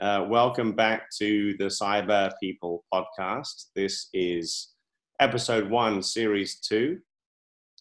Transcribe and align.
Uh, 0.00 0.24
welcome 0.28 0.70
back 0.70 1.10
to 1.10 1.56
the 1.58 1.64
Cyber 1.64 2.30
People 2.40 2.84
podcast. 2.94 3.70
This 3.74 4.08
is 4.12 4.68
episode 5.18 5.68
one, 5.68 6.04
series 6.04 6.60
two, 6.60 6.98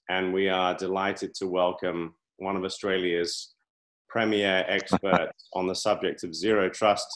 and 0.09 0.33
we 0.33 0.49
are 0.49 0.73
delighted 0.73 1.35
to 1.35 1.47
welcome 1.47 2.15
one 2.37 2.55
of 2.55 2.63
Australia's 2.63 3.53
premier 4.09 4.65
experts 4.67 5.47
on 5.53 5.67
the 5.67 5.75
subject 5.75 6.23
of 6.23 6.33
zero 6.33 6.69
trust, 6.69 7.07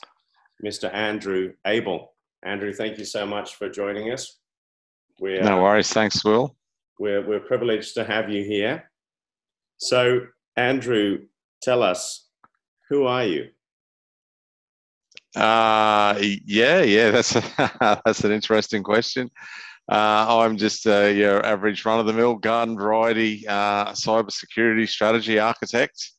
Mr. 0.63 0.93
Andrew 0.93 1.53
Abel. 1.65 2.13
Andrew, 2.43 2.71
thank 2.71 2.99
you 2.99 3.05
so 3.05 3.25
much 3.25 3.55
for 3.55 3.69
joining 3.69 4.11
us. 4.11 4.37
We're, 5.19 5.41
no 5.41 5.63
worries. 5.63 5.91
Thanks, 5.91 6.23
Will. 6.23 6.55
We're, 6.99 7.25
we're 7.27 7.39
privileged 7.39 7.95
to 7.95 8.03
have 8.03 8.29
you 8.29 8.43
here. 8.43 8.91
So, 9.77 10.27
Andrew, 10.55 11.23
tell 11.63 11.81
us, 11.81 12.27
who 12.87 13.07
are 13.07 13.25
you? 13.25 13.47
Uh, 15.35 16.17
yeah, 16.19 16.81
yeah, 16.81 17.11
that's 17.11 17.33
that's 18.05 18.23
an 18.23 18.31
interesting 18.31 18.83
question. 18.83 19.29
Uh, 19.89 20.39
I'm 20.39 20.57
just 20.57 20.85
a, 20.85 21.11
your 21.13 21.45
average 21.45 21.85
run-of-the-mill 21.85 22.35
garden 22.35 22.77
variety 22.77 23.45
uh, 23.47 23.91
cybersecurity 23.91 24.87
strategy 24.87 25.39
architect. 25.39 26.11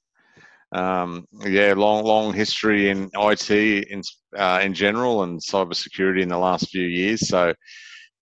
Um, 0.73 1.27
yeah, 1.47 1.75
long 1.77 2.05
long 2.05 2.33
history 2.33 2.89
in 2.89 3.11
IT 3.15 3.51
in 3.51 4.03
uh, 4.37 4.61
in 4.63 4.73
general 4.73 5.23
and 5.23 5.39
cybersecurity 5.41 6.23
in 6.23 6.29
the 6.31 6.39
last 6.39 6.71
few 6.71 6.87
years. 6.87 7.29
So 7.29 7.53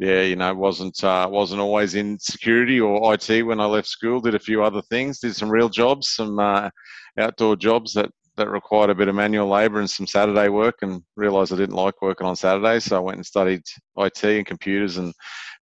yeah, 0.01 0.23
you 0.23 0.35
know, 0.35 0.53
wasn't 0.55 1.03
uh, 1.05 1.29
wasn't 1.31 1.61
always 1.61 1.95
in 1.95 2.19
security 2.19 2.81
or 2.81 3.15
IT 3.15 3.43
when 3.45 3.61
I 3.61 3.67
left 3.67 3.87
school. 3.87 4.21
Did 4.21 4.35
a 4.35 4.41
few 4.41 4.65
other 4.65 4.83
things. 4.83 5.21
Did 5.21 5.37
some 5.37 5.51
real 5.51 5.69
jobs, 5.69 6.11
some 6.11 6.39
uh, 6.41 6.71
outdoor 7.19 7.55
jobs 7.55 7.95
that 7.95 8.11
that 8.41 8.51
required 8.51 8.91
a 8.91 8.95
bit 8.95 9.09
of 9.09 9.15
manual 9.15 9.49
labour 9.49 9.81
and 9.81 9.91
some 9.91 10.07
Saturday 10.07 10.49
work, 10.49 10.77
and 10.81 11.03
realised 11.15 11.53
I 11.53 11.57
didn't 11.57 11.77
like 11.77 12.01
working 12.01 12.27
on 12.27 12.35
Saturdays. 12.35 12.85
So 12.85 12.97
I 12.97 13.01
went 13.01 13.19
and 13.19 13.27
studied 13.27 13.63
IT 13.99 14.25
and 14.25 14.47
computers, 14.47 14.97
and 14.97 15.13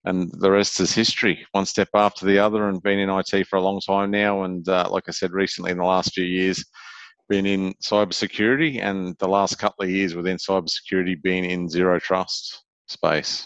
and 0.06 0.32
the 0.40 0.50
rest 0.50 0.80
is 0.80 0.96
history. 0.96 1.46
One 1.52 1.66
step 1.66 1.90
after 1.94 2.26
the 2.26 2.40
other, 2.40 2.70
and 2.70 2.82
been 2.82 3.00
in 3.00 3.10
IT 3.10 3.48
for 3.48 3.58
a 3.58 3.62
long 3.62 3.80
time 3.82 4.10
now. 4.10 4.44
And 4.44 4.68
uh, 4.68 4.88
like 4.90 5.04
I 5.08 5.12
said, 5.12 5.32
recently 5.32 5.72
in 5.72 5.78
the 5.78 5.84
last 5.84 6.14
few 6.14 6.24
years, 6.24 6.66
been 7.30 7.46
in 7.46 7.74
cybersecurity, 7.84 8.82
and 8.82 9.16
the 9.20 9.28
last 9.28 9.60
couple 9.60 9.84
of 9.84 9.92
years 9.92 10.16
within 10.16 10.38
cybersecurity, 10.38 11.22
been 11.22 11.44
in 11.44 11.70
zero 11.70 12.00
trust 12.00 12.64
space. 12.88 13.46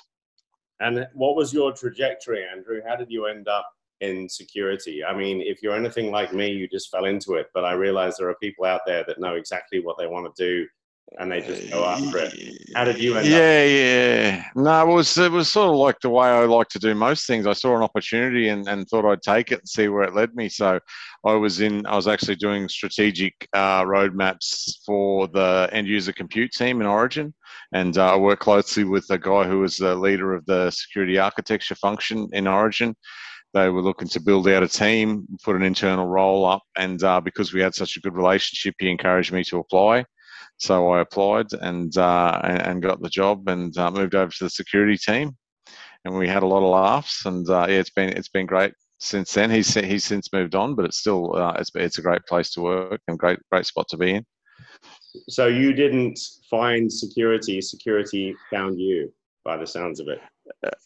And 0.80 1.08
what 1.14 1.36
was 1.36 1.54
your 1.54 1.74
trajectory, 1.74 2.46
Andrew? 2.46 2.82
How 2.88 2.96
did 2.96 3.10
you 3.10 3.26
end 3.26 3.48
up 3.48 3.66
in 4.02 4.30
security? 4.30 5.04
I 5.04 5.16
mean, 5.16 5.42
if 5.42 5.62
you're 5.62 5.76
anything 5.76 6.12
like 6.12 6.34
me, 6.34 6.52
you 6.52 6.68
just 6.68 6.90
fell 6.92 7.06
into 7.06 7.36
it. 7.36 7.48
But 7.54 7.66
I 7.66 7.74
realize 7.74 8.18
there 8.18 8.30
are 8.30 8.36
people 8.42 8.66
out 8.66 8.82
there 8.86 9.04
that 9.08 9.20
know 9.20 9.36
exactly 9.36 9.80
what 9.80 9.98
they 9.98 10.08
want 10.08 10.34
to 10.36 10.44
do 10.44 10.68
and 11.20 11.32
they 11.32 11.42
just 11.42 11.72
go 11.72 11.86
after 11.86 12.18
it. 12.18 12.34
How 12.76 12.84
did 12.84 13.00
you 13.00 13.18
end 13.18 13.28
yeah, 13.28 13.36
up? 13.36 13.42
Yeah, 13.70 14.44
No, 14.56 14.82
it 14.82 14.94
was 14.94 15.18
it 15.18 15.32
was 15.32 15.52
sort 15.52 15.70
of 15.70 15.76
like 15.76 16.00
the 16.00 16.10
way 16.10 16.28
I 16.28 16.44
like 16.46 16.68
to 16.70 16.80
do 16.80 16.96
most 16.96 17.28
things. 17.28 17.48
I 17.48 17.54
saw 17.54 17.76
an 17.76 17.84
opportunity 17.84 18.50
and, 18.50 18.68
and 18.68 18.88
thought 18.88 19.10
I'd 19.10 19.22
take 19.22 19.52
it 19.52 19.60
and 19.60 19.70
see 19.70 19.88
where 19.88 20.04
it 20.04 20.16
led 20.16 20.36
me. 20.36 20.50
So 20.50 20.80
I 21.26 21.34
was 21.34 21.62
in 21.62 21.86
I 21.86 21.96
was 21.96 22.08
actually 22.08 22.36
doing 22.36 22.68
strategic 22.68 23.48
uh, 23.54 23.84
roadmaps 23.84 24.80
for 24.86 25.28
the 25.28 25.70
end 25.72 25.88
user 25.88 26.12
compute 26.12 26.52
team 26.52 26.82
in 26.82 26.88
Origin. 26.88 27.34
And 27.72 27.98
uh, 27.98 28.14
I 28.14 28.18
worked 28.18 28.42
closely 28.42 28.84
with 28.84 29.06
a 29.10 29.18
guy 29.18 29.44
who 29.46 29.60
was 29.60 29.78
the 29.78 29.96
leader 29.96 30.34
of 30.34 30.46
the 30.46 30.72
security 30.72 31.18
architecture 31.18 31.76
function 31.76 32.30
in 32.34 32.48
Origin 32.48 32.96
they 33.56 33.70
were 33.70 33.82
looking 33.82 34.10
to 34.10 34.20
build 34.20 34.50
out 34.50 34.64
a 34.64 34.68
team, 34.68 35.26
put 35.44 35.56
an 35.56 35.64
internal 35.64 36.06
role 36.06 36.46
up, 36.46 36.64
and 36.78 37.02
uh, 37.02 37.22
because 37.22 37.54
we 37.54 37.62
had 37.62 37.74
such 37.74 37.96
a 37.96 38.02
good 38.02 38.14
relationship, 38.14 38.76
he 38.78 38.90
encouraged 38.90 39.32
me 39.32 39.46
to 39.46 39.60
apply. 39.60 40.04
So 40.58 40.92
I 40.92 41.00
applied 41.00 41.48
and 41.54 41.98
uh, 41.98 42.40
and 42.44 42.82
got 42.82 43.02
the 43.02 43.10
job 43.10 43.48
and 43.48 43.76
uh, 43.78 43.92
moved 43.92 44.14
over 44.14 44.32
to 44.32 44.44
the 44.44 44.50
security 44.50 44.98
team, 44.98 45.36
and 46.04 46.18
we 46.18 46.28
had 46.28 46.44
a 46.44 46.48
lot 46.48 46.64
of 46.64 46.70
laughs. 46.70 47.26
And 47.26 47.50
uh, 47.50 47.66
yeah, 47.70 47.80
it's 47.80 47.90
been 47.90 48.10
it's 48.10 48.30
been 48.30 48.46
great 48.46 48.74
since 49.00 49.34
then. 49.34 49.50
He's 49.50 49.74
he's 49.74 50.04
since 50.04 50.32
moved 50.34 50.56
on, 50.56 50.76
but 50.76 50.86
it's 50.86 51.00
still 51.00 51.36
uh, 51.36 51.56
it's 51.58 51.72
it's 51.76 51.98
a 51.98 52.02
great 52.02 52.26
place 52.26 52.52
to 52.52 52.62
work 52.62 53.02
and 53.08 53.18
great 53.18 53.40
great 53.52 53.66
spot 53.66 53.88
to 53.90 53.98
be 53.98 54.16
in. 54.16 54.26
So 55.30 55.48
you 55.48 55.72
didn't 55.72 56.20
find 56.50 56.92
security; 56.92 57.62
security 57.62 58.36
found 58.52 58.80
you, 58.80 59.14
by 59.46 59.56
the 59.56 59.68
sounds 59.68 60.00
of 60.00 60.08
it. 60.08 60.20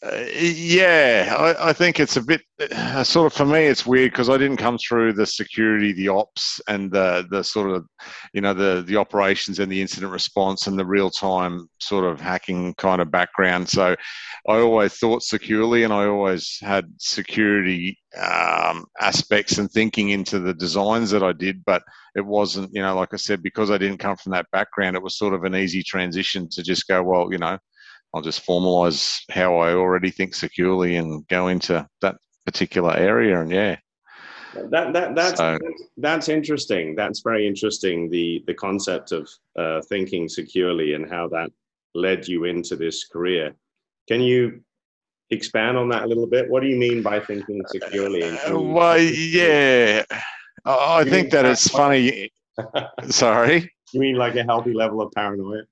Uh, 0.02 0.24
yeah, 0.38 1.34
I, 1.36 1.70
I, 1.70 1.72
think 1.72 1.98
it's 1.98 2.16
a 2.16 2.22
bit 2.22 2.42
uh, 2.72 3.02
sort 3.02 3.26
of 3.26 3.32
for 3.32 3.44
me. 3.44 3.64
It's 3.64 3.86
weird 3.86 4.12
because 4.12 4.30
I 4.30 4.38
didn't 4.38 4.58
come 4.58 4.78
through 4.78 5.14
the 5.14 5.26
security, 5.26 5.92
the 5.92 6.08
ops, 6.08 6.60
and 6.68 6.90
the 6.90 7.26
the 7.30 7.42
sort 7.42 7.70
of 7.70 7.86
you 8.32 8.40
know 8.40 8.54
the 8.54 8.82
the 8.86 8.96
operations 8.96 9.58
and 9.58 9.70
the 9.70 9.80
incident 9.80 10.12
response 10.12 10.66
and 10.66 10.78
the 10.78 10.84
real 10.84 11.10
time 11.10 11.68
sort 11.78 12.04
of 12.04 12.20
hacking 12.20 12.74
kind 12.74 13.02
of 13.02 13.10
background. 13.10 13.68
So 13.68 13.96
I 14.48 14.58
always 14.58 14.94
thought 14.94 15.22
securely, 15.22 15.82
and 15.84 15.92
I 15.92 16.06
always 16.06 16.58
had 16.62 16.86
security 16.98 17.98
um, 18.18 18.86
aspects 19.00 19.58
and 19.58 19.70
thinking 19.70 20.10
into 20.10 20.38
the 20.38 20.54
designs 20.54 21.10
that 21.10 21.22
I 21.22 21.32
did. 21.32 21.62
But 21.66 21.82
it 22.14 22.24
wasn't, 22.24 22.70
you 22.72 22.82
know, 22.82 22.94
like 22.96 23.12
I 23.12 23.18
said, 23.18 23.42
because 23.42 23.70
I 23.70 23.78
didn't 23.78 23.98
come 23.98 24.16
from 24.16 24.32
that 24.32 24.50
background, 24.52 24.96
it 24.96 25.02
was 25.02 25.18
sort 25.18 25.34
of 25.34 25.44
an 25.44 25.54
easy 25.54 25.82
transition 25.82 26.48
to 26.50 26.62
just 26.62 26.88
go, 26.88 27.02
well, 27.02 27.28
you 27.30 27.38
know 27.38 27.58
I'll 28.12 28.22
just 28.22 28.44
formalize 28.44 29.20
how 29.30 29.56
I 29.56 29.74
already 29.74 30.10
think 30.10 30.34
securely 30.34 30.96
and 30.96 31.26
go 31.28 31.48
into 31.48 31.86
that 32.00 32.16
particular 32.44 32.94
area. 32.96 33.40
And 33.40 33.50
yeah, 33.50 33.76
that, 34.54 34.92
that 34.92 35.14
that's, 35.14 35.38
so, 35.38 35.58
that's 35.96 36.28
interesting. 36.28 36.96
That's 36.96 37.20
very 37.20 37.46
interesting. 37.46 38.10
The 38.10 38.42
the 38.46 38.54
concept 38.54 39.12
of 39.12 39.28
uh, 39.56 39.80
thinking 39.88 40.28
securely 40.28 40.94
and 40.94 41.08
how 41.08 41.28
that 41.28 41.50
led 41.94 42.26
you 42.26 42.44
into 42.44 42.76
this 42.76 43.06
career. 43.06 43.54
Can 44.08 44.20
you 44.20 44.60
expand 45.30 45.76
on 45.76 45.88
that 45.90 46.02
a 46.02 46.06
little 46.06 46.26
bit? 46.26 46.50
What 46.50 46.62
do 46.62 46.68
you 46.68 46.76
mean 46.76 47.02
by 47.02 47.20
thinking 47.20 47.62
securely? 47.68 48.24
Uh, 48.24 48.58
well, 48.58 48.98
yeah, 48.98 50.02
I 50.64 51.02
you 51.02 51.10
think 51.10 51.30
that 51.30 51.46
it's 51.46 51.68
funny. 51.68 52.32
Sorry. 53.08 53.70
You 53.92 54.00
mean 54.00 54.16
like 54.16 54.36
a 54.36 54.42
healthy 54.42 54.72
level 54.72 55.00
of 55.00 55.12
paranoia? 55.12 55.62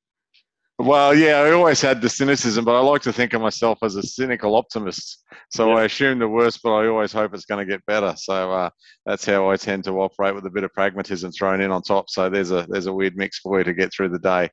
Well, 0.81 1.13
yeah, 1.13 1.41
I 1.41 1.51
always 1.51 1.81
had 1.81 2.01
the 2.01 2.09
cynicism, 2.09 2.65
but 2.65 2.77
I 2.77 2.81
like 2.81 3.03
to 3.03 3.13
think 3.13 3.33
of 3.33 3.43
myself 3.43 3.79
as 3.83 3.97
a 3.97 4.03
cynical 4.03 4.55
optimist. 4.55 5.25
So 5.51 5.71
yeah. 5.71 5.79
I 5.79 5.85
assume 5.85 6.21
the 6.21 6.29
worst, 6.29 6.61
but 6.63 6.73
I 6.73 6.87
always 6.87 7.13
hope 7.13 7.35
it's 7.35 7.47
going 7.47 7.67
to 7.67 7.71
get 7.71 7.85
better. 7.87 8.15
So 8.17 8.53
uh, 8.53 8.71
that's 9.05 9.27
how 9.27 9.51
I 9.51 9.57
tend 9.57 9.85
to 9.85 10.01
operate 10.01 10.37
with 10.37 10.47
a 10.47 10.51
bit 10.51 10.63
of 10.63 10.73
pragmatism 10.73 11.33
thrown 11.33 11.61
in 11.61 11.73
on 11.73 11.83
top. 11.83 12.09
So 12.09 12.31
there's 12.31 12.53
a 12.53 12.65
there's 12.69 12.87
a 12.87 12.93
weird 12.93 13.17
mix 13.17 13.41
for 13.41 13.59
you 13.59 13.65
to 13.65 13.75
get 13.75 13.93
through 13.93 14.11
the 14.11 14.21
day. 14.21 14.51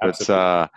But 0.00 0.30
uh, 0.30 0.68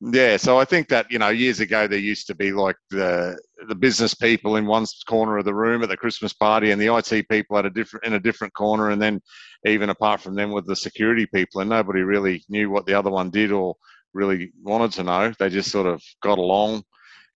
yeah, 0.00 0.36
so 0.36 0.58
I 0.58 0.64
think 0.64 0.88
that 0.88 1.06
you 1.10 1.20
know 1.20 1.28
years 1.28 1.60
ago 1.60 1.86
there 1.86 1.98
used 2.00 2.26
to 2.26 2.34
be 2.34 2.50
like 2.50 2.76
the 2.90 3.38
the 3.68 3.74
business 3.76 4.14
people 4.14 4.56
in 4.56 4.66
one 4.66 4.86
corner 5.08 5.38
of 5.38 5.44
the 5.44 5.54
room 5.54 5.84
at 5.84 5.90
the 5.90 5.96
Christmas 5.96 6.32
party, 6.32 6.72
and 6.72 6.82
the 6.82 6.92
IT 6.92 7.28
people 7.28 7.56
at 7.56 7.66
a 7.66 7.70
different 7.70 8.04
in 8.04 8.14
a 8.14 8.20
different 8.20 8.52
corner, 8.54 8.90
and 8.90 9.00
then 9.00 9.20
even 9.64 9.90
apart 9.90 10.20
from 10.20 10.34
them 10.34 10.50
with 10.50 10.66
the 10.66 10.74
security 10.74 11.26
people, 11.26 11.60
and 11.60 11.70
nobody 11.70 12.00
really 12.00 12.44
knew 12.48 12.68
what 12.68 12.84
the 12.86 12.94
other 12.94 13.10
one 13.10 13.30
did 13.30 13.52
or 13.52 13.76
really 14.18 14.52
wanted 14.62 14.92
to 14.92 15.04
know. 15.04 15.32
They 15.38 15.48
just 15.48 15.70
sort 15.70 15.86
of 15.86 16.02
got 16.22 16.38
along, 16.38 16.82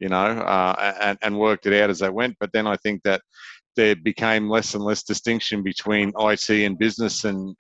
you 0.00 0.08
know, 0.08 0.16
uh, 0.16 0.94
and, 1.00 1.18
and 1.22 1.38
worked 1.38 1.66
it 1.66 1.80
out 1.80 1.90
as 1.90 2.00
they 2.00 2.10
went. 2.10 2.36
But 2.40 2.50
then 2.52 2.66
I 2.66 2.76
think 2.76 3.02
that 3.04 3.22
there 3.76 3.96
became 3.96 4.50
less 4.50 4.74
and 4.74 4.84
less 4.84 5.02
distinction 5.02 5.62
between 5.62 6.12
IT 6.18 6.50
and 6.50 6.78
business 6.78 7.24
and 7.24 7.56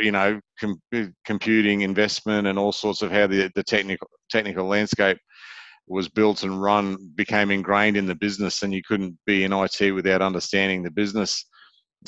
you 0.00 0.12
know 0.12 0.40
com- 0.60 0.80
computing 1.24 1.80
investment 1.80 2.46
and 2.46 2.58
all 2.58 2.72
sorts 2.72 3.02
of 3.02 3.10
how 3.10 3.26
the, 3.26 3.50
the 3.56 3.64
technical 3.64 4.08
technical 4.30 4.66
landscape 4.66 5.18
was 5.88 6.08
built 6.08 6.44
and 6.44 6.62
run 6.62 6.96
became 7.16 7.50
ingrained 7.50 7.96
in 7.96 8.06
the 8.06 8.14
business 8.14 8.62
and 8.62 8.72
you 8.72 8.82
couldn't 8.86 9.16
be 9.26 9.44
in 9.44 9.52
IT 9.52 9.92
without 9.92 10.22
understanding 10.22 10.82
the 10.82 10.90
business 10.90 11.46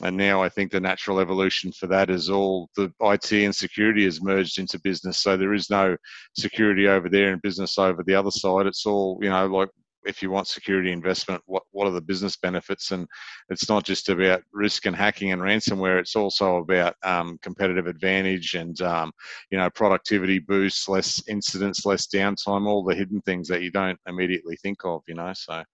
and 0.02 0.16
now 0.16 0.42
I 0.42 0.48
think 0.48 0.70
the 0.70 0.80
natural 0.80 1.18
evolution 1.18 1.72
for 1.72 1.86
that 1.88 2.10
is 2.10 2.30
all 2.30 2.70
the 2.76 2.92
IT 3.00 3.32
and 3.32 3.54
security 3.54 4.04
has 4.04 4.22
merged 4.22 4.58
into 4.58 4.80
business. 4.80 5.20
So 5.20 5.36
there 5.36 5.54
is 5.54 5.70
no 5.70 5.96
security 6.36 6.86
over 6.86 7.08
there 7.08 7.32
and 7.32 7.42
business 7.42 7.78
over 7.78 8.02
the 8.04 8.14
other 8.14 8.30
side. 8.30 8.66
It's 8.66 8.86
all 8.86 9.18
you 9.20 9.28
know, 9.28 9.46
like 9.46 9.70
if 10.04 10.22
you 10.22 10.30
want 10.30 10.46
security 10.46 10.92
investment, 10.92 11.42
what 11.46 11.64
what 11.72 11.86
are 11.86 11.92
the 11.92 12.00
business 12.00 12.36
benefits? 12.36 12.92
And 12.92 13.06
it's 13.50 13.68
not 13.68 13.84
just 13.84 14.08
about 14.08 14.42
risk 14.52 14.86
and 14.86 14.94
hacking 14.94 15.32
and 15.32 15.42
ransomware. 15.42 15.98
It's 15.98 16.16
also 16.16 16.58
about 16.58 16.94
um, 17.02 17.38
competitive 17.42 17.86
advantage 17.86 18.54
and 18.54 18.80
um, 18.82 19.12
you 19.50 19.58
know 19.58 19.68
productivity 19.70 20.38
boosts, 20.38 20.88
less 20.88 21.22
incidents, 21.28 21.84
less 21.84 22.06
downtime, 22.06 22.66
all 22.66 22.84
the 22.84 22.94
hidden 22.94 23.20
things 23.22 23.48
that 23.48 23.62
you 23.62 23.70
don't 23.70 23.98
immediately 24.06 24.56
think 24.56 24.78
of. 24.84 25.02
You 25.08 25.14
know, 25.14 25.32
so 25.34 25.64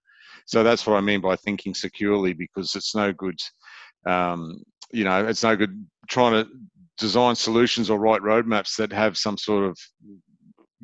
so 0.45 0.63
that's 0.63 0.85
what 0.85 0.97
I 0.97 1.01
mean 1.01 1.21
by 1.21 1.35
thinking 1.35 1.73
securely 1.73 2.33
because 2.33 2.75
it's 2.75 2.95
no 2.95 3.13
good 3.13 3.39
um, 4.05 4.61
you 4.91 5.03
know, 5.03 5.25
it's 5.25 5.43
no 5.43 5.55
good 5.55 5.85
trying 6.07 6.43
to 6.43 6.49
design 6.97 7.35
solutions 7.35 7.89
or 7.89 7.99
write 7.99 8.21
roadmaps 8.21 8.77
that 8.77 8.91
have 8.93 9.17
some 9.17 9.37
sort 9.37 9.65
of 9.65 9.77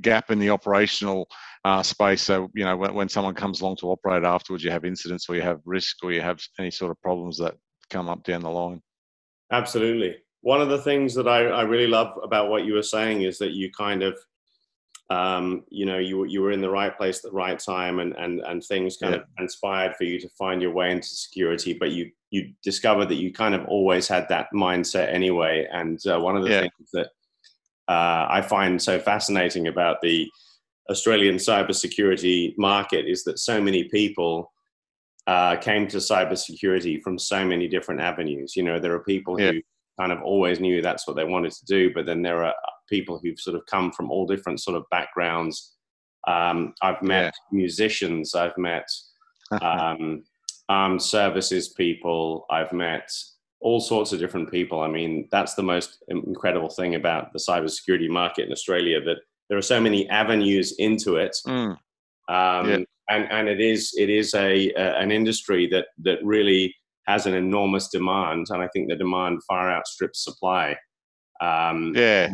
gap 0.01 0.31
in 0.31 0.39
the 0.39 0.49
operational 0.49 1.27
uh, 1.63 1.83
space. 1.83 2.21
So, 2.23 2.49
you 2.55 2.65
know, 2.65 2.75
when, 2.75 2.93
when 2.93 3.09
someone 3.09 3.35
comes 3.35 3.61
along 3.61 3.77
to 3.77 3.91
operate 3.91 4.23
afterwards, 4.23 4.63
you 4.63 4.71
have 4.71 4.83
incidents 4.83 5.29
or 5.29 5.35
you 5.35 5.41
have 5.41 5.59
risk 5.65 5.97
or 6.03 6.11
you 6.11 6.21
have 6.21 6.41
any 6.59 6.71
sort 6.71 6.91
of 6.91 7.01
problems 7.01 7.37
that 7.37 7.55
come 7.89 8.09
up 8.09 8.23
down 8.23 8.41
the 8.41 8.49
line. 8.49 8.81
Absolutely. 9.51 10.17
one 10.41 10.61
of 10.61 10.69
the 10.69 10.81
things 10.81 11.13
that 11.13 11.27
I, 11.27 11.45
I 11.45 11.61
really 11.63 11.87
love 11.87 12.17
about 12.23 12.49
what 12.49 12.65
you 12.65 12.73
were 12.73 12.83
saying 12.83 13.21
is 13.21 13.37
that 13.37 13.51
you 13.51 13.71
kind 13.71 14.01
of 14.01 14.17
um, 15.11 15.65
you 15.69 15.85
know, 15.85 15.97
you, 15.97 16.23
you 16.23 16.41
were 16.41 16.53
in 16.53 16.61
the 16.61 16.69
right 16.69 16.95
place 16.95 17.17
at 17.17 17.23
the 17.23 17.35
right 17.35 17.59
time 17.59 17.99
and, 17.99 18.15
and, 18.15 18.39
and 18.39 18.63
things 18.63 18.95
kind 18.95 19.13
yeah. 19.13 19.19
of 19.19 19.27
inspired 19.39 19.93
for 19.97 20.05
you 20.05 20.17
to 20.21 20.29
find 20.39 20.61
your 20.61 20.71
way 20.71 20.89
into 20.89 21.07
security, 21.09 21.73
but 21.73 21.91
you, 21.91 22.09
you 22.29 22.53
discovered 22.63 23.09
that 23.09 23.15
you 23.15 23.33
kind 23.33 23.53
of 23.53 23.65
always 23.65 24.07
had 24.07 24.25
that 24.29 24.47
mindset 24.55 25.13
anyway. 25.13 25.67
And 25.69 25.99
uh, 26.07 26.17
one 26.17 26.37
of 26.37 26.43
the 26.43 26.49
yeah. 26.49 26.61
things 26.61 26.91
that 26.93 27.07
uh, 27.89 28.25
I 28.29 28.41
find 28.41 28.81
so 28.81 28.99
fascinating 28.99 29.67
about 29.67 29.97
the 30.01 30.31
Australian 30.89 31.35
cybersecurity 31.35 32.53
market 32.57 33.05
is 33.05 33.25
that 33.25 33.37
so 33.37 33.59
many 33.59 33.89
people 33.89 34.53
uh, 35.27 35.57
came 35.57 35.89
to 35.89 35.97
cybersecurity 35.97 37.01
from 37.01 37.19
so 37.19 37.43
many 37.43 37.67
different 37.67 37.99
avenues. 37.99 38.55
You 38.55 38.63
know, 38.63 38.79
there 38.79 38.93
are 38.93 39.03
people 39.03 39.37
yeah. 39.37 39.51
who 39.51 39.61
kind 39.99 40.13
of 40.13 40.21
always 40.21 40.61
knew 40.61 40.81
that's 40.81 41.05
what 41.05 41.17
they 41.17 41.25
wanted 41.25 41.51
to 41.51 41.65
do, 41.65 41.93
but 41.93 42.05
then 42.05 42.21
there 42.21 42.45
are 42.45 42.55
people 42.91 43.19
who've 43.23 43.39
sort 43.39 43.55
of 43.55 43.65
come 43.65 43.91
from 43.91 44.11
all 44.11 44.27
different 44.27 44.59
sort 44.59 44.77
of 44.77 44.83
backgrounds. 44.91 45.75
Um, 46.27 46.75
I've 46.83 47.01
met 47.01 47.33
yeah. 47.51 47.57
musicians, 47.57 48.35
I've 48.35 48.57
met 48.57 48.87
um, 49.61 50.23
armed 50.69 51.01
services 51.01 51.69
people, 51.69 52.45
I've 52.51 52.71
met 52.71 53.09
all 53.61 53.79
sorts 53.79 54.11
of 54.11 54.19
different 54.19 54.51
people. 54.51 54.81
I 54.81 54.87
mean, 54.87 55.27
that's 55.31 55.53
the 55.53 55.63
most 55.63 56.03
incredible 56.09 56.69
thing 56.69 56.95
about 56.95 57.31
the 57.33 57.39
cybersecurity 57.39 58.09
market 58.09 58.45
in 58.45 58.51
Australia 58.51 59.01
that 59.01 59.17
there 59.49 59.57
are 59.57 59.61
so 59.61 59.79
many 59.79 60.09
avenues 60.09 60.73
into 60.77 61.15
it. 61.15 61.35
Mm. 61.47 61.77
Um, 62.29 62.69
yeah. 62.69 62.77
and, 63.09 63.31
and 63.31 63.49
it 63.49 63.59
is 63.59 63.93
it 63.97 64.09
is 64.09 64.33
a, 64.33 64.71
a, 64.71 64.97
an 64.97 65.11
industry 65.11 65.67
that 65.67 65.87
that 66.03 66.23
really 66.23 66.73
has 67.07 67.25
an 67.25 67.33
enormous 67.33 67.89
demand, 67.89 68.47
and 68.49 68.63
I 68.63 68.67
think 68.69 68.89
the 68.89 68.95
demand 68.95 69.41
far 69.47 69.71
outstrips 69.71 70.23
supply. 70.23 70.77
Um, 71.41 71.93
yeah, 71.95 72.29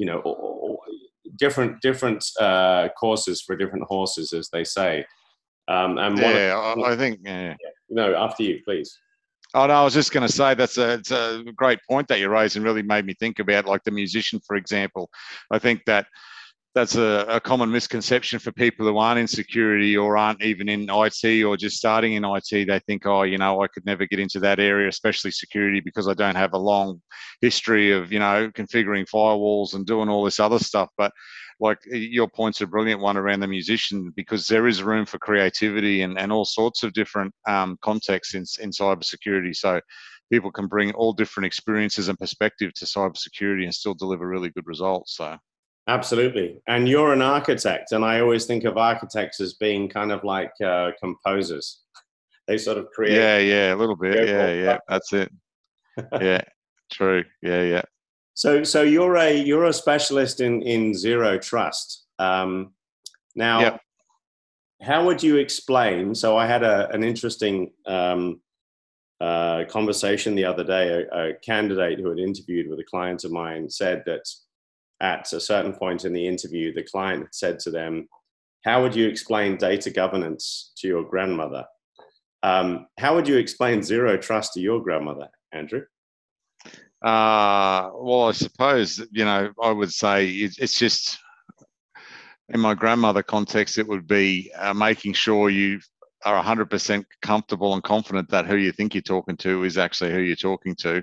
you 0.00 0.06
know 0.06 0.78
different 1.36 1.80
different 1.82 2.24
uh, 2.40 2.88
courses 2.98 3.42
for 3.42 3.54
different 3.54 3.84
horses, 3.84 4.32
as 4.32 4.48
they 4.50 4.64
say. 4.64 5.04
Um, 5.68 5.98
and 5.98 6.18
yeah, 6.18 6.72
of, 6.74 6.78
I 6.78 6.96
think. 6.96 7.20
Yeah. 7.22 7.54
No, 7.90 8.14
after 8.14 8.42
you, 8.42 8.60
please. 8.64 8.98
Oh 9.52 9.66
no, 9.66 9.74
I 9.74 9.84
was 9.84 9.94
just 9.94 10.12
going 10.12 10.26
to 10.26 10.32
say 10.32 10.54
that's 10.54 10.78
a 10.78 10.94
it's 10.94 11.10
a 11.10 11.44
great 11.54 11.80
point 11.88 12.08
that 12.08 12.18
you 12.18 12.30
raised 12.30 12.56
and 12.56 12.64
really 12.64 12.82
made 12.82 13.04
me 13.04 13.14
think 13.20 13.40
about 13.40 13.66
like 13.66 13.84
the 13.84 13.90
musician, 13.90 14.40
for 14.46 14.56
example. 14.56 15.10
I 15.50 15.58
think 15.58 15.82
that 15.86 16.06
that's 16.74 16.94
a, 16.94 17.26
a, 17.28 17.40
common 17.40 17.70
misconception 17.70 18.38
for 18.38 18.52
people 18.52 18.86
who 18.86 18.96
aren't 18.96 19.18
in 19.18 19.26
security 19.26 19.96
or 19.96 20.16
aren't 20.16 20.42
even 20.42 20.68
in 20.68 20.86
IT 20.88 21.42
or 21.42 21.56
just 21.56 21.76
starting 21.76 22.12
in 22.12 22.24
IT. 22.24 22.50
They 22.50 22.80
think, 22.86 23.06
oh, 23.06 23.22
you 23.22 23.38
know, 23.38 23.60
I 23.60 23.66
could 23.66 23.84
never 23.84 24.06
get 24.06 24.20
into 24.20 24.38
that 24.40 24.60
area, 24.60 24.88
especially 24.88 25.32
security, 25.32 25.80
because 25.80 26.06
I 26.06 26.14
don't 26.14 26.36
have 26.36 26.52
a 26.52 26.58
long 26.58 27.02
history 27.40 27.90
of, 27.90 28.12
you 28.12 28.20
know, 28.20 28.50
configuring 28.52 29.08
firewalls 29.08 29.74
and 29.74 29.84
doing 29.84 30.08
all 30.08 30.22
this 30.22 30.38
other 30.38 30.60
stuff. 30.60 30.90
But 30.96 31.12
like 31.58 31.78
your 31.86 32.28
point's 32.28 32.60
a 32.60 32.68
brilliant 32.68 33.00
one 33.00 33.16
around 33.16 33.40
the 33.40 33.48
musician 33.48 34.12
because 34.14 34.46
there 34.46 34.68
is 34.68 34.82
room 34.82 35.06
for 35.06 35.18
creativity 35.18 36.02
and, 36.02 36.18
and 36.18 36.30
all 36.30 36.44
sorts 36.44 36.84
of 36.84 36.92
different 36.92 37.34
um, 37.48 37.78
contexts 37.82 38.34
in, 38.34 38.44
in 38.62 38.70
cybersecurity. 38.70 39.56
So 39.56 39.80
people 40.30 40.52
can 40.52 40.68
bring 40.68 40.92
all 40.92 41.12
different 41.12 41.46
experiences 41.46 42.08
and 42.08 42.18
perspective 42.18 42.72
to 42.74 42.84
cybersecurity 42.84 43.64
and 43.64 43.74
still 43.74 43.94
deliver 43.94 44.28
really 44.28 44.50
good 44.50 44.68
results. 44.68 45.16
So. 45.16 45.36
Absolutely. 45.88 46.60
And 46.68 46.88
you're 46.88 47.12
an 47.12 47.22
architect, 47.22 47.92
and 47.92 48.04
I 48.04 48.20
always 48.20 48.46
think 48.46 48.64
of 48.64 48.76
architects 48.76 49.40
as 49.40 49.54
being 49.54 49.88
kind 49.88 50.12
of 50.12 50.22
like 50.24 50.52
uh, 50.64 50.90
composers. 51.00 51.80
They 52.48 52.58
sort 52.58 52.78
of 52.78 52.90
create. 52.90 53.16
Yeah, 53.16 53.38
yeah, 53.38 53.74
a 53.74 53.76
little 53.76 53.94
bit. 53.94 54.28
Yeah, 54.28 54.52
yeah, 54.52 54.78
that's 54.88 55.12
it. 55.12 55.30
yeah, 56.20 56.40
true. 56.92 57.22
Yeah, 57.42 57.62
yeah. 57.62 57.82
So, 58.34 58.64
so 58.64 58.82
you're 58.82 59.16
a 59.18 59.32
you're 59.32 59.66
a 59.66 59.72
specialist 59.72 60.40
in 60.40 60.60
in 60.62 60.92
zero 60.92 61.38
trust. 61.38 62.06
Um, 62.18 62.72
now, 63.36 63.60
yep. 63.60 63.80
how 64.82 65.04
would 65.04 65.22
you 65.22 65.36
explain? 65.36 66.12
So, 66.12 66.36
I 66.36 66.48
had 66.48 66.64
a 66.64 66.90
an 66.90 67.04
interesting 67.04 67.70
um, 67.86 68.40
uh, 69.20 69.64
conversation 69.68 70.34
the 70.34 70.46
other 70.46 70.64
day. 70.64 71.04
A, 71.12 71.30
a 71.30 71.34
candidate 71.34 72.00
who 72.00 72.08
had 72.08 72.18
interviewed 72.18 72.68
with 72.68 72.80
a 72.80 72.84
client 72.84 73.22
of 73.22 73.30
mine 73.30 73.70
said 73.70 74.02
that 74.06 74.24
at 75.00 75.32
a 75.32 75.40
certain 75.40 75.72
point 75.72 76.04
in 76.04 76.12
the 76.12 76.26
interview, 76.26 76.72
the 76.72 76.82
client 76.82 77.28
said 77.32 77.58
to 77.60 77.70
them, 77.70 78.08
How 78.64 78.82
would 78.82 78.94
you 78.94 79.08
explain 79.08 79.56
data 79.56 79.90
governance 79.90 80.72
to 80.78 80.88
your 80.88 81.04
grandmother? 81.04 81.64
Um, 82.42 82.86
how 82.98 83.14
would 83.14 83.28
you 83.28 83.36
explain 83.36 83.82
zero 83.82 84.16
trust 84.16 84.54
to 84.54 84.60
your 84.60 84.82
grandmother, 84.82 85.28
Andrew? 85.52 85.82
Uh, 87.02 87.90
well, 87.94 88.28
I 88.28 88.32
suppose, 88.32 89.02
you 89.10 89.24
know, 89.24 89.50
I 89.62 89.70
would 89.70 89.92
say 89.92 90.28
it's 90.28 90.78
just 90.78 91.18
in 92.50 92.60
my 92.60 92.74
grandmother 92.74 93.22
context, 93.22 93.78
it 93.78 93.88
would 93.88 94.06
be 94.06 94.50
uh, 94.56 94.74
making 94.74 95.14
sure 95.14 95.48
you 95.48 95.80
are 96.24 96.42
100% 96.42 97.04
comfortable 97.22 97.72
and 97.72 97.82
confident 97.82 98.28
that 98.28 98.46
who 98.46 98.56
you 98.56 98.72
think 98.72 98.94
you're 98.94 99.02
talking 99.02 99.36
to 99.38 99.64
is 99.64 99.78
actually 99.78 100.12
who 100.12 100.20
you're 100.20 100.36
talking 100.36 100.74
to 100.76 101.02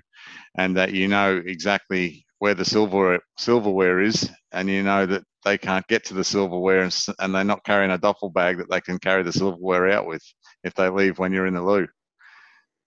and 0.57 0.77
that 0.77 0.93
you 0.93 1.07
know 1.07 1.41
exactly 1.45 2.26
where 2.39 2.53
the 2.53 2.65
silverware 2.65 3.19
silverware 3.37 4.01
is, 4.01 4.29
and 4.51 4.69
you 4.69 4.83
know 4.83 5.05
that 5.05 5.23
they 5.43 5.57
can't 5.57 5.87
get 5.87 6.03
to 6.05 6.13
the 6.13 6.23
silverware, 6.23 6.81
and, 6.81 6.95
and 7.19 7.33
they're 7.33 7.43
not 7.43 7.63
carrying 7.63 7.91
a 7.91 7.97
duffel 7.97 8.29
bag 8.29 8.57
that 8.57 8.69
they 8.69 8.81
can 8.81 8.99
carry 8.99 9.23
the 9.23 9.31
silverware 9.31 9.89
out 9.89 10.05
with 10.05 10.21
if 10.63 10.73
they 10.73 10.89
leave 10.89 11.19
when 11.19 11.31
you're 11.31 11.47
in 11.47 11.53
the 11.53 11.63
loo. 11.63 11.87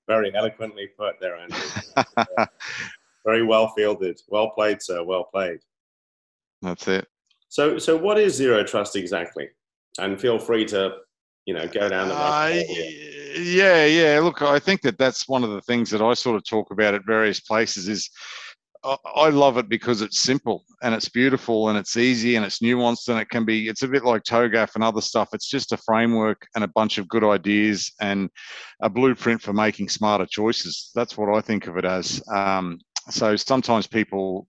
Very 0.09 0.35
eloquently 0.35 0.89
put 0.99 1.21
there, 1.21 1.37
Andrew. 1.37 1.59
Very 3.25 3.45
well 3.45 3.69
fielded. 3.77 4.21
Well 4.29 4.51
played, 4.51 4.83
sir. 4.83 5.05
Well 5.05 5.25
played. 5.25 5.61
That's 6.63 6.89
it. 6.89 7.07
So, 7.49 7.79
so 7.79 7.97
what 7.97 8.19
is 8.19 8.35
zero 8.35 8.65
trust 8.65 8.97
exactly? 8.97 9.49
And 9.99 10.21
feel 10.21 10.39
free 10.39 10.65
to, 10.67 10.97
you 11.47 11.55
know, 11.55 11.67
go 11.67 11.89
down 11.89 12.09
the. 12.09 12.15
Uh, 12.15 12.63
yeah, 13.37 13.85
yeah. 13.85 14.21
Look, 14.21 14.43
I 14.43 14.59
think 14.59 14.83
that 14.83 14.99
that's 14.99 15.29
one 15.29 15.45
of 15.45 15.51
the 15.51 15.61
things 15.63 15.91
that 15.91 16.03
I 16.03 16.15
sort 16.15 16.37
of 16.37 16.45
talk 16.45 16.71
about 16.71 16.95
at 16.95 17.07
various 17.07 17.41
places 17.41 17.89
is 17.89 18.11
I 18.83 19.29
love 19.29 19.59
it 19.59 19.69
because 19.69 20.01
it's 20.01 20.21
simple 20.21 20.65
and 20.83 20.95
it's 20.95 21.09
beautiful 21.09 21.69
and 21.69 21.79
it's 21.79 21.99
easy 21.99 22.37
and 22.37 22.45
it's 22.47 22.61
nuanced 22.61 23.09
and 23.09 23.19
it 23.19 23.29
can 23.29 23.45
be 23.45 23.69
it's 23.69 23.83
a 23.83 23.89
bit 23.89 24.05
like 24.05 24.23
TOGAF 24.23 24.75
and 24.75 24.83
other 24.83 25.03
stuff. 25.03 25.29
It's 25.35 25.49
just 25.49 25.73
a 25.73 25.77
framework 25.77 26.47
and 26.55 26.65
a 26.65 26.69
bunch 26.69 26.97
of 26.97 27.09
good 27.09 27.23
ideas 27.23 27.93
and 28.01 28.31
a 28.81 28.89
blueprint 28.89 29.43
for 29.43 29.53
making 29.53 29.91
smarter 29.91 30.27
choices. 30.27 30.91
That's 30.95 31.19
what 31.19 31.29
I 31.29 31.43
think 31.43 31.67
of 31.67 31.77
it 31.77 31.85
as. 31.85 32.23
Um, 32.33 32.79
so 33.11 33.37
sometimes 33.37 33.87
people 33.87 34.47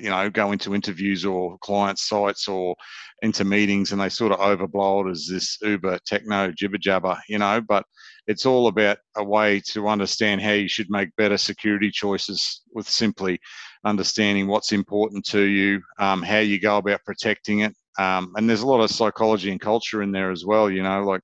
you 0.00 0.10
know 0.10 0.30
go 0.30 0.52
into 0.52 0.74
interviews 0.74 1.24
or 1.24 1.58
client 1.58 1.98
sites 1.98 2.48
or 2.48 2.74
into 3.22 3.44
meetings 3.44 3.92
and 3.92 4.00
they 4.00 4.08
sort 4.08 4.32
of 4.32 4.38
overblow 4.38 5.06
it 5.06 5.10
as 5.10 5.26
this 5.26 5.58
uber 5.62 5.98
techno 6.06 6.52
jibber 6.52 6.78
jabber 6.78 7.18
you 7.28 7.38
know 7.38 7.60
but 7.60 7.84
it's 8.26 8.46
all 8.46 8.68
about 8.68 8.98
a 9.16 9.24
way 9.24 9.60
to 9.72 9.88
understand 9.88 10.40
how 10.40 10.52
you 10.52 10.68
should 10.68 10.88
make 10.88 11.14
better 11.16 11.36
security 11.36 11.90
choices 11.90 12.62
with 12.72 12.88
simply 12.88 13.40
understanding 13.84 14.46
what's 14.46 14.72
important 14.72 15.24
to 15.24 15.42
you, 15.42 15.82
um, 15.98 16.22
how 16.22 16.38
you 16.38 16.60
go 16.60 16.76
about 16.76 17.04
protecting 17.04 17.60
it. 17.60 17.74
Um, 17.98 18.32
and 18.36 18.48
there's 18.48 18.62
a 18.62 18.66
lot 18.66 18.82
of 18.82 18.90
psychology 18.90 19.50
and 19.50 19.60
culture 19.60 20.02
in 20.02 20.12
there 20.12 20.30
as 20.30 20.44
well, 20.44 20.70
you 20.70 20.82
know, 20.82 21.02
like 21.02 21.22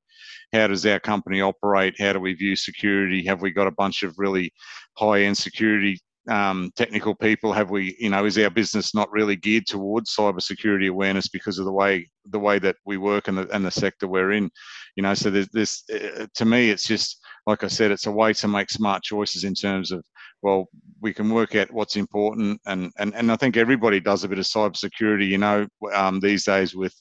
how 0.52 0.66
does 0.66 0.84
our 0.84 1.00
company 1.00 1.40
operate? 1.40 1.94
How 1.98 2.12
do 2.12 2.20
we 2.20 2.34
view 2.34 2.56
security? 2.56 3.24
Have 3.26 3.40
we 3.40 3.50
got 3.50 3.66
a 3.66 3.72
bunch 3.72 4.02
of 4.02 4.18
really 4.18 4.52
high 4.96 5.22
end 5.22 5.38
security 5.38 5.98
um, 6.28 6.70
technical 6.76 7.14
people? 7.14 7.52
Have 7.52 7.70
we, 7.70 7.96
you 7.98 8.10
know, 8.10 8.24
is 8.24 8.38
our 8.38 8.50
business 8.50 8.94
not 8.94 9.10
really 9.10 9.36
geared 9.36 9.66
towards 9.66 10.14
cybersecurity 10.14 10.88
awareness 10.88 11.28
because 11.28 11.58
of 11.58 11.64
the 11.64 11.72
way 11.72 12.08
the 12.30 12.38
way 12.38 12.58
that 12.58 12.76
we 12.84 12.96
work 12.96 13.28
and 13.28 13.38
the 13.38 13.48
and 13.54 13.64
the 13.64 13.70
sector 13.70 14.08
we're 14.08 14.32
in? 14.32 14.50
You 14.96 15.02
know, 15.02 15.14
so 15.14 15.30
there's 15.30 15.48
this. 15.48 15.82
Uh, 15.92 16.26
to 16.34 16.44
me, 16.44 16.70
it's 16.70 16.86
just 16.86 17.20
like 17.46 17.64
I 17.64 17.68
said, 17.68 17.90
it's 17.90 18.06
a 18.06 18.12
way 18.12 18.32
to 18.34 18.48
make 18.48 18.70
smart 18.70 19.02
choices 19.02 19.44
in 19.44 19.54
terms 19.54 19.92
of 19.92 20.04
well, 20.42 20.66
we 21.00 21.12
can 21.12 21.30
work 21.30 21.54
out 21.54 21.72
what's 21.72 21.96
important, 21.96 22.60
and 22.66 22.92
and 22.98 23.14
and 23.14 23.32
I 23.32 23.36
think 23.36 23.56
everybody 23.56 24.00
does 24.00 24.24
a 24.24 24.28
bit 24.28 24.38
of 24.38 24.44
cybersecurity. 24.44 25.26
You 25.26 25.38
know, 25.38 25.66
um, 25.94 26.20
these 26.20 26.44
days 26.44 26.74
with 26.74 26.94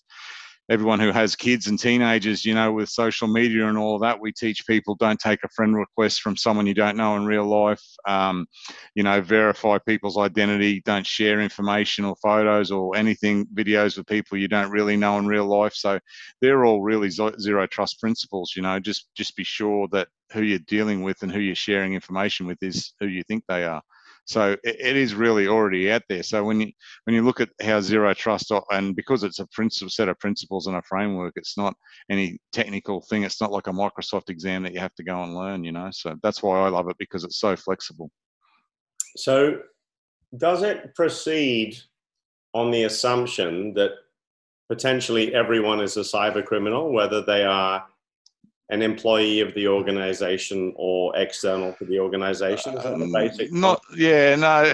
everyone 0.69 0.99
who 0.99 1.11
has 1.11 1.35
kids 1.35 1.67
and 1.67 1.79
teenagers, 1.79 2.43
you 2.43 2.53
know, 2.53 2.71
with 2.71 2.89
social 2.89 3.27
media 3.27 3.67
and 3.67 3.77
all 3.77 3.99
that, 3.99 4.19
we 4.19 4.31
teach 4.31 4.65
people 4.65 4.95
don't 4.95 5.19
take 5.19 5.43
a 5.43 5.49
friend 5.49 5.75
request 5.75 6.21
from 6.21 6.35
someone 6.35 6.65
you 6.65 6.73
don't 6.73 6.97
know 6.97 7.15
in 7.15 7.25
real 7.25 7.45
life. 7.45 7.81
Um, 8.07 8.47
you 8.95 9.03
know, 9.03 9.21
verify 9.21 9.77
people's 9.77 10.17
identity, 10.17 10.81
don't 10.85 11.05
share 11.05 11.41
information 11.41 12.05
or 12.05 12.15
photos 12.21 12.71
or 12.71 12.95
anything, 12.95 13.45
videos 13.53 13.97
with 13.97 14.07
people 14.07 14.37
you 14.37 14.47
don't 14.47 14.71
really 14.71 14.97
know 14.97 15.17
in 15.19 15.27
real 15.27 15.45
life. 15.45 15.73
So 15.73 15.99
they're 16.41 16.65
all 16.65 16.81
really 16.81 17.09
zero 17.09 17.67
trust 17.67 17.99
principles. 17.99 18.53
You 18.55 18.63
know, 18.63 18.79
just 18.79 19.09
just 19.15 19.35
be 19.35 19.43
sure 19.43 19.87
that 19.91 20.07
who 20.31 20.41
you're 20.41 20.59
dealing 20.59 21.03
with 21.03 21.21
and 21.21 21.31
who 21.31 21.39
you're 21.39 21.55
sharing 21.55 21.93
information 21.93 22.47
with 22.47 22.57
is 22.61 22.93
who 22.99 23.07
you 23.07 23.23
think 23.23 23.43
they 23.47 23.63
are. 23.63 23.81
So 24.25 24.53
it, 24.63 24.75
it 24.79 24.97
is 24.97 25.15
really 25.15 25.47
already 25.47 25.91
out 25.91 26.01
there. 26.09 26.23
So 26.23 26.43
when 26.43 26.59
you 26.59 26.71
when 27.05 27.15
you 27.15 27.23
look 27.23 27.39
at 27.39 27.49
how 27.61 27.79
zero 27.79 28.13
trust 28.13 28.51
and 28.71 28.95
because 28.95 29.23
it's 29.23 29.39
a 29.39 29.47
principle 29.47 29.89
set 29.89 30.09
of 30.09 30.19
principles 30.19 30.67
and 30.67 30.75
a 30.75 30.81
framework, 30.81 31.33
it's 31.35 31.57
not 31.57 31.75
any 32.09 32.39
technical 32.51 33.01
thing. 33.01 33.23
It's 33.23 33.39
not 33.39 33.51
like 33.51 33.67
a 33.67 33.71
Microsoft 33.71 34.29
exam 34.29 34.63
that 34.63 34.73
you 34.73 34.79
have 34.79 34.95
to 34.95 35.03
go 35.03 35.23
and 35.23 35.35
learn. 35.35 35.63
You 35.63 35.71
know, 35.71 35.89
so 35.91 36.15
that's 36.23 36.41
why 36.43 36.59
I 36.59 36.69
love 36.69 36.89
it 36.89 36.97
because 36.97 37.23
it's 37.23 37.39
so 37.39 37.55
flexible. 37.55 38.09
So 39.15 39.59
does 40.35 40.63
it 40.63 40.95
proceed 40.95 41.77
on 42.53 42.71
the 42.71 42.83
assumption 42.83 43.73
that 43.75 43.91
potentially 44.69 45.33
everyone 45.35 45.79
is 45.79 45.97
a 45.97 46.01
cyber 46.01 46.43
criminal, 46.43 46.91
whether 46.91 47.21
they 47.21 47.43
are 47.43 47.85
an 48.69 48.81
employee 48.81 49.41
of 49.41 49.53
the 49.53 49.67
organization 49.67 50.73
or 50.75 51.15
external 51.15 51.73
to 51.73 51.85
the 51.85 51.99
organization? 51.99 52.75
The 52.75 53.09
basic? 53.13 53.51
Not, 53.51 53.79
yeah, 53.95 54.35
no, 54.35 54.73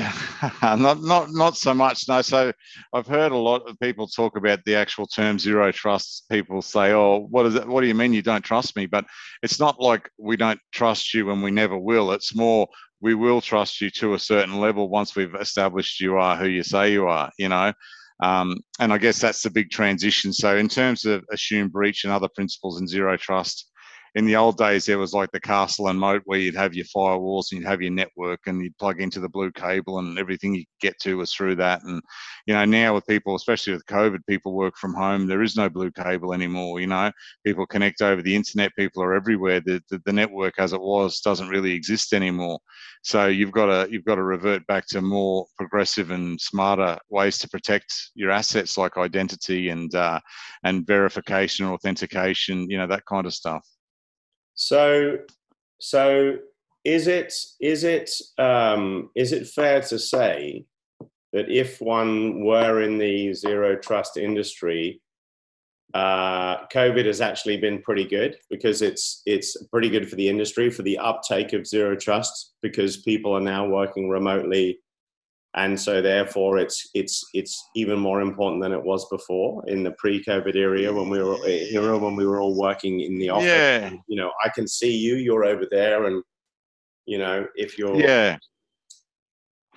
not 0.78 1.02
not 1.02 1.32
not 1.32 1.58
so 1.58 1.74
much. 1.74 2.08
No, 2.08 2.22
so 2.22 2.54
I've 2.94 3.08
heard 3.08 3.32
a 3.32 3.38
lot 3.38 3.68
of 3.70 3.78
people 3.80 4.08
talk 4.08 4.38
about 4.38 4.64
the 4.66 4.76
actual 4.76 5.08
term 5.08 5.38
zero 5.38 5.72
trust. 5.72 6.26
People 6.30 6.62
say, 6.62 6.94
"Oh, 6.94 7.28
what 7.30 7.46
is 7.46 7.56
it? 7.56 7.68
What 7.68 7.82
do 7.82 7.88
you 7.88 7.96
mean 7.96 8.14
you 8.14 8.22
don't 8.22 8.46
trust 8.46 8.76
me?" 8.76 8.86
But 8.86 9.06
it's 9.44 9.60
not 9.60 9.80
like 9.82 10.10
we 10.18 10.38
don't 10.38 10.60
trust 10.72 11.14
you 11.14 11.32
and 11.32 11.44
we 11.44 11.52
never 11.52 11.78
will. 11.78 12.14
It's 12.14 12.36
more 12.36 12.68
we 13.02 13.16
will 13.16 13.42
trust 13.42 13.82
you 13.82 13.90
to 13.90 14.14
a 14.14 14.20
certain 14.20 14.60
level 14.62 14.88
once 14.88 15.16
we've 15.16 15.36
established 15.36 16.00
you 16.00 16.18
are 16.18 16.38
who 16.38 16.48
you 16.48 16.64
say 16.64 16.94
you 16.94 17.08
are. 17.08 17.30
You 17.38 17.50
know. 17.50 17.74
Um, 18.24 18.58
and 18.80 18.94
I 18.94 19.00
guess 19.00 19.20
that's 19.20 19.42
the 19.42 19.50
big 19.50 19.72
transition. 19.72 20.32
So, 20.32 20.56
in 20.56 20.70
terms 20.70 21.06
of 21.06 21.26
assumed 21.32 21.72
breach 21.72 22.04
and 22.04 22.14
other 22.14 22.30
principles 22.36 22.80
in 22.80 22.88
zero 22.88 23.18
trust, 23.18 23.71
in 24.15 24.25
the 24.25 24.36
old 24.36 24.58
days 24.58 24.86
there 24.86 25.00
was 25.00 25.13
like 25.13 25.32
the 25.32 25.39
castle 25.39 25.88
and 25.88 26.00
moat 26.00 26.22
where 26.25 26.39
you'd 26.39 26.56
have 26.56 26.74
your 26.74 26.86
firewalls 26.86 27.51
and 27.51 27.62
you'd 27.62 27.68
have 27.68 27.82
your 27.82 27.91
network 27.91 28.41
and 28.46 28.62
you'd 28.62 28.77
plug 28.77 29.01
into 29.01 29.20
the 29.22 29.30
blue 29.30 29.51
cable 29.51 30.00
and 30.00 30.20
everything 30.20 30.53
you 30.53 30.65
get 30.82 31.00
to 31.00 31.15
was 31.15 31.34
through 31.34 31.56
that. 31.56 31.82
And 31.84 32.01
you 32.46 32.53
know 32.53 32.65
now 32.65 32.94
with 32.94 33.08
people 33.08 33.36
especially 33.36 33.74
with 33.74 33.86
covid 33.86 34.20
people 34.27 34.53
work 34.53 34.75
from 34.77 34.94
home. 34.94 35.27
There 35.27 35.44
is 35.44 35.56
no 35.56 35.70
blue 35.70 35.91
cable 35.91 36.34
anymore 36.34 36.80
you 36.82 36.88
know. 36.88 37.12
People 37.46 37.65
connect 37.65 38.01
over 38.01 38.22
the 38.22 38.36
internet. 38.36 38.75
People 38.75 39.01
are 39.03 39.13
everywhere. 39.13 39.62
The, 39.62 39.82
the, 39.89 40.01
the 40.06 40.13
network 40.13 40.56
as 40.58 40.74
it 40.74 40.82
was 40.82 41.22
doesn't 41.22 41.50
really 41.50 41.72
exist 41.72 42.13
anymore. 42.13 42.60
So 43.03 43.27
you've 43.27 43.51
got 43.51 43.68
to 43.68 43.91
you've 43.91 44.06
got 44.06 44.15
to 44.15 44.24
revert 44.24 44.68
back 44.68 44.88
to 44.88 45.01
more 45.01 45.46
progressive 45.58 46.12
and 46.12 46.39
smarter 46.39 46.98
ways 47.10 47.38
to 47.39 47.50
protect 47.50 47.94
your 48.15 48.32
assets 48.32 48.77
like 48.77 48.98
identity 48.98 49.70
and 49.70 49.94
uh, 49.96 50.20
and 50.63 50.86
verification 50.86 51.65
authentication 51.65 52.70
you 52.70 52.77
know 52.77 52.88
that 52.88 53.06
kind 53.06 53.25
of 53.25 53.34
stuff 53.34 53.65
so, 54.55 55.17
so 55.79 56.38
is 56.84 57.08
it 57.08 57.34
is 57.60 57.84
it 57.84 58.10
um, 58.38 59.10
is 59.15 59.31
it 59.31 59.48
fair 59.48 59.81
to 59.81 60.00
say 60.00 60.65
that 61.34 61.50
if 61.50 61.79
one 61.79 62.43
were 62.43 62.81
in 62.81 62.98
the 62.98 63.34
zero 63.34 63.75
trust 63.75 64.17
industry, 64.17 65.01
uh, 65.93 66.65
COVID 66.67 67.05
has 67.05 67.22
actually 67.22 67.58
been 67.58 67.81
pretty 67.81 68.05
good 68.05 68.38
because 68.50 68.81
it's 68.81 69.22
it's 69.25 69.55
pretty 69.67 69.89
good 69.89 70.10
for 70.10 70.15
the 70.15 70.27
industry 70.27 70.70
for 70.70 70.81
the 70.84 70.98
uptake 70.98 71.53
of 71.53 71.67
zero 71.67 71.96
trust 71.96 72.53
because 72.62 72.98
people 72.98 73.34
are 73.34 73.41
now 73.41 73.67
working 73.67 74.10
remotely 74.10 74.79
and 75.55 75.79
so 75.79 76.01
therefore 76.01 76.58
it's 76.58 76.89
it's 76.93 77.25
it's 77.34 77.70
even 77.75 78.00
more 78.00 78.22
important 78.22 78.62
than 78.62 78.72
it 78.72 78.81
was 78.81 79.08
before 79.10 79.63
in 79.67 79.84
the 79.84 79.91
pre-COVID 79.91 80.55
era 80.55 80.93
when 80.93 81.10
we 81.10 81.22
were 81.22 81.38
era 81.46 81.98
when 81.98 82.15
we 82.15 82.25
were 82.25 82.39
all 82.39 82.58
working 82.58 83.01
in 83.01 83.17
the 83.17 83.29
office. 83.29 83.46
Yeah. 83.46 83.91
you 84.08 84.15
know, 84.15 84.31
I 84.43 84.50
can 84.50 84.67
see 84.67 84.96
you. 84.96 85.15
You're 85.15 85.46
over 85.46 85.67
there, 85.70 86.05
and 86.05 86.24
you 87.05 87.17
know, 87.17 87.46
if 87.55 87.77
you're 87.77 87.96
yeah, 87.96 88.38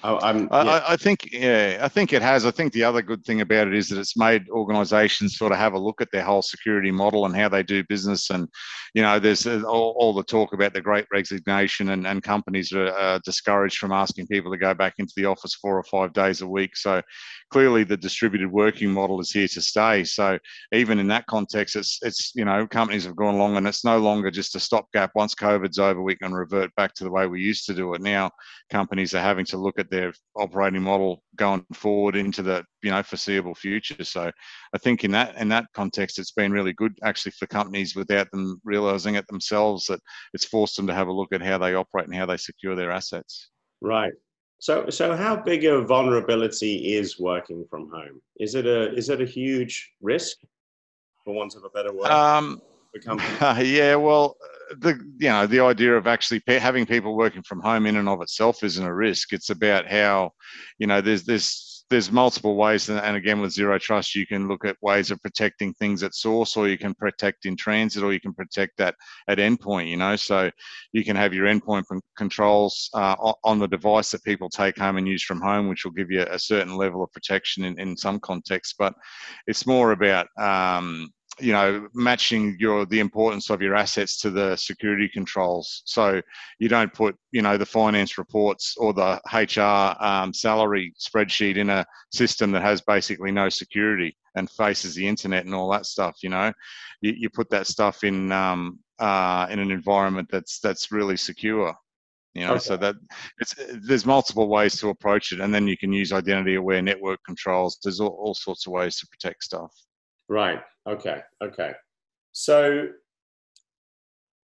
I, 0.05 0.37
yeah. 0.37 0.47
I, 0.51 0.93
I, 0.93 0.97
think, 0.97 1.33
yeah, 1.33 1.79
I 1.81 1.89
think 1.89 2.13
it 2.13 2.21
has. 2.21 2.45
I 2.45 2.51
think 2.51 2.75
the 2.75 2.85
other 2.85 3.01
good 3.01 3.25
thing 3.25 3.41
about 3.41 3.69
it 3.69 3.75
is 3.75 3.89
that 3.89 3.99
it's 3.99 4.19
made 4.19 4.47
organisations 4.51 5.39
sort 5.39 5.51
of 5.51 5.59
have 5.59 5.73
a 5.73 5.79
look 5.79 6.03
at 6.03 6.11
their 6.13 6.23
whole 6.23 6.43
security 6.43 6.91
model 6.91 7.25
and 7.25 7.35
how 7.35 7.49
they 7.49 7.63
do 7.63 7.83
business. 7.85 8.29
And 8.29 8.47
you 8.93 9.01
know, 9.01 9.19
there's 9.19 9.47
uh, 9.47 9.63
all, 9.67 9.95
all 9.99 10.13
the 10.13 10.23
talk 10.23 10.53
about 10.53 10.75
the 10.75 10.83
Great 10.83 11.07
Resignation, 11.11 11.89
and, 11.91 12.07
and 12.07 12.23
companies 12.23 12.71
are 12.73 12.89
uh, 12.89 13.19
discouraged 13.25 13.79
from 13.79 13.93
asking 13.93 14.27
people 14.27 14.53
to 14.53 14.59
go 14.59 14.75
back 14.75 14.95
into 14.99 15.15
the 15.17 15.25
office 15.25 15.55
four 15.55 15.79
or 15.79 15.85
five 15.85 16.13
days 16.13 16.43
a 16.43 16.47
week. 16.47 16.77
So 16.77 17.01
clearly, 17.51 17.83
the 17.85 17.97
distributed 17.97 18.53
working 18.53 18.91
model 18.91 19.21
is 19.21 19.31
here 19.31 19.49
to 19.49 19.63
stay. 19.63 20.05
So 20.05 20.39
even 20.73 20.99
in 20.99 21.09
that 21.09 21.27
context, 21.27 21.77
it's 21.77 21.99
it's 22.03 22.33
you 22.35 22.45
know, 22.45 22.67
companies 22.67 23.07
have 23.07 23.17
gone 23.17 23.37
along, 23.37 23.57
and 23.57 23.67
it's 23.67 23.87
no 23.87 23.97
longer 23.99 24.31
just 24.31 24.55
a 24.55 24.61
stopgap. 24.61 25.13
Once 25.15 25.35
COVID's 25.35 25.79
over, 25.79 26.03
we 26.03 26.17
can 26.17 26.35
revert 26.35 26.75
back 26.75 26.93
to 26.95 27.05
the 27.05 27.11
way 27.11 27.27
we 27.27 27.41
used 27.41 27.65
to 27.67 27.75
do 27.75 27.95
it. 27.95 28.03
Now, 28.03 28.31
companies 28.71 29.15
are 29.15 29.23
having 29.23 29.47
to 29.47 29.57
look 29.57 29.79
at 29.79 29.94
their 29.95 30.13
operating 30.35 30.83
model 30.83 31.23
going 31.37 31.65
forward 31.73 32.17
into 32.17 32.43
the 32.43 32.65
you 32.83 32.91
know 32.91 33.03
foreseeable 33.03 33.55
future. 33.55 34.03
So 34.03 34.31
I 34.75 34.79
think 34.79 35.05
in 35.05 35.13
that 35.13 35.37
in 35.37 35.49
that 35.49 35.67
context, 35.73 36.19
it's 36.19 36.33
been 36.33 36.53
really 36.53 36.73
good 36.73 36.99
actually 37.05 37.33
for 37.33 37.47
companies 37.47 37.95
without 37.95 38.31
them 38.33 38.61
realizing 38.65 39.15
it 39.15 39.27
themselves 39.29 39.87
that 39.87 40.01
it's 40.33 40.45
forced 40.45 40.77
them 40.77 40.89
to 40.89 40.95
have 40.95 41.09
a 41.09 41.13
look 41.13 41.33
at 41.33 41.43
how 41.43 41.59
they 41.59 41.75
operate 41.75 42.07
and 42.07 42.15
how 42.15 42.27
they 42.27 42.37
secure 42.37 42.75
their 42.75 42.91
assets. 42.91 43.51
Right. 43.81 44.13
So 44.59 44.91
so 44.91 45.15
how 45.15 45.37
big 45.37 45.65
a 45.65 45.81
vulnerability 45.83 46.95
is 46.95 47.21
working 47.21 47.65
from 47.71 47.89
home? 47.91 48.21
Is 48.41 48.57
it 48.57 48.67
a 48.67 48.93
is 48.95 49.11
it 49.11 49.21
a 49.21 49.27
huge 49.27 49.93
risk, 50.01 50.39
for 51.25 51.35
want 51.35 51.55
of 51.55 51.65
a 51.65 51.71
better 51.71 51.93
word? 51.93 52.11
Um, 52.11 52.61
yeah, 53.61 53.97
well, 53.97 54.37
the 54.79 54.99
you 55.19 55.29
know 55.29 55.47
the 55.47 55.61
idea 55.61 55.97
of 55.97 56.07
actually 56.07 56.43
having 56.47 56.87
people 56.87 57.17
working 57.17 57.43
from 57.43 57.61
home 57.61 57.87
in 57.87 57.97
and 57.97 58.09
of 58.09 58.21
itself 58.23 58.63
isn't 58.63 58.85
a 58.85 58.95
risk. 58.95 59.33
It's 59.33 59.51
about 59.51 59.87
how 59.87 60.33
you 60.79 60.87
know 60.87 61.01
there's 61.01 61.25
there's 61.25 61.75
there's 61.91 62.11
multiple 62.11 62.57
ways, 62.57 62.89
and 62.89 63.17
again 63.17 63.41
with 63.41 63.53
zero 63.53 63.79
trust, 63.79 64.15
you 64.15 64.27
can 64.27 64.49
look 64.49 64.65
at 64.65 64.77
ways 64.81 65.11
of 65.11 65.21
protecting 65.21 65.75
things 65.75 66.03
at 66.03 66.15
source, 66.15 66.57
or 66.57 66.67
you 66.67 66.79
can 66.79 66.95
protect 66.95 67.47
in 67.47 67.57
transit, 67.57 68.03
or 68.03 68.13
you 68.13 68.21
can 68.21 68.33
protect 68.33 68.77
that 68.79 68.95
at 69.29 69.39
endpoint. 69.39 69.89
You 69.89 69.99
know, 69.99 70.17
so 70.17 70.51
you 70.93 71.05
can 71.05 71.15
have 71.17 71.35
your 71.35 71.47
endpoint 71.47 71.85
controls 72.17 72.89
uh, 72.95 73.33
on 73.45 73.59
the 73.59 73.69
device 73.69 74.11
that 74.11 74.25
people 74.25 74.49
take 74.49 74.79
home 74.79 74.97
and 74.97 75.07
use 75.07 75.23
from 75.23 75.41
home, 75.41 75.69
which 75.69 75.85
will 75.85 75.93
give 75.93 76.11
you 76.11 76.23
a 76.23 76.39
certain 76.39 76.77
level 76.77 77.03
of 77.03 77.13
protection 77.13 77.65
in, 77.65 77.79
in 77.79 77.97
some 77.97 78.19
contexts. 78.19 78.75
But 78.79 78.95
it's 79.47 79.67
more 79.67 79.93
about 79.93 80.27
um, 80.39 81.11
you 81.41 81.53
know 81.53 81.89
matching 81.95 82.57
your 82.59 82.87
the 82.87 83.01
importance 83.01 83.51
of 83.51 83.61
your 83.61 83.75
assets 83.75 84.19
to 84.21 84.31
the 84.31 84.57
security 84.57 85.09
controls. 85.09 85.83
So 85.85 86.21
you 86.59 86.69
don't 86.69 86.93
put 86.93 87.17
you 87.33 87.43
know 87.43 87.57
the 87.57 87.67
finance 87.67 88.19
reports 88.19 88.77
or 88.77 88.93
the 88.93 89.21
hr 89.33 90.05
um, 90.05 90.33
salary 90.33 90.95
spreadsheet 90.99 91.57
in 91.57 91.71
a 91.71 91.85
system 92.13 92.53
that 92.53 92.63
has 92.63 92.81
basically 92.81 93.33
no 93.33 93.49
security 93.49 94.17
and 94.37 94.51
faces 94.51 94.95
the 94.95 95.07
internet 95.07 95.45
and 95.45 95.55
all 95.55 95.71
that 95.71 95.87
stuff 95.87 96.17
you 96.23 96.29
know? 96.29 96.53
You, 97.01 97.15
you 97.17 97.31
put 97.31 97.51
that 97.51 97.67
stuff 97.67 98.05
in 98.05 98.33
um, 98.33 98.79
uh, 98.99 99.47
in 99.51 99.59
an 99.59 99.71
environment 99.71 100.29
that's 100.31 100.61
that's 100.61 100.93
really 100.93 101.17
secure 101.17 101.75
you 102.35 102.43
know? 102.43 102.53
Okay. 102.53 102.61
so 102.61 102.77
that 102.77 102.97
it's 103.39 103.55
there's 103.87 104.07
multiple 104.07 104.49
ways 104.49 104.79
to 104.81 104.89
approach 104.89 105.33
it 105.33 105.41
and 105.41 105.55
then 105.55 105.67
you 105.67 105.77
can 105.77 105.93
use 105.93 106.13
identity 106.13 106.55
aware 106.55 106.83
network 106.83 107.21
controls 107.25 107.79
there's 107.83 108.01
all, 108.01 108.17
all 108.21 108.35
sorts 108.35 108.67
of 108.67 108.73
ways 108.73 108.99
to 108.99 109.07
protect 109.09 109.43
stuff 109.43 109.73
Right. 110.29 110.61
Okay. 110.89 111.21
Okay. 111.43 111.73
So 112.33 112.89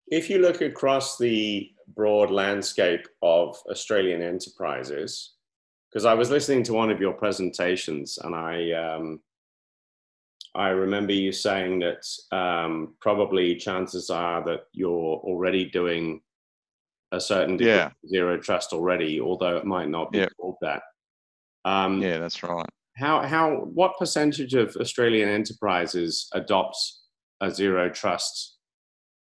if 0.09 0.31
you 0.31 0.39
look 0.39 0.61
across 0.61 1.19
the 1.19 1.71
broad 1.95 2.31
landscape 2.31 3.07
of 3.23 3.57
Australian 3.71 4.23
enterprises, 4.23 5.35
because 5.91 6.05
I 6.05 6.15
was 6.15 6.31
listening 6.31 6.63
to 6.65 6.73
one 6.73 6.91
of 6.91 7.01
your 7.01 7.13
presentations 7.13 8.19
and 8.23 8.35
I, 8.35 8.73
um, 8.73 9.21
I 10.55 10.69
remember 10.69 11.13
you 11.13 11.33
saying 11.33 11.81
that 11.81 12.37
um, 12.37 12.95
probably 13.01 13.57
chances 13.57 14.11
are 14.11 14.45
that 14.45 14.65
you're 14.73 14.91
already 14.91 15.67
doing 15.67 16.21
a 17.13 17.21
certain 17.21 17.57
degree 17.57 17.73
yeah. 17.73 17.87
of 17.87 18.09
zero 18.09 18.39
trust 18.39 18.73
already, 18.73 19.21
although 19.21 19.57
it 19.57 19.65
might 19.65 19.89
not 19.89 20.11
be 20.13 20.19
yeah. 20.19 20.29
called 20.39 20.57
that. 20.61 20.83
Um, 21.65 22.01
yeah, 22.01 22.19
that's 22.19 22.43
right 22.43 22.69
how 22.97 23.21
how 23.23 23.57
what 23.75 23.99
percentage 23.99 24.55
of 24.55 24.75
Australian 24.77 25.29
enterprises 25.29 26.29
adopt 26.33 26.77
a 27.41 27.51
zero 27.51 27.91
trust 27.91 28.57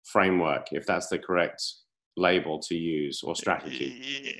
framework, 0.05 0.67
if 0.73 0.87
that's 0.87 1.09
the 1.09 1.19
correct 1.19 1.63
label 2.17 2.61
to 2.61 2.75
use 2.75 3.23
or 3.23 3.35
strategy? 3.35 4.39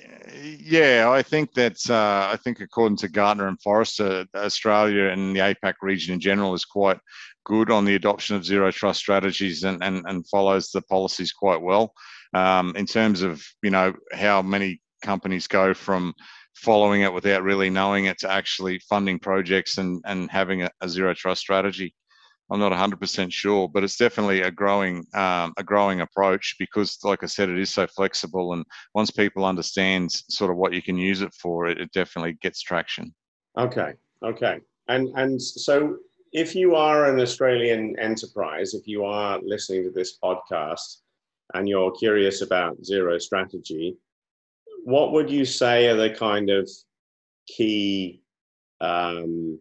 Yeah, 0.61 1.09
I 1.09 1.23
think 1.23 1.53
that 1.53 1.77
uh, 1.89 2.29
I 2.31 2.37
think 2.43 2.59
according 2.59 2.97
to 2.97 3.09
Gartner 3.09 3.47
and 3.47 3.61
Forrester, 3.61 4.25
Australia 4.35 5.05
and 5.07 5.35
the 5.35 5.39
APAC 5.39 5.75
region 5.81 6.13
in 6.13 6.19
general 6.19 6.53
is 6.53 6.65
quite 6.65 6.99
good 7.45 7.71
on 7.71 7.85
the 7.85 7.95
adoption 7.95 8.35
of 8.35 8.45
zero 8.45 8.71
trust 8.71 8.99
strategies 8.99 9.63
and, 9.63 9.83
and, 9.83 10.05
and 10.07 10.27
follows 10.29 10.69
the 10.69 10.81
policies 10.83 11.33
quite 11.33 11.61
well. 11.61 11.93
Um, 12.33 12.73
in 12.75 12.85
terms 12.85 13.21
of 13.21 13.43
you 13.63 13.71
know 13.71 13.93
how 14.11 14.41
many 14.41 14.81
companies 15.03 15.47
go 15.47 15.73
from 15.73 16.13
following 16.55 17.01
it 17.01 17.13
without 17.13 17.43
really 17.43 17.69
knowing 17.69 18.05
it 18.05 18.17
to 18.19 18.31
actually 18.31 18.79
funding 18.79 19.19
projects 19.19 19.77
and, 19.77 20.01
and 20.05 20.29
having 20.29 20.63
a, 20.63 20.69
a 20.81 20.89
zero 20.89 21.13
trust 21.13 21.41
strategy. 21.41 21.93
I'm 22.51 22.59
not 22.59 22.71
100% 22.71 23.31
sure, 23.31 23.67
but 23.67 23.83
it's 23.83 23.97
definitely 23.97 24.41
a 24.41 24.51
growing 24.51 25.05
um, 25.13 25.53
a 25.57 25.63
growing 25.63 26.01
approach 26.01 26.55
because, 26.59 26.97
like 27.03 27.23
I 27.23 27.25
said, 27.25 27.49
it 27.49 27.57
is 27.57 27.73
so 27.73 27.87
flexible. 27.87 28.53
And 28.53 28.65
once 28.93 29.09
people 29.09 29.45
understand 29.45 30.11
sort 30.11 30.51
of 30.51 30.57
what 30.57 30.73
you 30.73 30.81
can 30.81 30.97
use 30.97 31.21
it 31.21 31.33
for, 31.33 31.67
it, 31.67 31.79
it 31.79 31.91
definitely 31.93 32.33
gets 32.41 32.61
traction. 32.61 33.13
Okay, 33.57 33.93
okay, 34.23 34.59
and 34.87 35.09
and 35.15 35.41
so 35.41 35.97
if 36.33 36.55
you 36.55 36.75
are 36.75 37.05
an 37.05 37.19
Australian 37.19 37.97
enterprise, 37.99 38.73
if 38.73 38.87
you 38.87 39.05
are 39.05 39.39
listening 39.43 39.83
to 39.83 39.91
this 39.91 40.17
podcast 40.21 40.97
and 41.53 41.69
you're 41.69 41.91
curious 41.91 42.41
about 42.41 42.83
zero 42.83 43.17
strategy, 43.19 43.95
what 44.83 45.11
would 45.11 45.29
you 45.29 45.45
say 45.45 45.87
are 45.87 45.95
the 45.95 46.09
kind 46.09 46.49
of 46.49 46.69
key 47.47 48.21
um, 48.81 49.59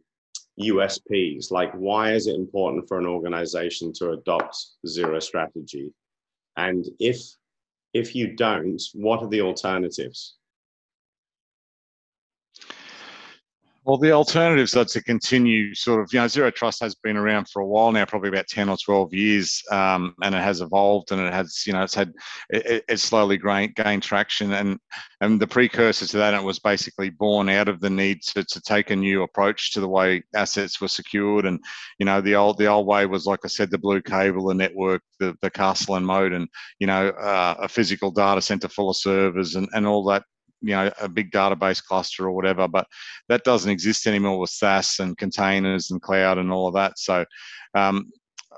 USPs? 0.61 1.51
Like, 1.51 1.73
why 1.75 2.13
is 2.13 2.27
it 2.27 2.35
important 2.35 2.89
for 2.89 2.99
an 2.99 3.07
organization 3.07 3.93
to 3.95 4.11
adopt 4.11 4.57
zero 4.87 5.19
strategy? 5.21 5.93
And 6.57 6.85
if 6.99 7.21
if 7.95 8.15
you 8.15 8.35
don't, 8.35 8.81
what 8.95 9.23
are 9.23 9.29
the 9.29 9.43
alternatives? 9.43 10.37
Well, 13.85 13.99
the 13.99 14.13
alternatives 14.13 14.77
are 14.77 14.85
to 14.85 15.03
continue 15.03 15.75
sort 15.75 16.03
of, 16.03 16.13
you 16.13 16.21
know, 16.21 16.29
Zero 16.29 16.53
Trust 16.53 16.81
has 16.83 16.95
been 16.95 17.17
around 17.17 17.49
for 17.49 17.63
a 17.63 17.67
while 17.67 17.91
now, 17.91 18.05
probably 18.05 18.29
about 18.29 18.47
10 18.47 18.69
or 18.69 18.77
12 18.77 19.13
years, 19.13 19.61
um, 19.73 20.15
and 20.23 20.37
it 20.37 20.41
has 20.41 20.61
evolved 20.61 21.11
and 21.11 21.21
it 21.21 21.33
has, 21.33 21.65
you 21.67 21.73
know, 21.73 21.83
it's 21.83 21.95
had, 21.95 22.13
it, 22.51 22.85
it 22.89 23.01
slowly 23.01 23.39
gained, 23.39 23.75
gained 23.75 24.05
traction. 24.05 24.53
And, 24.53 24.79
and 25.21 25.41
the 25.41 25.49
precursor 25.49 26.07
to 26.07 26.17
that, 26.19 26.33
it 26.33 26.45
was 26.45 26.61
basically 26.61 27.11
born 27.11 27.49
out 27.49 27.67
of 27.67 27.81
the 27.81 27.91
need 27.91 28.23
to, 28.23 28.45
to 28.45 28.61
take 28.61 28.91
a 28.91 28.97
new 28.97 29.25
approach 29.25 29.73
to 29.73 29.81
the 29.81 29.89
way 29.89 30.23
assets 30.33 30.81
were 30.81 30.87
secured. 30.87 31.45
And, 31.45 31.59
you 31.99 32.07
know, 32.07 32.21
the 32.21 32.37
old, 32.37 32.59
the 32.59 32.67
old 32.67 32.87
way 32.87 33.07
was, 33.07 33.27
like 33.27 33.41
I 33.45 33.49
said, 33.49 33.73
the 33.73 33.79
blue 33.79 34.01
cable, 34.01 34.47
the 34.47 34.55
network, 34.55 35.03
the, 35.19 35.37
the 35.43 35.51
castle 35.51 35.97
and 35.97 36.07
moat, 36.07 36.33
and, 36.33 36.47
you 36.79 36.87
know, 36.87 37.09
uh, 37.09 37.57
a 37.59 37.69
physical 37.69 38.13
data 38.13 38.43
center 38.43 38.69
full 38.69 38.91
of 38.91 38.97
servers 38.97 39.57
and, 39.57 39.69
and 39.73 39.89
all 39.89 40.05
that 40.05 40.23
you 40.63 40.75
know 40.75 40.91
a 41.01 41.09
big 41.09 41.31
database 41.31 41.83
cluster 41.83 42.27
or 42.27 42.33
whatever 42.33 42.69
but 42.69 42.87
that 43.29 43.45
doesn't 43.45 43.71
exist 43.71 44.07
anymore 44.07 44.39
with 44.39 44.51
SaaS 44.51 44.99
and 45.01 45.17
containers 45.19 45.91
and 45.91 46.01
cloud 46.01 46.39
and 46.39 46.53
all 46.53 46.69
of 46.69 46.75
that 46.75 46.99
so 46.99 47.25
um, 47.75 48.11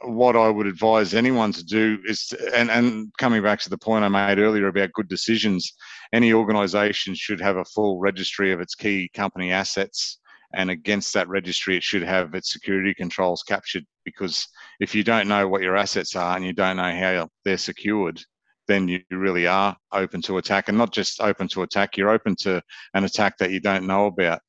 what 0.02 0.36
I 0.36 0.48
would 0.48 0.66
advise 0.66 1.14
anyone 1.14 1.52
to 1.52 1.64
do 1.64 1.98
is, 2.06 2.26
to, 2.26 2.54
and, 2.54 2.70
and 2.70 3.12
coming 3.18 3.42
back 3.42 3.60
to 3.60 3.70
the 3.70 3.78
point 3.78 4.04
I 4.04 4.08
made 4.08 4.38
earlier 4.38 4.68
about 4.68 4.92
good 4.92 5.08
decisions, 5.08 5.72
any 6.12 6.32
organization 6.32 7.14
should 7.14 7.40
have 7.40 7.56
a 7.56 7.64
full 7.64 7.98
registry 7.98 8.52
of 8.52 8.60
its 8.60 8.74
key 8.74 9.10
company 9.14 9.52
assets. 9.52 10.18
And 10.54 10.70
against 10.70 11.14
that 11.14 11.28
registry, 11.28 11.76
it 11.76 11.82
should 11.82 12.02
have 12.02 12.34
its 12.34 12.52
security 12.52 12.94
controls 12.94 13.42
captured 13.42 13.84
because 14.04 14.46
if 14.78 14.94
you 14.94 15.02
don't 15.02 15.28
know 15.28 15.48
what 15.48 15.62
your 15.62 15.76
assets 15.76 16.14
are 16.14 16.36
and 16.36 16.44
you 16.44 16.52
don't 16.52 16.76
know 16.76 16.94
how 16.94 17.28
they're 17.44 17.58
secured, 17.58 18.22
then 18.66 18.88
you 18.88 19.00
really 19.10 19.46
are 19.46 19.76
open 19.92 20.22
to 20.22 20.38
attack 20.38 20.68
and 20.68 20.78
not 20.78 20.92
just 20.92 21.20
open 21.20 21.48
to 21.48 21.62
attack, 21.62 21.96
you're 21.96 22.10
open 22.10 22.36
to 22.36 22.62
an 22.94 23.04
attack 23.04 23.38
that 23.38 23.50
you 23.50 23.60
don't 23.60 23.86
know 23.86 24.06
about. 24.06 24.40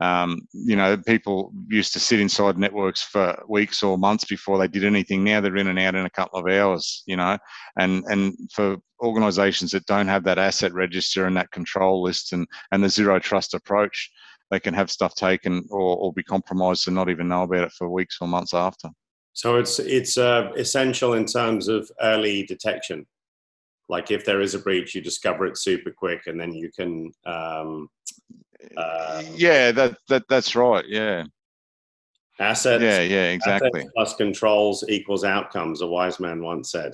Um, 0.00 0.40
you 0.52 0.74
know, 0.74 0.96
people 0.96 1.52
used 1.68 1.92
to 1.92 2.00
sit 2.00 2.18
inside 2.18 2.58
networks 2.58 3.02
for 3.02 3.40
weeks 3.48 3.82
or 3.82 3.96
months 3.96 4.24
before 4.24 4.58
they 4.58 4.66
did 4.66 4.84
anything. 4.84 5.22
Now 5.22 5.40
they're 5.40 5.56
in 5.56 5.68
and 5.68 5.78
out 5.78 5.94
in 5.94 6.04
a 6.04 6.10
couple 6.10 6.40
of 6.40 6.52
hours, 6.52 7.04
you 7.06 7.16
know, 7.16 7.38
and, 7.78 8.02
and 8.08 8.36
for 8.52 8.76
organizations 9.00 9.70
that 9.70 9.86
don't 9.86 10.08
have 10.08 10.24
that 10.24 10.38
asset 10.38 10.72
register 10.72 11.26
and 11.26 11.36
that 11.36 11.52
control 11.52 12.02
list 12.02 12.32
and, 12.32 12.46
and 12.72 12.82
the 12.82 12.88
zero 12.88 13.20
trust 13.20 13.54
approach, 13.54 14.10
they 14.50 14.58
can 14.58 14.74
have 14.74 14.90
stuff 14.90 15.14
taken 15.14 15.64
or, 15.70 15.96
or 15.96 16.12
be 16.12 16.24
compromised 16.24 16.88
and 16.88 16.96
not 16.96 17.08
even 17.08 17.28
know 17.28 17.44
about 17.44 17.64
it 17.64 17.72
for 17.72 17.88
weeks 17.88 18.18
or 18.20 18.26
months 18.26 18.52
after. 18.52 18.88
So 19.32 19.56
it's 19.56 19.80
it's 19.80 20.16
uh, 20.16 20.52
essential 20.56 21.14
in 21.14 21.24
terms 21.26 21.66
of 21.66 21.90
early 22.00 22.44
detection 22.44 23.04
like 23.88 24.10
if 24.10 24.24
there 24.24 24.40
is 24.40 24.54
a 24.54 24.58
breach 24.58 24.94
you 24.94 25.00
discover 25.00 25.46
it 25.46 25.58
super 25.58 25.90
quick 25.90 26.22
and 26.26 26.40
then 26.40 26.52
you 26.52 26.70
can 26.70 27.12
um, 27.26 27.88
uh, 28.76 29.22
yeah 29.34 29.70
that, 29.72 29.96
that 30.08 30.22
that's 30.28 30.56
right 30.56 30.84
yeah. 30.88 31.24
Assets 32.40 32.82
yeah 32.82 33.00
yeah 33.00 33.30
exactly. 33.30 33.86
plus 33.94 34.16
controls 34.16 34.84
equals 34.88 35.24
outcomes 35.24 35.82
a 35.82 35.86
wise 35.86 36.18
man 36.18 36.42
once 36.42 36.72
said. 36.72 36.92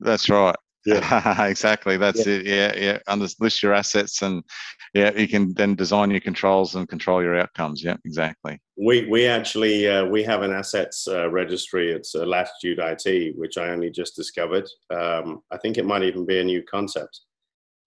That's 0.00 0.30
right 0.30 0.56
yeah, 0.84 1.44
exactly. 1.46 1.96
That's 1.96 2.26
yeah. 2.26 2.34
it. 2.34 2.46
Yeah, 2.46 2.76
yeah. 2.76 2.98
Under, 3.06 3.26
list 3.40 3.62
your 3.62 3.74
assets, 3.74 4.22
and 4.22 4.42
yeah, 4.94 5.12
you 5.16 5.28
can 5.28 5.54
then 5.54 5.74
design 5.74 6.10
your 6.10 6.20
controls 6.20 6.74
and 6.74 6.88
control 6.88 7.22
your 7.22 7.38
outcomes. 7.38 7.82
Yeah, 7.82 7.96
exactly. 8.04 8.60
We 8.76 9.06
we 9.06 9.26
actually 9.26 9.88
uh, 9.88 10.06
we 10.06 10.22
have 10.24 10.42
an 10.42 10.52
assets 10.52 11.06
uh, 11.08 11.30
registry. 11.30 11.92
It's 11.92 12.14
uh, 12.14 12.24
Latitude 12.26 12.78
IT, 12.80 13.36
which 13.36 13.58
I 13.58 13.68
only 13.68 13.90
just 13.90 14.16
discovered. 14.16 14.68
Um, 14.90 15.42
I 15.50 15.58
think 15.58 15.78
it 15.78 15.86
might 15.86 16.02
even 16.02 16.26
be 16.26 16.40
a 16.40 16.44
new 16.44 16.62
concept. 16.62 17.20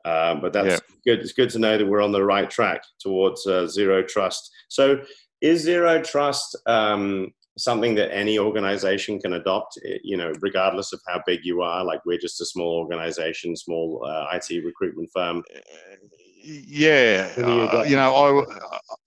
Uh, 0.05 0.35
but 0.35 0.53
that's 0.53 0.67
yeah. 0.67 0.95
good. 1.05 1.19
It's 1.19 1.33
good 1.33 1.49
to 1.49 1.59
know 1.59 1.77
that 1.77 1.85
we're 1.85 2.03
on 2.03 2.11
the 2.11 2.23
right 2.23 2.49
track 2.49 2.83
towards 2.99 3.45
uh, 3.47 3.67
zero 3.67 4.03
trust. 4.03 4.51
So, 4.69 5.01
is 5.41 5.61
zero 5.63 6.01
trust 6.01 6.55
um, 6.67 7.33
something 7.57 7.95
that 7.95 8.13
any 8.13 8.37
organization 8.37 9.19
can 9.19 9.33
adopt 9.33 9.77
eh, 9.85 9.97
you 10.03 10.17
know 10.17 10.31
regardless 10.41 10.93
of 10.93 10.99
how 11.07 11.21
big 11.25 11.39
you 11.43 11.61
are 11.61 11.83
like 11.83 12.01
we're 12.05 12.17
just 12.17 12.41
a 12.41 12.45
small 12.45 12.77
organization 12.77 13.55
small 13.55 14.05
uh, 14.05 14.25
it 14.33 14.65
recruitment 14.65 15.09
firm. 15.13 15.43
Yeah 16.43 17.31
uh, 17.37 17.83
you 17.87 17.95
know 17.95 18.45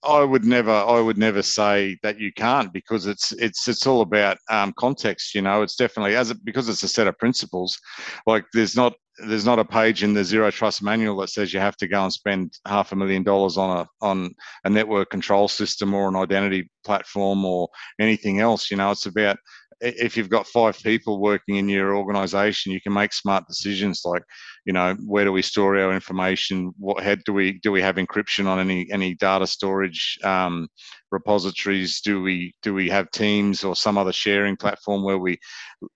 i 0.03 0.19
i 0.19 0.23
would 0.23 0.43
never 0.43 0.71
i 0.71 0.99
would 0.99 1.17
never 1.17 1.41
say 1.41 1.97
that 2.03 2.19
you 2.19 2.33
can't 2.33 2.73
because 2.73 3.05
it's 3.05 3.31
it's 3.33 3.67
it's 3.67 3.87
all 3.87 4.01
about 4.01 4.37
um, 4.49 4.73
context 4.77 5.33
you 5.33 5.41
know 5.41 5.61
it's 5.61 5.77
definitely 5.77 6.15
as 6.17 6.31
it, 6.31 6.43
because 6.43 6.67
it's 6.67 6.83
a 6.83 6.87
set 6.87 7.07
of 7.07 7.17
principles 7.17 7.79
like 8.25 8.43
there's 8.53 8.75
not 8.75 8.93
there's 9.27 9.45
not 9.45 9.59
a 9.59 9.65
page 9.65 10.03
in 10.03 10.13
the 10.13 10.23
zero 10.23 10.51
trust 10.51 10.81
manual 10.81 11.17
that 11.17 11.29
says 11.29 11.53
you 11.53 11.59
have 11.59 11.77
to 11.77 11.87
go 11.87 12.03
and 12.03 12.13
spend 12.13 12.57
half 12.65 12.91
a 12.91 12.95
million 12.95 13.23
dollars 13.23 13.57
on 13.57 13.79
a 13.79 13.87
on 14.01 14.33
a 14.63 14.69
network 14.69 15.09
control 15.09 15.47
system 15.47 15.93
or 15.93 16.07
an 16.07 16.15
identity 16.15 16.69
platform 16.83 17.45
or 17.45 17.67
anything 17.99 18.39
else 18.39 18.71
you 18.71 18.77
know? 18.77 18.91
It's 18.91 19.05
about 19.05 19.37
if 19.81 20.17
you've 20.17 20.29
got 20.29 20.47
five 20.47 20.77
people 20.79 21.21
working 21.21 21.55
in 21.55 21.69
your 21.69 21.95
organization 21.95 22.71
you 22.71 22.81
can 22.81 22.93
make 22.93 23.13
smart 23.13 23.45
decisions 23.47 24.01
like 24.05 24.23
you 24.65 24.73
know 24.73 24.95
where 25.05 25.25
do 25.25 25.31
we 25.31 25.41
store 25.41 25.77
our 25.77 25.93
information? 25.93 26.71
What 26.77 27.03
head 27.03 27.21
do 27.25 27.33
we 27.33 27.59
do 27.59 27.71
we 27.71 27.81
have 27.81 27.95
encryption 27.95 28.45
on 28.45 28.59
any 28.59 28.87
any 28.91 29.15
data 29.15 29.47
storage 29.47 30.17
um, 30.23 30.67
repositories? 31.11 32.01
Do 32.01 32.21
we 32.21 32.53
do 32.61 32.73
we 32.73 32.89
have 32.89 33.11
teams 33.11 33.63
or 33.63 33.75
some 33.75 33.97
other 33.97 34.13
sharing 34.13 34.55
platform 34.55 35.03
where 35.03 35.17
we 35.17 35.39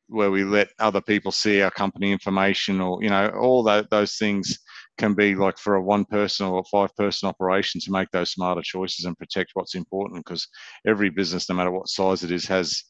where 0.08 0.32
we 0.32 0.44
let 0.44 0.70
other 0.80 1.02
people 1.02 1.32
see 1.32 1.62
our 1.62 1.72
company 1.72 2.12
information 2.12 2.82
or 2.82 3.02
you 3.04 3.10
know 3.10 3.30
all 3.40 3.64
that, 3.64 3.90
those 3.90 4.16
things 4.16 4.58
can 4.98 5.14
be 5.14 5.36
like 5.36 5.58
for 5.58 5.76
a 5.76 5.84
one 5.84 6.06
person 6.06 6.46
or 6.48 6.64
five 6.72 6.96
person 6.96 7.28
operation 7.28 7.82
to 7.82 7.92
make 7.92 8.10
those 8.12 8.32
smarter 8.32 8.62
choices 8.64 9.06
and 9.06 9.18
protect 9.18 9.52
what's 9.54 9.76
important 9.76 10.24
because 10.24 10.48
every 10.88 11.10
business 11.10 11.50
no 11.50 11.56
matter 11.56 11.72
what 11.72 11.90
size 11.90 12.24
it 12.24 12.32
is 12.32 12.46
has 12.46 12.84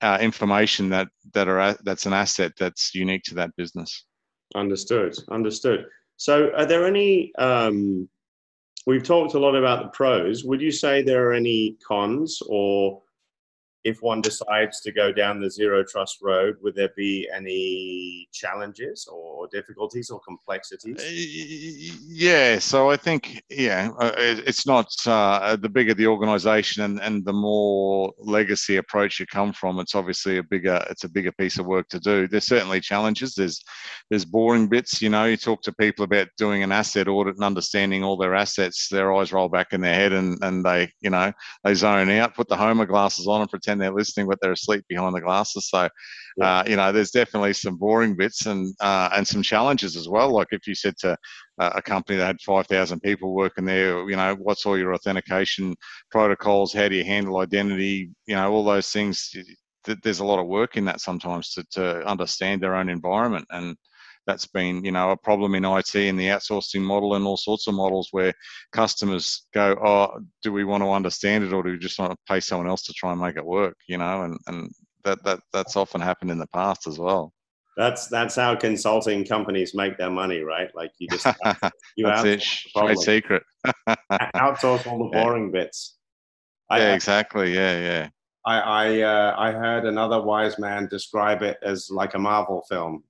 uh, 0.00 0.18
information 0.20 0.88
that 0.90 1.08
that 1.32 1.48
are 1.48 1.76
that's 1.84 2.06
an 2.06 2.12
asset 2.12 2.52
that's 2.58 2.94
unique 2.94 3.22
to 3.24 3.34
that 3.34 3.54
business. 3.56 4.04
Understood. 4.54 5.16
Understood. 5.30 5.86
So, 6.16 6.50
are 6.56 6.66
there 6.66 6.86
any? 6.86 7.34
Um, 7.36 8.08
we've 8.86 9.02
talked 9.02 9.34
a 9.34 9.38
lot 9.38 9.54
about 9.54 9.82
the 9.82 9.88
pros. 9.88 10.44
Would 10.44 10.60
you 10.60 10.70
say 10.70 11.02
there 11.02 11.28
are 11.28 11.32
any 11.32 11.76
cons, 11.86 12.40
or 12.46 13.02
if 13.84 14.00
one 14.00 14.22
decides 14.22 14.80
to 14.80 14.90
go 14.90 15.12
down 15.12 15.40
the 15.40 15.50
zero 15.50 15.84
trust 15.84 16.18
road, 16.22 16.56
would 16.62 16.74
there 16.74 16.90
be 16.96 17.28
any 17.34 18.26
challenges 18.32 19.06
or 19.12 19.46
difficulties 19.48 20.08
or 20.08 20.20
complexities? 20.20 20.98
Uh, 20.98 21.98
yeah, 22.08 22.58
so 22.58 22.90
I 22.90 22.96
think 22.96 23.42
yeah, 23.50 23.90
uh, 24.00 24.12
it's 24.16 24.66
not 24.66 24.86
uh, 25.06 25.56
the 25.56 25.68
bigger 25.68 25.92
the 25.92 26.06
organisation 26.06 26.82
and, 26.82 27.00
and 27.00 27.24
the 27.26 27.34
more 27.34 28.12
legacy 28.18 28.76
approach 28.76 29.20
you 29.20 29.26
come 29.26 29.52
from. 29.52 29.78
It's 29.78 29.94
obviously 29.94 30.38
a 30.38 30.42
bigger 30.42 30.82
it's 30.88 31.04
a 31.04 31.08
bigger 31.08 31.32
piece 31.32 31.58
of 31.58 31.66
work 31.66 31.88
to 31.90 32.00
do. 32.00 32.26
There's 32.26 32.46
certainly 32.46 32.80
challenges. 32.80 33.34
There's 33.34 33.62
there's 34.08 34.24
boring 34.24 34.66
bits. 34.66 35.02
You 35.02 35.10
know, 35.10 35.26
you 35.26 35.36
talk 35.36 35.60
to 35.62 35.72
people 35.74 36.04
about 36.04 36.28
doing 36.38 36.62
an 36.62 36.72
asset 36.72 37.06
audit 37.06 37.34
and 37.34 37.44
understanding 37.44 38.02
all 38.02 38.16
their 38.16 38.34
assets. 38.34 38.88
Their 38.88 39.12
eyes 39.12 39.32
roll 39.32 39.50
back 39.50 39.74
in 39.74 39.82
their 39.82 39.94
head 39.94 40.14
and 40.14 40.38
and 40.42 40.64
they 40.64 40.90
you 41.02 41.10
know 41.10 41.32
they 41.64 41.74
zone 41.74 42.08
out. 42.08 42.34
Put 42.34 42.48
the 42.48 42.56
Homer 42.56 42.86
glasses 42.86 43.26
on 43.26 43.42
and 43.42 43.50
pretend 43.50 43.73
they're 43.78 43.92
listening, 43.92 44.26
but 44.26 44.38
they're 44.40 44.52
asleep 44.52 44.84
behind 44.88 45.14
the 45.14 45.20
glasses. 45.20 45.68
So, 45.68 45.88
yeah. 46.36 46.60
uh, 46.60 46.64
you 46.66 46.76
know, 46.76 46.92
there's 46.92 47.10
definitely 47.10 47.52
some 47.52 47.76
boring 47.76 48.16
bits 48.16 48.46
and 48.46 48.74
uh, 48.80 49.10
and 49.14 49.26
some 49.26 49.42
challenges 49.42 49.96
as 49.96 50.08
well. 50.08 50.30
Like 50.30 50.48
if 50.50 50.66
you 50.66 50.74
said 50.74 50.96
to 50.98 51.16
uh, 51.58 51.70
a 51.74 51.82
company 51.82 52.18
that 52.18 52.26
had 52.26 52.40
5,000 52.40 53.00
people 53.00 53.34
working 53.34 53.64
there, 53.64 54.08
you 54.08 54.16
know, 54.16 54.36
what's 54.40 54.66
all 54.66 54.78
your 54.78 54.94
authentication 54.94 55.74
protocols? 56.10 56.72
How 56.72 56.88
do 56.88 56.96
you 56.96 57.04
handle 57.04 57.38
identity? 57.38 58.10
You 58.26 58.36
know, 58.36 58.52
all 58.52 58.64
those 58.64 58.90
things. 58.90 59.34
There's 60.02 60.20
a 60.20 60.24
lot 60.24 60.38
of 60.38 60.46
work 60.46 60.78
in 60.78 60.86
that 60.86 61.02
sometimes 61.02 61.52
to, 61.52 61.64
to 61.72 62.06
understand 62.06 62.62
their 62.62 62.74
own 62.74 62.88
environment 62.88 63.46
and 63.50 63.76
that's 64.26 64.46
been 64.46 64.84
you 64.84 64.92
know 64.92 65.10
a 65.10 65.16
problem 65.16 65.54
in 65.54 65.64
IT 65.64 65.94
and 65.94 66.18
the 66.18 66.28
outsourcing 66.28 66.82
model 66.82 67.14
and 67.14 67.24
all 67.26 67.36
sorts 67.36 67.66
of 67.66 67.74
models 67.74 68.08
where 68.10 68.32
customers 68.72 69.46
go, 69.52 69.76
oh, 69.84 70.20
do 70.42 70.52
we 70.52 70.64
want 70.64 70.82
to 70.82 70.90
understand 70.90 71.44
it 71.44 71.52
or 71.52 71.62
do 71.62 71.70
we 71.70 71.78
just 71.78 71.98
want 71.98 72.12
to 72.12 72.18
pay 72.28 72.40
someone 72.40 72.68
else 72.68 72.82
to 72.82 72.92
try 72.92 73.12
and 73.12 73.20
make 73.20 73.36
it 73.36 73.44
work? 73.44 73.76
You 73.88 73.98
know, 73.98 74.22
and 74.22 74.38
and 74.46 74.70
that 75.04 75.22
that 75.24 75.40
that's 75.52 75.76
often 75.76 76.00
happened 76.00 76.30
in 76.30 76.38
the 76.38 76.46
past 76.48 76.86
as 76.86 76.98
well. 76.98 77.32
That's 77.76 78.06
that's 78.06 78.36
how 78.36 78.54
consulting 78.54 79.24
companies 79.24 79.74
make 79.74 79.98
their 79.98 80.10
money, 80.10 80.40
right? 80.40 80.70
Like 80.74 80.92
you 80.98 81.08
just 81.08 81.26
you 81.96 82.06
that's 82.06 82.24
it. 82.24 82.42
Trade 82.76 82.98
secret. 82.98 83.42
outsource 84.10 84.86
all 84.86 84.98
the 84.98 85.10
boring 85.10 85.46
yeah. 85.46 85.60
bits. 85.60 85.96
I, 86.70 86.78
yeah, 86.78 86.94
exactly. 86.94 87.54
Yeah, 87.54 87.80
yeah. 87.80 88.08
I 88.46 88.58
I, 88.58 89.00
uh, 89.00 89.34
I 89.36 89.52
heard 89.52 89.84
another 89.84 90.22
wise 90.22 90.58
man 90.58 90.86
describe 90.88 91.42
it 91.42 91.58
as 91.62 91.90
like 91.90 92.14
a 92.14 92.18
Marvel 92.18 92.62
film. 92.68 93.02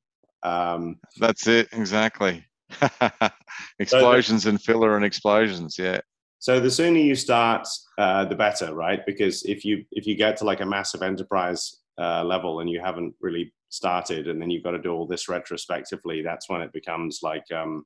Um, 0.45 1.01
That's 1.19 1.47
it, 1.47 1.69
exactly. 1.73 2.45
explosions 3.79 4.45
so 4.45 4.51
and 4.51 4.61
filler 4.61 4.97
and 4.97 5.05
explosions, 5.05 5.79
yeah. 5.79 6.01
So 6.39 6.61
the 6.61 6.71
sooner 6.71 6.99
you 6.99 7.15
start, 7.15 7.67
uh, 7.97 8.27
the 8.27 8.35
better, 8.35 8.75
right? 8.75 9.01
Because 9.07 9.45
if 9.45 9.65
you 9.65 9.85
if 9.93 10.07
you 10.07 10.15
get 10.15 10.37
to 10.39 10.45
like 10.45 10.61
a 10.61 10.67
massive 10.67 11.03
enterprise 11.03 11.81
uh, 11.99 12.23
level 12.23 12.61
and 12.61 12.69
you 12.69 12.83
haven't 12.85 13.15
really 13.21 13.55
started, 13.71 14.29
and 14.29 14.41
then 14.41 14.51
you've 14.51 14.63
got 14.63 14.73
to 14.73 14.83
do 14.83 14.93
all 14.93 15.07
this 15.07 15.29
retrospectively, 15.29 16.21
that's 16.21 16.51
when 16.51 16.61
it 16.61 16.73
becomes 16.73 17.21
like 17.23 17.51
um, 17.51 17.85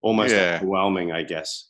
almost 0.00 0.34
yeah. 0.34 0.56
overwhelming, 0.56 1.12
I 1.12 1.22
guess. 1.22 1.69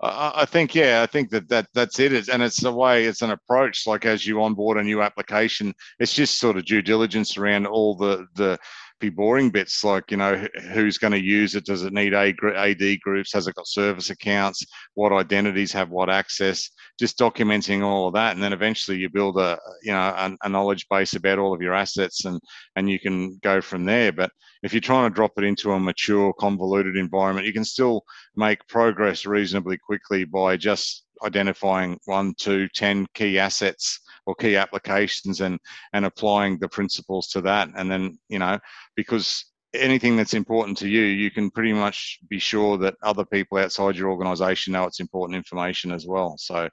I 0.00 0.44
think 0.44 0.76
yeah, 0.76 1.02
I 1.02 1.06
think 1.06 1.30
that, 1.30 1.48
that 1.48 1.66
that's 1.74 1.98
it. 1.98 2.28
And 2.28 2.40
it's 2.40 2.62
a 2.62 2.72
way, 2.72 3.04
it's 3.04 3.22
an 3.22 3.30
approach. 3.30 3.84
Like 3.86 4.06
as 4.06 4.24
you 4.24 4.40
onboard 4.40 4.78
a 4.78 4.82
new 4.82 5.02
application, 5.02 5.74
it's 5.98 6.14
just 6.14 6.38
sort 6.38 6.56
of 6.56 6.64
due 6.64 6.82
diligence 6.82 7.36
around 7.36 7.66
all 7.66 7.96
the 7.96 8.26
the 8.36 8.58
be 9.00 9.08
boring 9.10 9.50
bits 9.50 9.84
like 9.84 10.10
you 10.10 10.16
know 10.16 10.46
who's 10.72 10.98
going 10.98 11.12
to 11.12 11.22
use 11.22 11.54
it? 11.54 11.64
Does 11.64 11.84
it 11.84 11.92
need 11.92 12.14
a 12.14 12.34
ad 12.56 13.00
groups? 13.00 13.32
Has 13.32 13.46
it 13.46 13.54
got 13.54 13.68
service 13.68 14.10
accounts? 14.10 14.64
What 14.94 15.12
identities 15.12 15.72
have 15.72 15.90
what 15.90 16.10
access? 16.10 16.70
Just 16.98 17.18
documenting 17.18 17.82
all 17.82 18.08
of 18.08 18.14
that 18.14 18.34
and 18.34 18.42
then 18.42 18.52
eventually 18.52 18.98
you 18.98 19.08
build 19.08 19.38
a 19.38 19.58
you 19.82 19.92
know 19.92 19.98
a, 19.98 20.36
a 20.42 20.48
knowledge 20.48 20.86
base 20.90 21.14
about 21.14 21.38
all 21.38 21.54
of 21.54 21.62
your 21.62 21.74
assets 21.74 22.24
and 22.24 22.40
and 22.76 22.90
you 22.90 22.98
can 22.98 23.38
go 23.42 23.60
from 23.60 23.84
there. 23.84 24.12
But 24.12 24.30
if 24.62 24.72
you're 24.72 24.80
trying 24.80 25.08
to 25.08 25.14
drop 25.14 25.32
it 25.36 25.44
into 25.44 25.72
a 25.72 25.80
mature 25.80 26.32
convoluted 26.34 26.96
environment 26.96 27.46
you 27.46 27.52
can 27.52 27.64
still 27.64 28.02
make 28.36 28.66
progress 28.66 29.26
reasonably 29.26 29.78
quickly 29.78 30.24
by 30.24 30.56
just 30.56 31.04
identifying 31.24 31.98
one 32.04 32.34
two 32.38 32.68
ten 32.74 33.06
key 33.14 33.38
assets 33.38 34.00
or 34.28 34.34
key 34.34 34.56
applications 34.56 35.40
and 35.40 35.58
and 35.94 36.04
applying 36.04 36.58
the 36.58 36.68
principles 36.68 37.28
to 37.28 37.40
that. 37.40 37.70
And 37.74 37.90
then 37.90 38.18
you 38.28 38.38
know 38.38 38.58
because 38.94 39.46
anything 39.74 40.16
that's 40.16 40.34
important 40.34 40.76
to 40.78 40.88
you 40.88 41.02
you 41.02 41.30
can 41.30 41.50
pretty 41.50 41.72
much 41.72 42.18
be 42.28 42.38
sure 42.38 42.78
that 42.78 42.94
other 43.02 43.24
people 43.24 43.58
outside 43.58 43.96
your 43.96 44.10
organization 44.10 44.72
know 44.72 44.84
it's 44.84 45.00
important 45.00 45.34
information 45.34 45.90
as 45.90 46.06
well. 46.06 46.36
So 46.36 46.68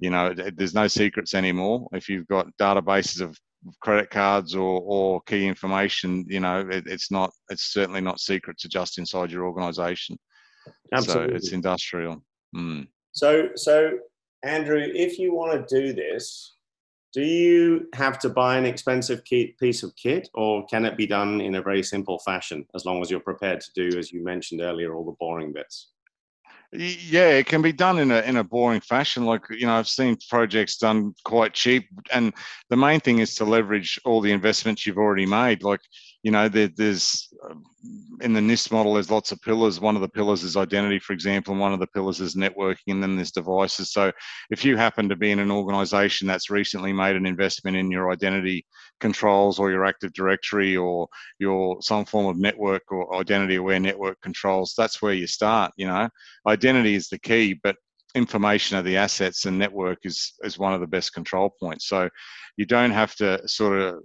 you 0.00 0.10
know 0.10 0.34
there's 0.34 0.74
no 0.74 0.88
secrets 0.88 1.32
anymore. 1.32 1.88
If 1.92 2.08
you've 2.08 2.26
got 2.26 2.48
databases 2.60 3.20
of 3.20 3.38
credit 3.80 4.10
cards 4.10 4.54
or, 4.54 4.80
or 4.84 5.20
key 5.22 5.46
information 5.46 6.24
you 6.28 6.40
know 6.40 6.58
it, 6.60 6.84
it's 6.86 7.10
not 7.10 7.30
it's 7.50 7.72
certainly 7.72 8.00
not 8.00 8.20
secret 8.20 8.58
to 8.58 8.68
just 8.68 8.98
inside 8.98 9.30
your 9.30 9.44
organization. 9.44 10.18
Absolutely. 10.92 11.28
so 11.28 11.36
it's 11.36 11.52
industrial. 11.52 12.24
Mm. 12.56 12.88
so 13.12 13.48
so 13.54 13.98
andrew 14.44 14.80
if 14.80 15.18
you 15.18 15.34
want 15.34 15.52
to 15.52 15.80
do 15.80 15.92
this 15.92 16.55
do 17.16 17.22
you 17.22 17.88
have 17.94 18.18
to 18.18 18.28
buy 18.28 18.58
an 18.58 18.66
expensive 18.66 19.24
kit, 19.24 19.56
piece 19.56 19.82
of 19.82 19.96
kit 19.96 20.28
or 20.34 20.66
can 20.66 20.84
it 20.84 20.98
be 20.98 21.06
done 21.06 21.40
in 21.40 21.54
a 21.54 21.62
very 21.62 21.82
simple 21.82 22.18
fashion 22.18 22.66
as 22.74 22.84
long 22.84 23.00
as 23.00 23.10
you're 23.10 23.20
prepared 23.20 23.58
to 23.58 23.70
do 23.74 23.98
as 23.98 24.12
you 24.12 24.22
mentioned 24.22 24.60
earlier 24.60 24.94
all 24.94 25.06
the 25.06 25.16
boring 25.18 25.50
bits? 25.50 25.92
Yeah 26.72 27.30
it 27.30 27.46
can 27.46 27.62
be 27.62 27.72
done 27.72 27.98
in 28.00 28.10
a 28.10 28.20
in 28.20 28.36
a 28.36 28.44
boring 28.44 28.82
fashion. 28.82 29.24
Like 29.24 29.44
you 29.48 29.66
know 29.66 29.76
i've 29.76 29.88
seen 29.88 30.18
projects 30.28 30.76
done 30.76 31.14
quite 31.24 31.54
cheap 31.54 31.88
and 32.12 32.34
the 32.68 32.76
main 32.76 33.00
thing 33.00 33.20
is 33.20 33.34
to 33.36 33.46
leverage 33.46 33.98
all 34.04 34.20
the 34.20 34.32
investments 34.32 34.84
you've 34.84 34.98
already 34.98 35.24
made. 35.24 35.62
Like 35.62 35.80
you 36.22 36.32
know 36.32 36.50
there, 36.50 36.68
there's 36.76 37.28
um, 37.48 37.64
in 38.20 38.32
the 38.32 38.40
NIST 38.40 38.72
model 38.72 38.94
there's 38.94 39.10
lots 39.10 39.32
of 39.32 39.40
pillars. 39.42 39.80
One 39.80 39.96
of 39.96 40.02
the 40.02 40.08
pillars 40.08 40.42
is 40.42 40.56
identity 40.56 40.98
for 40.98 41.12
example 41.12 41.52
and 41.52 41.60
one 41.60 41.72
of 41.72 41.80
the 41.80 41.86
pillars 41.86 42.20
is 42.20 42.34
networking 42.34 42.88
and 42.88 43.02
then 43.02 43.16
there's 43.16 43.30
devices. 43.30 43.92
So 43.92 44.12
if 44.50 44.64
you 44.64 44.76
happen 44.76 45.08
to 45.08 45.16
be 45.16 45.30
in 45.30 45.38
an 45.38 45.50
organization 45.50 46.26
that's 46.26 46.50
recently 46.50 46.92
made 46.92 47.16
an 47.16 47.26
investment 47.26 47.76
in 47.76 47.90
your 47.90 48.10
identity 48.10 48.66
controls 49.00 49.58
or 49.58 49.70
your 49.70 49.84
active 49.84 50.12
directory 50.12 50.76
or 50.76 51.08
your 51.38 51.80
some 51.82 52.04
form 52.04 52.26
of 52.26 52.38
network 52.38 52.82
or 52.90 53.14
identity 53.16 53.56
aware 53.56 53.80
network 53.80 54.20
controls 54.20 54.74
that's 54.76 55.02
where 55.02 55.14
you 55.14 55.26
start 55.26 55.72
you 55.76 55.86
know. 55.86 56.08
Identity 56.46 56.94
is 56.94 57.08
the 57.08 57.18
key 57.18 57.58
but 57.62 57.76
information 58.14 58.78
of 58.78 58.84
the 58.84 58.96
assets 58.96 59.44
and 59.44 59.58
network 59.58 59.98
is 60.04 60.32
is 60.42 60.58
one 60.58 60.72
of 60.72 60.80
the 60.80 60.86
best 60.86 61.12
control 61.12 61.50
points. 61.60 61.86
So 61.86 62.08
you 62.56 62.64
don't 62.64 62.90
have 62.90 63.14
to 63.16 63.46
sort 63.46 63.78
of 63.80 63.96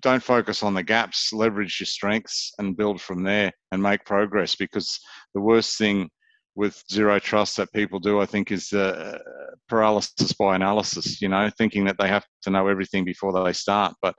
don't 0.00 0.22
focus 0.22 0.62
on 0.62 0.74
the 0.74 0.82
gaps 0.82 1.32
leverage 1.32 1.80
your 1.80 1.86
strengths 1.86 2.52
and 2.58 2.76
build 2.76 3.00
from 3.00 3.22
there 3.22 3.52
and 3.72 3.82
make 3.82 4.04
progress 4.04 4.56
because 4.56 4.98
the 5.34 5.40
worst 5.40 5.78
thing 5.78 6.08
with 6.54 6.82
zero 6.90 7.18
trust 7.18 7.56
that 7.56 7.72
people 7.72 7.98
do 7.98 8.20
i 8.20 8.26
think 8.26 8.50
is 8.50 8.72
uh, 8.72 9.18
paralysis 9.68 10.32
by 10.32 10.54
analysis 10.54 11.20
you 11.20 11.28
know 11.28 11.50
thinking 11.58 11.84
that 11.84 11.96
they 11.98 12.08
have 12.08 12.24
to 12.42 12.50
know 12.50 12.68
everything 12.68 13.04
before 13.04 13.32
they 13.32 13.52
start. 13.52 13.94
But 14.00 14.14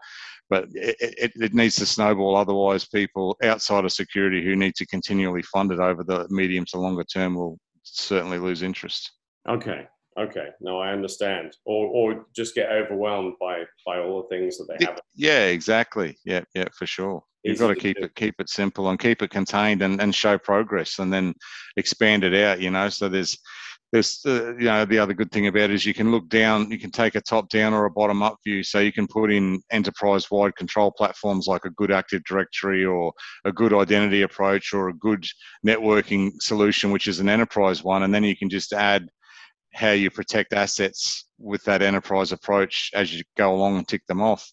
but 0.49 0.65
it, 0.73 0.95
it, 0.99 1.31
it, 1.35 1.53
needs 1.53 1.75
to 1.77 1.85
snowball. 1.85 2.37
Otherwise 2.37 2.87
people 2.87 3.35
outside 3.43 3.83
of 3.83 3.91
security 3.91 4.43
who 4.43 4.55
need 4.55 4.75
to 4.75 4.85
continually 4.85 5.41
fund 5.41 5.73
it 5.73 5.79
over 5.79 6.03
the 6.03 6.25
medium 6.29 6.63
to 6.69 6.79
longer 6.79 7.03
term 7.03 7.35
will 7.35 7.59
certainly 7.83 8.39
lose 8.39 8.61
interest. 8.61 9.11
Okay 9.49 9.87
Okay, 10.17 10.47
no, 10.61 10.79
I 10.79 10.91
understand. 10.91 11.55
Or 11.65 11.87
or 11.87 12.25
just 12.35 12.55
get 12.55 12.71
overwhelmed 12.71 13.35
by 13.39 13.63
by 13.85 13.99
all 13.99 14.23
the 14.23 14.35
things 14.35 14.57
that 14.57 14.67
they 14.67 14.85
have. 14.85 14.99
Yeah, 15.15 15.45
exactly. 15.45 16.17
Yeah, 16.25 16.41
yeah, 16.55 16.65
for 16.73 16.87
sure. 16.87 17.23
You've 17.43 17.59
got 17.59 17.67
to 17.67 17.75
keep 17.75 17.97
it 17.97 18.15
keep 18.15 18.35
it 18.39 18.49
simple 18.49 18.89
and 18.89 18.99
keep 18.99 19.21
it 19.21 19.29
contained 19.29 19.81
and, 19.81 20.01
and 20.01 20.13
show 20.13 20.37
progress 20.37 20.99
and 20.99 21.13
then 21.13 21.33
expand 21.77 22.23
it 22.23 22.33
out, 22.33 22.59
you 22.59 22.71
know. 22.71 22.89
So 22.89 23.07
there's 23.07 23.37
there's 23.91 24.21
uh, 24.25 24.55
you 24.57 24.65
know 24.65 24.85
the 24.85 24.99
other 24.99 25.13
good 25.13 25.31
thing 25.31 25.47
about 25.47 25.69
it 25.69 25.71
is 25.71 25.85
you 25.85 25.93
can 25.93 26.11
look 26.11 26.27
down 26.27 26.69
you 26.69 26.77
can 26.77 26.91
take 26.91 27.15
a 27.15 27.21
top 27.21 27.47
down 27.49 27.73
or 27.73 27.85
a 27.85 27.91
bottom 27.91 28.21
up 28.21 28.37
view 28.43 28.63
so 28.63 28.79
you 28.79 28.91
can 28.91 29.07
put 29.07 29.31
in 29.31 29.61
enterprise 29.71 30.29
wide 30.29 30.55
control 30.55 30.91
platforms 30.91 31.47
like 31.47 31.63
a 31.63 31.69
good 31.71 31.91
active 31.91 32.21
directory 32.25 32.83
or 32.83 33.13
a 33.45 33.51
good 33.51 33.73
identity 33.73 34.23
approach 34.23 34.73
or 34.73 34.89
a 34.89 34.93
good 34.95 35.25
networking 35.65 36.31
solution 36.41 36.91
which 36.91 37.07
is 37.07 37.19
an 37.19 37.29
enterprise 37.29 37.81
one 37.81 38.03
and 38.03 38.13
then 38.13 38.25
you 38.25 38.35
can 38.35 38.49
just 38.49 38.73
add 38.73 39.07
how 39.77 39.91
you 39.91 40.09
protect 40.09 40.53
assets 40.53 41.25
with 41.37 41.63
that 41.63 41.83
enterprise 41.83 42.31
approach 42.31 42.89
as 42.95 43.13
you 43.13 43.23
go 43.37 43.53
along 43.53 43.77
and 43.77 43.87
tick 43.87 44.01
them 44.07 44.21
off. 44.21 44.51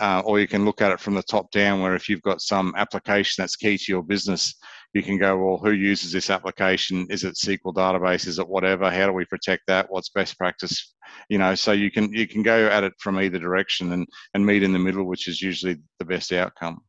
Uh, 0.00 0.22
or 0.24 0.40
you 0.40 0.48
can 0.48 0.64
look 0.64 0.80
at 0.80 0.90
it 0.90 0.98
from 0.98 1.14
the 1.14 1.22
top 1.22 1.50
down, 1.52 1.80
where 1.80 1.94
if 1.94 2.08
you've 2.08 2.22
got 2.22 2.40
some 2.40 2.74
application 2.76 3.42
that's 3.42 3.54
key 3.54 3.76
to 3.76 3.92
your 3.92 4.02
business, 4.02 4.54
you 4.94 5.02
can 5.02 5.18
go, 5.18 5.36
well, 5.36 5.58
who 5.58 5.70
uses 5.72 6.10
this 6.10 6.30
application? 6.30 7.06
Is 7.10 7.24
it 7.24 7.34
SQL 7.34 7.74
database? 7.74 8.26
Is 8.26 8.38
it 8.38 8.48
whatever? 8.48 8.90
How 8.90 9.06
do 9.06 9.12
we 9.12 9.26
protect 9.26 9.64
that? 9.68 9.86
What's 9.90 10.08
best 10.08 10.36
practice? 10.38 10.94
You 11.28 11.38
know, 11.38 11.54
so 11.54 11.72
you 11.72 11.90
can 11.92 12.12
you 12.12 12.26
can 12.26 12.42
go 12.42 12.66
at 12.66 12.84
it 12.84 12.94
from 12.98 13.20
either 13.20 13.38
direction 13.38 13.92
and 13.92 14.06
and 14.32 14.44
meet 14.44 14.62
in 14.64 14.72
the 14.72 14.78
middle, 14.78 15.04
which 15.04 15.28
is 15.28 15.42
usually 15.42 15.76
the 15.98 16.04
best 16.04 16.32
outcome. 16.32 16.80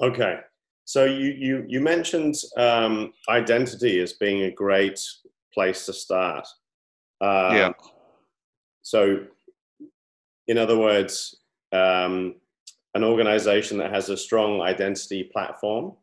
Okay, 0.00 0.40
so 0.84 1.06
you 1.06 1.34
you 1.36 1.64
you 1.66 1.80
mentioned 1.80 2.36
um, 2.56 3.12
identity 3.28 3.98
as 4.00 4.12
being 4.12 4.42
a 4.42 4.52
great 4.52 5.00
place 5.52 5.86
to 5.86 5.92
start. 5.92 6.46
Uh, 7.20 7.50
yeah. 7.52 7.72
So, 8.82 9.24
in 10.46 10.58
other 10.58 10.78
words, 10.78 11.36
um, 11.72 12.36
an 12.94 13.04
organization 13.04 13.78
that 13.78 13.92
has 13.92 14.08
a 14.08 14.16
strong 14.16 14.60
identity 14.60 15.24
platform 15.24 15.94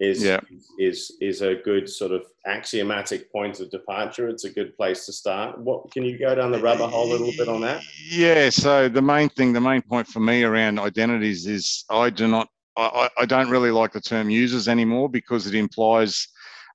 is 0.00 0.22
yeah. 0.22 0.40
is 0.78 1.12
is 1.20 1.42
a 1.42 1.56
good 1.56 1.88
sort 1.88 2.12
of 2.12 2.24
axiomatic 2.46 3.30
point 3.32 3.60
of 3.60 3.70
departure. 3.70 4.28
It's 4.28 4.44
a 4.44 4.50
good 4.50 4.76
place 4.76 5.06
to 5.06 5.12
start. 5.12 5.58
What 5.58 5.90
can 5.90 6.04
you 6.04 6.18
go 6.18 6.34
down 6.34 6.52
the 6.52 6.60
rabbit 6.60 6.88
hole 6.88 7.10
a 7.10 7.12
little 7.12 7.32
bit 7.36 7.48
on 7.48 7.60
that? 7.62 7.82
Yeah. 8.08 8.50
So 8.50 8.88
the 8.88 9.02
main 9.02 9.28
thing, 9.28 9.52
the 9.52 9.60
main 9.60 9.82
point 9.82 10.06
for 10.06 10.20
me 10.20 10.44
around 10.44 10.78
identities 10.78 11.46
is 11.46 11.84
I 11.90 12.10
do 12.10 12.28
not, 12.28 12.48
I, 12.76 13.08
I 13.18 13.26
don't 13.26 13.50
really 13.50 13.70
like 13.70 13.92
the 13.92 14.00
term 14.00 14.30
users 14.30 14.68
anymore 14.68 15.08
because 15.08 15.46
it 15.46 15.54
implies 15.54 16.28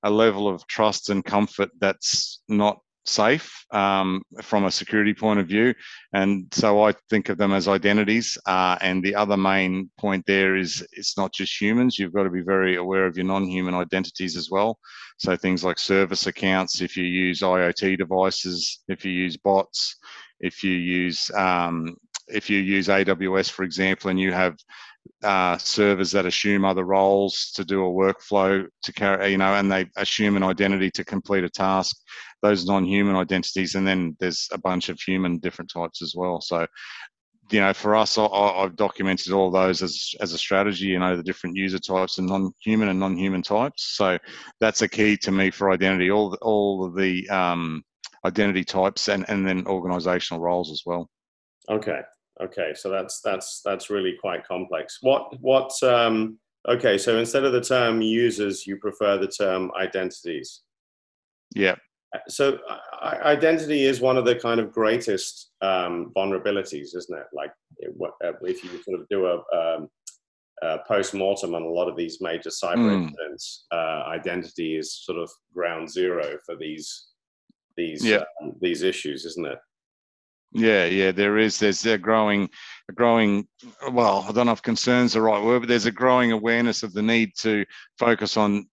a 0.03 0.09
level 0.09 0.47
of 0.47 0.67
trust 0.67 1.09
and 1.09 1.23
comfort 1.23 1.69
that's 1.79 2.41
not 2.49 2.79
safe 3.06 3.66
um, 3.72 4.22
from 4.42 4.66
a 4.66 4.72
security 4.72 5.13
point 5.13 5.39
of 5.39 5.48
view. 5.48 5.74
And 6.13 6.48
so 6.52 6.84
I 6.84 6.94
think 7.10 7.30
of 7.30 7.38
them 7.38 7.54
as 7.54 7.68
identities. 7.68 8.38
Uh, 8.46 8.78
and 8.82 9.04
the 9.04 9.16
other 9.16 9.38
main 9.38 9.89
point 10.00 10.26
there 10.26 10.56
is 10.56 10.86
it's 10.94 11.18
not 11.18 11.34
just 11.34 11.60
humans. 11.60 12.00
You've 12.00 12.13
got 12.13 12.24
to 12.24 12.30
be 12.30 12.42
very 12.42 12.78
aware 12.78 13.06
of 13.06 13.18
your 13.18 13.26
non-human 13.26 13.74
identities 13.74 14.38
as 14.38 14.50
well. 14.50 14.80
So 15.18 15.36
things 15.36 15.63
like 15.63 15.80
service 15.80 16.28
accounts, 16.28 16.82
if 16.82 16.98
you 16.98 17.06
use 17.06 17.42
IoT 17.42 17.98
devices, 17.98 18.82
if 18.88 19.06
you 19.06 19.12
use 19.12 19.38
bots, 19.38 19.98
if 20.39 20.63
you 20.63 20.72
use 20.72 21.30
um, 21.36 21.96
if 22.28 22.50
you 22.50 22.60
use 22.60 22.88
AWS, 22.88 23.50
for 23.50 23.63
example, 23.63 24.10
and 24.10 24.20
you 24.20 24.32
have 24.32 24.56
uh, 25.24 25.58
servers 25.58 26.12
that 26.12 26.26
assume 26.26 26.66
other 26.66 26.84
roles 26.84 27.52
to 27.56 27.66
do 27.66 27.86
a 27.86 27.89
workflow 27.89 28.66
to 28.84 28.94
carry, 28.94 29.32
you 29.32 29.38
know, 29.38 29.54
and 29.56 29.72
they 29.72 29.86
assume 29.98 30.38
an 30.38 30.44
identity 30.44 30.89
to 30.92 31.04
complete 31.04 31.44
a 31.44 31.50
task. 31.50 31.98
Those 32.43 32.65
non-human 32.65 33.15
identities, 33.15 33.73
and 33.73 33.88
then 33.88 34.15
there's 34.19 34.47
a 34.51 34.60
bunch 34.60 34.89
of 34.89 34.99
human 34.99 35.39
different 35.39 35.71
types 35.73 36.03
as 36.03 36.13
well. 36.15 36.41
So, 36.41 36.67
you 37.49 37.60
know, 37.60 37.73
for 37.73 37.95
us, 37.95 38.17
I, 38.19 38.62
have 38.62 38.75
documented 38.75 39.34
all 39.34 39.49
those 39.49 39.82
as 39.82 40.13
as 40.21 40.34
a 40.34 40.38
strategy. 40.38 40.86
You 40.86 40.99
know, 40.99 41.17
the 41.17 41.23
different 41.23 41.56
user 41.56 41.79
types 41.79 42.19
and 42.19 42.27
non-human 42.27 42.89
and 42.89 42.99
non-human 42.99 43.41
types. 43.41 43.95
So 43.95 44.19
that's 44.60 44.84
a 44.84 44.88
key 44.88 45.17
to 45.17 45.32
me 45.32 45.49
for 45.49 45.71
identity. 45.71 46.12
All 46.12 46.38
all 46.41 46.86
of 46.86 46.95
the 46.95 47.27
um, 47.29 47.84
identity 48.25 48.63
types 48.63 49.10
and 49.10 49.25
and 49.27 49.47
then 49.47 49.65
organizational 49.65 50.43
roles 50.43 50.71
as 50.71 50.84
well. 50.86 51.10
Okay, 51.69 52.01
Okay, 52.41 52.73
so 52.75 52.89
that's 52.89 53.21
that's 53.21 53.62
that's 53.63 53.89
really 53.89 54.15
quite 54.19 54.45
complex. 54.45 54.97
What 55.01 55.39
what? 55.39 55.71
Um, 55.84 56.39
okay, 56.67 56.97
so 56.97 57.17
instead 57.17 57.43
of 57.43 57.53
the 57.53 57.62
term 57.62 58.01
users, 58.01 58.65
you 58.65 58.77
prefer 58.77 59.17
the 59.17 59.27
term 59.27 59.71
identities. 59.79 60.62
Yeah. 61.53 61.75
So 62.28 62.60
identity 63.04 63.86
is 63.86 64.02
one 64.02 64.17
of 64.17 64.26
the 64.26 64.36
kind 64.36 64.60
of 64.60 64.71
greatest 64.71 65.52
um, 65.62 66.12
vulnerabilities, 66.15 66.95
isn't 66.95 67.17
it? 67.17 67.26
Like 67.34 67.52
uh, 67.86 68.34
if 68.43 68.63
you 68.63 68.69
sort 68.84 68.99
of 68.99 69.08
do 69.10 69.26
a, 69.26 69.38
um, 69.58 69.88
a 70.62 70.80
post-mortem 70.88 71.56
on 71.56 71.63
a 71.63 71.67
lot 71.67 71.89
of 71.89 71.97
these 71.97 72.21
major 72.21 72.49
cyber 72.49 72.78
mm. 72.78 73.04
incidents, 73.04 73.65
uh, 73.71 74.04
identity 74.08 74.78
is 74.78 74.93
sort 75.04 75.17
of 75.17 75.30
ground 75.54 75.89
zero 75.89 76.38
for 76.45 76.56
these 76.56 77.08
these 77.76 78.06
yeah. 78.06 78.23
um, 78.41 78.54
these 78.62 78.84
issues, 78.84 79.26
isn't 79.26 79.47
it? 79.47 79.58
Yeah, 80.54 80.86
yeah, 80.86 81.12
there 81.12 81.39
is. 81.39 81.58
There's 81.58 81.84
a 81.88 81.97
growing, 81.97 82.47
a 82.88 82.93
growing. 82.93 83.47
Well, 83.91 84.23
I 84.30 84.32
don't 84.32 84.45
know 84.45 84.52
if 84.52 84.62
"concerns" 84.62 85.13
the 85.13 85.21
right 85.21 85.43
word, 85.43 85.62
but 85.62 85.69
there's 85.69 85.88
a 85.88 85.91
growing 85.91 86.32
awareness 86.32 86.84
of 86.84 86.93
the 86.93 87.02
need 87.02 87.32
to 87.39 87.65
focus 87.97 88.38
on 88.38 88.67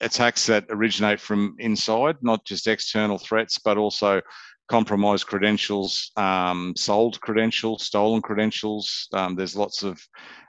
attacks 0.00 0.46
that 0.46 0.66
originate 0.70 1.20
from 1.20 1.54
inside, 1.58 2.16
not 2.22 2.44
just 2.44 2.66
external 2.66 3.18
threats, 3.18 3.58
but 3.58 3.78
also 3.78 4.20
compromised 4.68 5.26
credentials, 5.26 6.10
um, 6.16 6.74
sold 6.76 7.20
credentials, 7.20 7.84
stolen 7.84 8.20
credentials. 8.20 9.08
Um, 9.12 9.36
there's 9.36 9.56
lots 9.56 9.82
of 9.82 10.00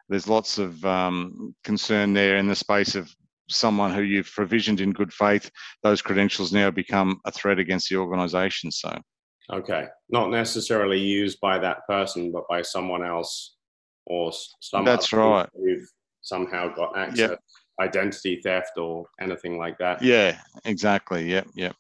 there's 0.10 0.28
lots 0.28 0.58
of 0.58 0.84
um, 0.86 1.56
concern 1.64 2.14
there 2.14 2.38
in 2.38 2.48
the 2.48 2.56
space 2.56 2.96
of 2.96 3.14
someone 3.50 3.94
who 3.94 4.02
you've 4.02 4.32
provisioned 4.34 4.82
in 4.82 4.92
good 4.92 5.14
faith. 5.14 5.50
Those 5.84 6.02
credentials 6.02 6.54
now 6.54 6.72
become 6.72 7.20
a 7.26 7.32
threat 7.32 7.60
against 7.60 7.90
the 7.90 7.98
organisation. 7.98 8.72
So, 8.72 8.98
okay, 9.52 9.86
not 10.10 10.30
necessarily 10.30 11.00
used 11.00 11.40
by 11.42 11.60
that 11.60 11.80
person, 11.88 12.32
but 12.32 12.44
by 12.50 12.62
someone 12.62 13.06
else 13.06 13.56
or 14.06 14.32
some. 14.62 14.86
That's 14.86 15.14
right. 15.14 15.50
Who've 15.54 15.88
somehow 16.22 16.74
got 16.74 16.98
access. 16.98 17.32
Yep 17.32 17.40
identity 17.80 18.42
theft 18.42 18.78
or 18.78 19.06
anything 19.20 19.58
like 19.58 19.78
that. 19.78 20.02
Yeah, 20.02 20.38
exactly. 20.66 21.30
Yep, 21.30 21.48
yep. 21.56 21.76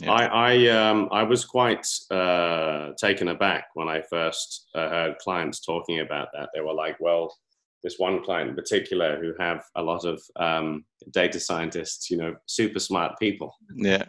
yep. 0.00 0.10
I 0.10 0.26
I 0.26 0.66
um 0.68 1.08
I 1.12 1.22
was 1.22 1.44
quite 1.44 1.86
uh, 2.10 2.90
taken 2.98 3.28
aback 3.28 3.68
when 3.74 3.88
I 3.88 4.02
first 4.02 4.68
uh, 4.74 4.88
heard 4.88 5.18
clients 5.18 5.60
talking 5.60 6.00
about 6.00 6.28
that. 6.34 6.50
They 6.54 6.60
were 6.60 6.74
like, 6.74 6.96
"Well, 7.00 7.34
this 7.82 7.98
one 7.98 8.22
client 8.22 8.50
in 8.50 8.56
particular 8.56 9.20
who 9.20 9.34
have 9.38 9.64
a 9.76 9.82
lot 9.82 10.04
of 10.04 10.22
um, 10.36 10.84
data 11.12 11.38
scientists, 11.40 12.10
you 12.10 12.16
know, 12.16 12.34
super 12.46 12.80
smart 12.80 13.18
people." 13.18 13.54
Yeah. 13.74 14.04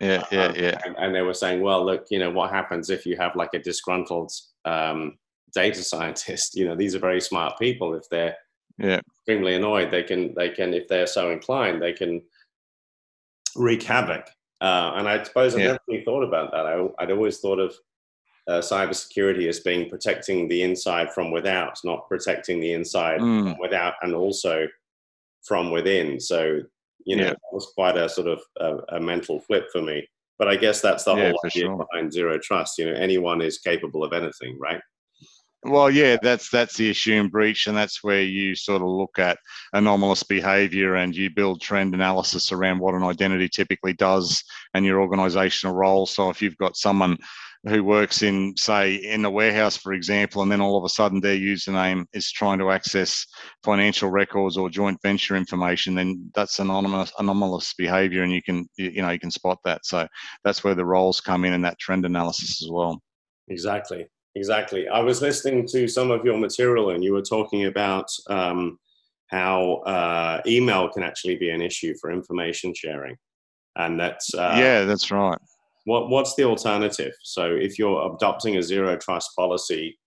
Yeah, 0.00 0.24
yeah, 0.32 0.46
um, 0.46 0.54
yeah. 0.56 0.78
And, 0.84 0.96
and, 0.98 1.14
they 1.14 1.22
were 1.22 1.32
saying, 1.32 1.60
well, 1.60 1.86
look, 1.86 2.06
you 2.10 2.18
know, 2.18 2.30
what 2.30 2.50
happens 2.50 2.90
if 2.90 3.06
you 3.06 3.16
have 3.18 3.36
like 3.36 3.54
a 3.54 3.60
disgruntled 3.60 4.32
um, 4.64 5.16
data 5.54 5.80
scientist? 5.84 6.56
You 6.58 6.66
know, 6.66 6.74
these 6.74 6.96
are 6.96 6.98
very 6.98 7.20
smart 7.20 7.56
people. 7.56 7.94
If 7.94 8.08
they're 8.10 8.36
yeah. 8.78 9.00
extremely 9.18 9.54
annoyed, 9.54 9.90
they 9.90 10.02
can 10.02 10.34
they 10.34 10.50
can 10.50 10.74
if 10.74 10.88
they're 10.88 11.06
so 11.06 11.30
inclined, 11.30 11.80
they 11.80 11.92
can 11.92 12.22
wreak 13.56 13.82
havoc. 13.82 14.28
Uh, 14.60 14.92
and 14.96 15.08
I 15.08 15.22
suppose 15.22 15.54
I 15.54 15.58
yeah. 15.58 15.66
never 15.66 15.78
really 15.88 16.04
thought 16.04 16.22
about 16.22 16.52
that. 16.52 16.66
I, 16.66 16.76
would 16.76 17.10
always 17.10 17.40
thought 17.40 17.58
of 17.58 17.74
uh, 18.48 18.60
cybersecurity 18.60 19.48
as 19.48 19.60
being 19.60 19.90
protecting 19.90 20.48
the 20.48 20.62
inside 20.62 21.12
from 21.12 21.32
without, 21.32 21.78
not 21.84 22.08
protecting 22.08 22.60
the 22.60 22.72
inside 22.72 23.20
mm. 23.20 23.42
from 23.42 23.58
without, 23.58 23.94
and 24.02 24.14
also 24.14 24.68
from 25.42 25.72
within. 25.72 26.20
So 26.20 26.60
you 27.04 27.16
know, 27.16 27.24
yeah. 27.24 27.30
that 27.30 27.52
was 27.52 27.72
quite 27.74 27.96
a 27.96 28.08
sort 28.08 28.28
of 28.28 28.40
a, 28.60 28.96
a, 28.96 29.00
mental 29.00 29.40
flip 29.40 29.66
for 29.72 29.82
me. 29.82 30.08
But 30.38 30.48
I 30.48 30.56
guess 30.56 30.80
that's 30.80 31.04
the 31.04 31.14
yeah, 31.14 31.30
whole 31.30 31.40
idea 31.44 31.62
sure. 31.62 31.86
behind 31.86 32.12
zero 32.12 32.38
trust. 32.38 32.78
You 32.78 32.86
know, 32.86 32.96
anyone 32.98 33.40
is 33.40 33.58
capable 33.58 34.04
of 34.04 34.12
anything, 34.12 34.58
right? 34.60 34.80
Well, 35.64 35.90
yeah, 35.90 36.16
that's 36.20 36.50
that's 36.50 36.76
the 36.76 36.90
assumed 36.90 37.30
breach, 37.30 37.68
and 37.68 37.76
that's 37.76 38.02
where 38.02 38.22
you 38.22 38.56
sort 38.56 38.82
of 38.82 38.88
look 38.88 39.20
at 39.20 39.38
anomalous 39.72 40.24
behaviour 40.24 40.96
and 40.96 41.14
you 41.14 41.30
build 41.30 41.60
trend 41.60 41.94
analysis 41.94 42.50
around 42.50 42.80
what 42.80 42.94
an 42.94 43.04
identity 43.04 43.48
typically 43.48 43.92
does 43.92 44.42
and 44.74 44.84
your 44.84 45.06
organisational 45.06 45.74
role. 45.74 46.06
So 46.06 46.30
if 46.30 46.42
you've 46.42 46.56
got 46.56 46.76
someone 46.76 47.16
who 47.68 47.84
works 47.84 48.22
in, 48.22 48.56
say, 48.56 48.96
in 48.96 49.22
the 49.22 49.30
warehouse, 49.30 49.76
for 49.76 49.92
example, 49.92 50.42
and 50.42 50.50
then 50.50 50.60
all 50.60 50.76
of 50.76 50.84
a 50.84 50.88
sudden 50.88 51.20
their 51.20 51.36
username 51.36 52.06
is 52.12 52.32
trying 52.32 52.58
to 52.58 52.72
access 52.72 53.24
financial 53.62 54.10
records 54.10 54.56
or 54.56 54.68
joint 54.68 54.98
venture 55.00 55.36
information, 55.36 55.94
then 55.94 56.28
that's 56.34 56.58
anomalous, 56.58 57.12
anomalous 57.20 57.72
behaviour, 57.74 58.24
and 58.24 58.32
you 58.32 58.42
can 58.42 58.68
you 58.76 59.00
know 59.00 59.10
you 59.10 59.20
can 59.20 59.30
spot 59.30 59.58
that. 59.64 59.86
So 59.86 60.08
that's 60.42 60.64
where 60.64 60.74
the 60.74 60.84
roles 60.84 61.20
come 61.20 61.44
in 61.44 61.52
and 61.52 61.64
that 61.64 61.78
trend 61.78 62.04
analysis 62.04 62.64
as 62.64 62.68
well. 62.68 63.00
Exactly. 63.46 64.08
Exactly. 64.34 64.88
I 64.88 65.00
was 65.00 65.20
listening 65.20 65.66
to 65.68 65.86
some 65.86 66.10
of 66.10 66.24
your 66.24 66.38
material, 66.38 66.90
and 66.90 67.04
you 67.04 67.12
were 67.12 67.22
talking 67.22 67.66
about 67.66 68.10
um, 68.28 68.78
how 69.26 69.82
uh, 69.86 70.40
email 70.46 70.88
can 70.88 71.02
actually 71.02 71.36
be 71.36 71.50
an 71.50 71.60
issue 71.60 71.94
for 72.00 72.10
information 72.10 72.72
sharing, 72.74 73.16
and 73.76 74.00
that's 74.00 74.34
uh, 74.34 74.54
yeah, 74.56 74.84
that's 74.84 75.10
right. 75.10 75.38
What 75.84 76.08
what's 76.08 76.34
the 76.34 76.44
alternative? 76.44 77.12
So 77.22 77.44
if 77.54 77.78
you're 77.78 78.14
adopting 78.14 78.56
a 78.56 78.62
zero 78.62 78.96
trust 78.96 79.30
policy 79.36 79.98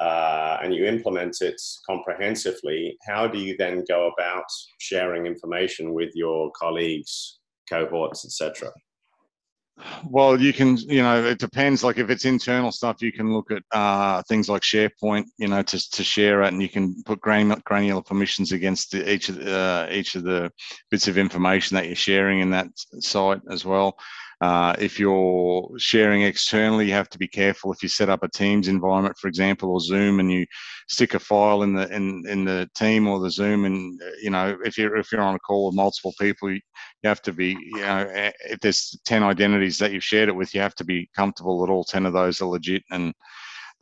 uh, 0.00 0.58
and 0.62 0.74
you 0.74 0.84
implement 0.84 1.36
it 1.40 1.60
comprehensively, 1.88 2.98
how 3.06 3.26
do 3.26 3.38
you 3.38 3.56
then 3.56 3.84
go 3.88 4.10
about 4.18 4.44
sharing 4.78 5.24
information 5.24 5.94
with 5.94 6.10
your 6.14 6.50
colleagues, 6.52 7.38
cohorts, 7.70 8.26
etc.? 8.26 8.70
Well, 10.08 10.40
you 10.40 10.52
can, 10.52 10.76
you 10.78 11.02
know, 11.02 11.22
it 11.24 11.38
depends. 11.38 11.84
Like 11.84 11.98
if 11.98 12.08
it's 12.08 12.24
internal 12.24 12.72
stuff, 12.72 13.02
you 13.02 13.12
can 13.12 13.32
look 13.32 13.50
at 13.50 13.62
uh, 13.72 14.22
things 14.22 14.48
like 14.48 14.62
SharePoint, 14.62 15.26
you 15.36 15.48
know, 15.48 15.62
to, 15.62 15.90
to 15.90 16.04
share 16.04 16.42
it, 16.42 16.52
and 16.52 16.62
you 16.62 16.68
can 16.68 17.02
put 17.04 17.20
granular, 17.20 17.60
granular 17.64 18.02
permissions 18.02 18.52
against 18.52 18.94
each 18.94 19.28
of 19.28 19.36
the, 19.36 19.54
uh, 19.54 19.88
each 19.90 20.14
of 20.14 20.24
the 20.24 20.50
bits 20.90 21.08
of 21.08 21.18
information 21.18 21.74
that 21.74 21.86
you're 21.86 21.94
sharing 21.94 22.40
in 22.40 22.50
that 22.50 22.68
site 23.00 23.42
as 23.50 23.64
well. 23.64 23.98
Uh, 24.42 24.74
if 24.78 25.00
you're 25.00 25.66
sharing 25.78 26.22
externally, 26.22 26.86
you 26.86 26.92
have 26.92 27.08
to 27.08 27.18
be 27.18 27.26
careful. 27.26 27.72
If 27.72 27.82
you 27.82 27.88
set 27.88 28.10
up 28.10 28.22
a 28.22 28.28
Teams 28.28 28.68
environment, 28.68 29.16
for 29.18 29.28
example, 29.28 29.70
or 29.70 29.80
Zoom, 29.80 30.20
and 30.20 30.30
you 30.30 30.44
stick 30.88 31.14
a 31.14 31.18
file 31.18 31.62
in 31.62 31.74
the 31.74 31.88
in, 31.94 32.22
in 32.28 32.44
the 32.44 32.68
team 32.74 33.08
or 33.08 33.18
the 33.18 33.30
Zoom, 33.30 33.64
and 33.64 33.98
you 34.22 34.28
know 34.28 34.54
if 34.62 34.76
you're 34.76 34.96
if 34.96 35.10
you're 35.10 35.22
on 35.22 35.36
a 35.36 35.38
call 35.38 35.66
with 35.66 35.74
multiple 35.74 36.12
people, 36.20 36.50
you, 36.50 36.60
have 37.04 37.22
to 37.22 37.32
be 37.32 37.56
you 37.60 37.80
know 37.80 38.06
if 38.12 38.60
there's 38.60 38.98
ten 39.06 39.22
identities 39.22 39.78
that 39.78 39.92
you've 39.92 40.04
shared 40.04 40.28
it 40.28 40.36
with, 40.36 40.54
you 40.54 40.60
have 40.60 40.74
to 40.74 40.84
be 40.84 41.08
comfortable 41.16 41.64
that 41.64 41.72
all 41.72 41.84
ten 41.84 42.04
of 42.04 42.12
those 42.12 42.42
are 42.42 42.46
legit 42.46 42.82
and 42.90 43.14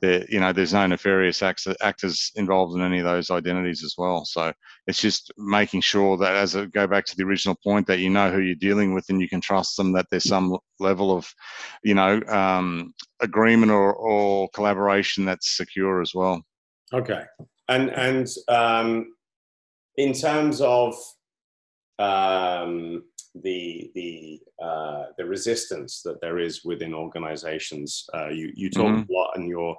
you 0.03 0.41
know, 0.41 0.53
there's 0.53 0.75
no 0.75 0.87
nefarious 0.87 1.43
actors 1.43 2.33
involved 2.35 2.77
in 2.77 2.83
any 2.83 2.99
of 2.99 3.05
those 3.05 3.31
identities 3.31 3.83
as 3.83 3.95
well. 3.97 4.25
So 4.25 4.53
it's 4.87 5.01
just 5.01 5.33
making 5.39 5.81
sure 5.81 6.17
that, 6.19 6.35
as 6.35 6.57
I 6.57 6.67
go 6.67 6.87
back 6.87 7.07
to 7.07 7.17
the 7.17 7.25
original 7.25 7.57
point, 7.65 7.87
that 7.87 8.01
you 8.01 8.11
know 8.11 8.31
who 8.31 8.41
you're 8.41 8.55
dealing 8.55 8.93
with 8.93 9.07
and 9.09 9.21
you 9.21 9.29
can 9.29 9.41
trust 9.41 9.77
them. 9.77 9.93
That 9.93 10.07
there's 10.11 10.29
some 10.29 10.59
level 10.79 11.17
of, 11.17 11.33
you 11.83 11.95
know, 11.95 12.21
um, 12.29 12.93
agreement 13.21 13.73
or, 13.73 13.95
or 13.95 14.49
collaboration 14.55 15.25
that's 15.25 15.57
secure 15.57 16.03
as 16.03 16.13
well. 16.15 16.43
Okay, 16.93 17.23
and 17.69 17.91
and 17.91 18.29
um, 18.49 19.15
in 19.97 20.13
terms 20.13 20.61
of 20.61 20.95
um, 21.99 23.05
the 23.43 23.91
the 23.95 24.41
uh, 24.63 25.07
the 25.19 25.25
resistance 25.25 26.03
that 26.03 26.21
there 26.21 26.39
is 26.39 26.65
within 26.65 26.95
organizations. 26.95 28.07
Uh, 28.15 28.29
you 28.29 28.53
you 28.55 28.71
talk 28.71 28.87
mm-hmm. 28.87 29.11
a 29.11 29.15
lot 29.17 29.37
in 29.37 29.47
your 29.47 29.77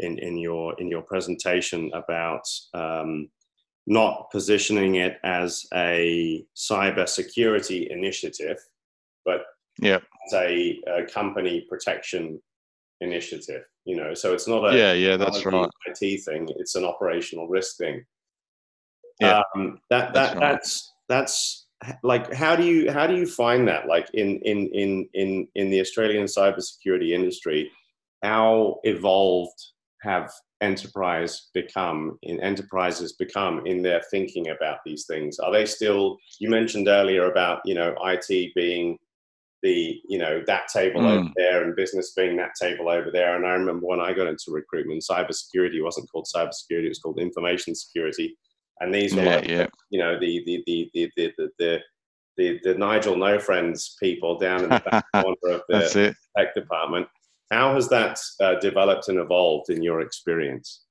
in 0.00 0.18
in 0.18 0.36
your 0.36 0.78
in 0.80 0.88
your 0.88 1.02
presentation 1.02 1.90
about 1.94 2.42
um, 2.74 3.28
not 3.86 4.30
positioning 4.30 4.96
it 4.96 5.18
as 5.24 5.64
a 5.74 6.44
cyber 6.56 7.08
security 7.08 7.88
initiative, 7.90 8.58
but 9.24 9.42
yeah, 9.80 9.98
as 10.26 10.34
a, 10.34 10.80
a 10.88 11.04
company 11.06 11.66
protection 11.68 12.40
initiative. 13.00 13.62
You 13.84 13.96
know, 13.96 14.14
so 14.14 14.32
it's 14.32 14.48
not 14.48 14.72
a 14.72 14.76
yeah 14.76 14.92
yeah 14.92 15.16
that's 15.16 15.44
right 15.44 15.68
IT 15.86 16.24
thing. 16.24 16.48
It's 16.56 16.74
an 16.74 16.84
operational 16.84 17.48
risk 17.48 17.76
thing. 17.76 18.04
Yeah, 19.20 19.42
um, 19.54 19.78
that 19.90 20.14
that 20.14 20.14
that's, 20.14 20.34
right. 20.34 20.40
that's 20.40 20.92
that's 21.08 21.61
like 22.02 22.32
how 22.32 22.56
do 22.56 22.64
you 22.64 22.90
how 22.90 23.06
do 23.06 23.16
you 23.16 23.26
find 23.26 23.66
that? 23.68 23.86
Like 23.86 24.08
in 24.14 24.38
in 24.40 24.68
in 24.68 25.08
in 25.14 25.48
in 25.54 25.70
the 25.70 25.80
Australian 25.80 26.24
cybersecurity 26.24 27.10
industry 27.10 27.70
how 28.22 28.78
evolved 28.84 29.60
have 30.02 30.32
enterprise 30.60 31.48
become 31.54 32.18
in 32.22 32.40
enterprises 32.40 33.14
become 33.14 33.66
in 33.66 33.82
their 33.82 34.00
thinking 34.10 34.48
about 34.50 34.78
these 34.84 35.06
things? 35.06 35.38
Are 35.38 35.52
they 35.52 35.66
still 35.66 36.18
you 36.38 36.48
mentioned 36.48 36.88
earlier 36.88 37.30
about 37.30 37.60
you 37.64 37.74
know 37.74 37.94
IT 38.04 38.54
being 38.54 38.98
the 39.62 40.00
you 40.08 40.18
know 40.18 40.42
that 40.46 40.68
table 40.68 41.00
mm. 41.02 41.20
over 41.20 41.30
there 41.36 41.62
and 41.62 41.76
business 41.76 42.12
being 42.16 42.36
that 42.36 42.54
table 42.60 42.88
over 42.88 43.10
there. 43.12 43.36
And 43.36 43.46
I 43.46 43.50
remember 43.50 43.86
when 43.86 44.00
I 44.00 44.12
got 44.12 44.26
into 44.26 44.50
recruitment 44.50 45.04
cybersecurity 45.08 45.82
wasn't 45.82 46.10
called 46.10 46.26
cybersecurity 46.34 46.86
it 46.86 46.88
was 46.88 46.98
called 46.98 47.20
information 47.20 47.74
security 47.74 48.36
and 48.80 48.94
these 48.94 49.14
were 49.14 49.22
yeah, 49.22 49.36
like, 49.36 49.48
yeah. 49.48 49.66
you 49.90 49.98
know, 49.98 50.18
the 50.18 50.42
the 50.44 50.62
the 50.66 50.90
the 50.94 51.12
the 51.16 51.48
the, 51.58 51.80
the, 52.36 52.60
the 52.64 52.74
Nigel 52.74 53.16
No 53.16 53.38
Friends 53.38 53.96
people 54.00 54.38
down 54.38 54.64
in 54.64 54.70
the 54.70 54.82
back 54.90 55.04
corner 55.14 55.56
of 55.56 55.62
the 55.68 56.14
tech 56.36 56.54
department. 56.54 57.06
How 57.50 57.74
has 57.74 57.88
that 57.90 58.18
uh, 58.40 58.54
developed 58.60 59.08
and 59.08 59.18
evolved 59.18 59.70
in 59.70 59.82
your 59.82 60.00
experience? 60.00 60.82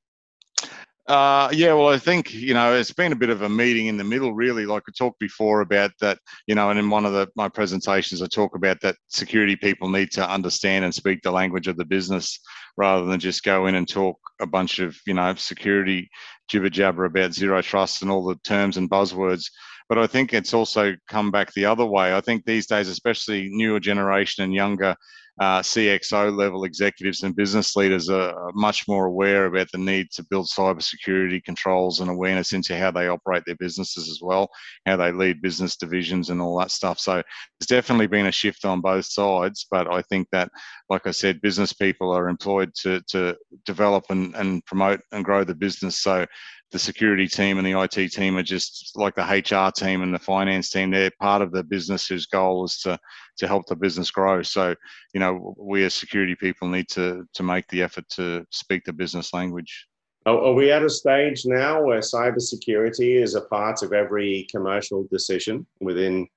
Uh, 1.11 1.49
yeah, 1.51 1.73
well, 1.73 1.89
I 1.89 1.97
think 1.97 2.33
you 2.33 2.53
know 2.53 2.73
it's 2.73 2.93
been 2.93 3.11
a 3.11 3.17
bit 3.17 3.29
of 3.29 3.41
a 3.41 3.49
meeting 3.49 3.87
in 3.87 3.97
the 3.97 4.03
middle, 4.05 4.33
really. 4.33 4.65
Like 4.65 4.83
I 4.87 4.93
talked 4.97 5.19
before 5.19 5.59
about 5.59 5.91
that, 5.99 6.19
you 6.47 6.55
know, 6.55 6.69
and 6.69 6.79
in 6.79 6.89
one 6.89 7.03
of 7.05 7.11
the, 7.11 7.27
my 7.35 7.49
presentations, 7.49 8.21
I 8.21 8.27
talk 8.27 8.55
about 8.55 8.79
that 8.79 8.95
security 9.09 9.57
people 9.57 9.89
need 9.89 10.11
to 10.11 10.25
understand 10.25 10.85
and 10.85 10.95
speak 10.95 11.21
the 11.21 11.31
language 11.31 11.67
of 11.67 11.75
the 11.75 11.83
business 11.83 12.39
rather 12.77 13.05
than 13.05 13.19
just 13.19 13.43
go 13.43 13.67
in 13.67 13.75
and 13.75 13.89
talk 13.89 14.17
a 14.39 14.47
bunch 14.47 14.79
of 14.79 14.97
you 15.05 15.13
know 15.13 15.35
security 15.35 16.09
jibber 16.47 16.69
jabber 16.69 17.03
about 17.03 17.33
zero 17.33 17.61
trust 17.61 18.01
and 18.03 18.09
all 18.09 18.23
the 18.23 18.37
terms 18.45 18.77
and 18.77 18.89
buzzwords. 18.89 19.51
But 19.89 19.97
I 19.97 20.07
think 20.07 20.33
it's 20.33 20.53
also 20.53 20.95
come 21.09 21.29
back 21.29 21.51
the 21.51 21.65
other 21.65 21.85
way. 21.85 22.15
I 22.15 22.21
think 22.21 22.45
these 22.45 22.67
days, 22.67 22.87
especially 22.87 23.49
newer 23.51 23.81
generation 23.81 24.45
and 24.45 24.53
younger 24.53 24.95
uh, 25.39 25.61
CXO 25.61 26.35
level 26.35 26.65
executives 26.65 27.23
and 27.23 27.35
business 27.35 27.75
leaders 27.75 28.09
are 28.09 28.51
much 28.53 28.87
more 28.87 29.05
aware 29.05 29.45
about 29.45 29.71
the 29.71 29.77
need 29.77 30.11
to 30.11 30.25
build 30.29 30.47
cybersecurity 30.47 31.43
controls 31.43 31.99
and 31.99 32.09
awareness 32.09 32.53
into 32.53 32.77
how 32.77 32.91
they 32.91 33.07
operate 33.07 33.43
their 33.45 33.55
businesses 33.55 34.09
as 34.09 34.19
well, 34.21 34.49
how 34.85 34.97
they 34.97 35.11
lead 35.11 35.41
business 35.41 35.77
divisions 35.77 36.29
and 36.29 36.41
all 36.41 36.59
that 36.59 36.71
stuff. 36.71 36.99
So 36.99 37.13
there's 37.13 37.67
definitely 37.67 38.07
been 38.07 38.27
a 38.27 38.31
shift 38.31 38.65
on 38.65 38.81
both 38.81 39.05
sides, 39.05 39.65
but 39.71 39.91
I 39.91 40.01
think 40.03 40.27
that, 40.31 40.51
like 40.89 41.07
I 41.07 41.11
said, 41.11 41.41
business 41.41 41.73
people 41.73 42.11
are 42.11 42.27
employed 42.27 42.73
to, 42.81 43.01
to 43.09 43.37
develop 43.65 44.05
and, 44.09 44.35
and 44.35 44.63
promote 44.65 45.01
and 45.11 45.25
grow 45.25 45.43
the 45.43 45.55
business. 45.55 45.99
So 45.99 46.25
the 46.71 46.79
security 46.79 47.27
team 47.27 47.57
and 47.57 47.67
the 47.67 47.79
IT 47.79 48.11
team 48.11 48.37
are 48.37 48.43
just 48.43 48.93
like 48.95 49.15
the 49.15 49.23
HR 49.23 49.71
team 49.71 50.01
and 50.01 50.13
the 50.13 50.19
finance 50.19 50.69
team. 50.69 50.91
They're 50.91 51.11
part 51.19 51.41
of 51.41 51.51
the 51.51 51.63
business 51.63 52.07
whose 52.07 52.25
goal 52.25 52.65
is 52.65 52.79
to 52.79 52.97
to 53.37 53.47
help 53.47 53.65
the 53.67 53.75
business 53.75 54.09
grow. 54.09 54.41
So, 54.41 54.75
you 55.13 55.19
know, 55.19 55.53
we 55.57 55.83
as 55.83 55.93
security 55.93 56.35
people 56.35 56.69
need 56.69 56.87
to 56.89 57.25
to 57.33 57.43
make 57.43 57.67
the 57.67 57.81
effort 57.81 58.07
to 58.15 58.45
speak 58.51 58.85
the 58.85 58.93
business 58.93 59.33
language. 59.33 59.87
Are 60.25 60.53
we 60.53 60.71
at 60.71 60.83
a 60.83 60.89
stage 60.89 61.45
now 61.45 61.83
where 61.83 61.99
cybersecurity 61.99 63.21
is 63.21 63.33
a 63.33 63.41
part 63.41 63.81
of 63.81 63.91
every 63.91 64.47
commercial 64.51 65.07
decision 65.11 65.65
within 65.79 66.27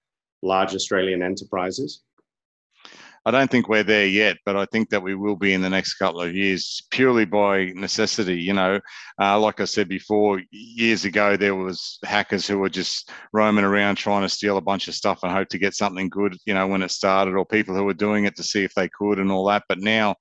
large 0.42 0.74
Australian 0.74 1.22
enterprises? 1.22 2.02
I 3.26 3.30
don't 3.30 3.50
think 3.50 3.68
we're 3.68 3.82
there 3.82 4.06
yet, 4.06 4.36
but 4.44 4.54
I 4.54 4.66
think 4.66 4.90
that 4.90 5.02
we 5.02 5.14
will 5.14 5.36
be 5.36 5.54
in 5.54 5.62
the 5.62 5.70
next 5.70 5.94
couple 5.94 6.20
of 6.20 6.34
years, 6.34 6.82
purely 6.90 7.24
by 7.24 7.72
necessity. 7.74 8.36
You 8.40 8.52
know, 8.52 8.80
uh, 9.18 9.38
like 9.40 9.60
I 9.60 9.64
said 9.64 9.88
before, 9.88 10.42
years 10.50 11.06
ago 11.06 11.34
there 11.36 11.54
was 11.54 11.98
hackers 12.04 12.46
who 12.46 12.58
were 12.58 12.68
just 12.68 13.10
roaming 13.32 13.64
around 13.64 13.96
trying 13.96 14.22
to 14.22 14.28
steal 14.28 14.58
a 14.58 14.62
bunch 14.62 14.88
of 14.88 14.94
stuff 14.94 15.20
and 15.22 15.32
hope 15.32 15.48
to 15.48 15.58
get 15.58 15.74
something 15.74 16.10
good. 16.10 16.36
You 16.44 16.52
know, 16.52 16.66
when 16.66 16.82
it 16.82 16.90
started, 16.90 17.34
or 17.34 17.46
people 17.46 17.74
who 17.74 17.84
were 17.84 17.94
doing 17.94 18.26
it 18.26 18.36
to 18.36 18.42
see 18.42 18.62
if 18.62 18.74
they 18.74 18.90
could 18.90 19.18
and 19.18 19.32
all 19.32 19.46
that. 19.46 19.64
But 19.68 19.78
now 19.78 20.16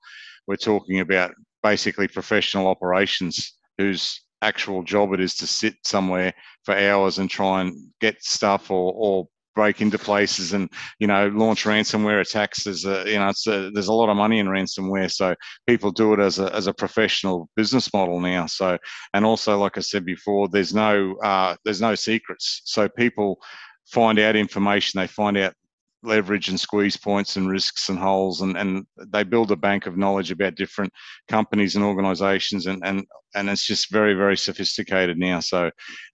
we're 0.48 0.56
talking 0.56 1.02
about 1.02 1.34
basically 1.62 2.08
professional 2.08 2.68
operations 2.68 3.58
whose 3.78 4.22
actual 4.42 4.84
job 4.84 5.14
it 5.14 5.20
is 5.20 5.36
to 5.36 5.48
sit 5.48 5.76
somewhere 5.84 6.34
for 6.64 6.78
hours 6.78 7.18
and 7.18 7.30
try 7.30 7.62
and 7.62 7.76
get 8.00 8.22
stuff 8.24 8.70
or, 8.72 8.94
or 8.96 9.28
break 9.56 9.82
into 9.82 9.98
places 9.98 10.54
and 10.54 10.70
you 11.00 11.08
know 11.08 11.28
launch 11.30 11.66
ransomware 11.66 12.22
attacks. 12.22 12.64
There's 12.64 12.86
a 12.86 13.04
you 13.08 13.18
know 13.18 13.32
a, 13.48 13.72
there's 13.72 13.88
a 13.88 13.94
lot 13.94 14.10
of 14.10 14.18
money 14.18 14.40
in 14.40 14.48
ransomware 14.48 15.12
so 15.12 15.36
people 15.68 15.92
do 15.92 16.14
it 16.14 16.20
as 16.20 16.40
a, 16.40 16.54
as 16.54 16.68
a 16.68 16.74
professional 16.74 17.50
business 17.56 17.94
model 17.94 18.20
now. 18.20 18.46
So 18.46 18.78
and 19.14 19.26
also 19.26 19.58
like 19.58 19.78
i 19.78 19.82
said 19.82 20.06
before 20.06 20.48
there's 20.48 20.74
no 20.74 21.16
uh, 21.24 21.56
there's 21.64 21.82
no 21.82 21.96
secrets. 21.96 22.62
So 22.66 22.88
people 22.90 23.40
find 23.86 24.20
out 24.20 24.36
information 24.36 25.00
they 25.00 25.08
find 25.08 25.38
out 25.38 25.54
leverage 26.04 26.50
and 26.50 26.60
squeeze 26.60 26.98
points 26.98 27.38
and 27.38 27.50
risks 27.50 27.90
and 27.90 27.98
holes 27.98 28.42
and, 28.42 28.58
and 28.58 28.86
they 29.08 29.24
build 29.24 29.52
a 29.52 29.56
bank 29.56 29.86
of 29.86 29.98
knowledge 29.98 30.32
about 30.32 30.56
different 30.56 30.92
companies 31.28 31.76
and 31.76 31.84
organizations 31.84 32.68
and, 32.68 32.82
and 32.86 33.06
and 33.36 33.50
it's 33.50 33.66
just 33.66 33.92
very 33.92 34.14
very 34.14 34.38
sophisticated 34.38 35.18
now. 35.18 35.40
So 35.40 35.72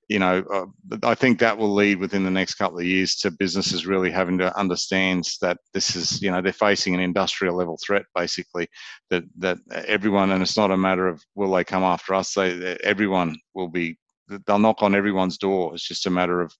you 0.07 0.17
know 0.17 0.43
uh, 0.51 0.65
i 1.03 1.13
think 1.13 1.37
that 1.37 1.55
will 1.55 1.71
lead 1.71 1.99
within 1.99 2.23
the 2.23 2.31
next 2.31 2.55
couple 2.55 2.79
of 2.79 2.85
years 2.85 3.15
to 3.15 3.29
businesses 3.29 3.85
really 3.85 4.09
having 4.09 4.39
to 4.39 4.57
understand 4.57 5.23
that 5.39 5.57
this 5.71 5.95
is 5.95 6.19
you 6.19 6.31
know 6.31 6.41
they're 6.41 6.51
facing 6.51 6.95
an 6.95 6.99
industrial 6.99 7.55
level 7.55 7.77
threat 7.85 8.03
basically 8.15 8.67
that 9.11 9.23
that 9.37 9.59
everyone 9.85 10.31
and 10.31 10.41
it's 10.41 10.57
not 10.57 10.71
a 10.71 10.77
matter 10.77 11.07
of 11.07 11.21
will 11.35 11.51
they 11.51 11.63
come 11.63 11.83
after 11.83 12.15
us 12.15 12.33
they 12.33 12.75
everyone 12.83 13.37
will 13.53 13.69
be 13.69 13.95
they'll 14.45 14.59
knock 14.59 14.81
on 14.81 14.95
everyone's 14.95 15.37
door. 15.37 15.73
It's 15.73 15.87
just 15.87 16.05
a 16.05 16.11
matter 16.11 16.41
of 16.41 16.53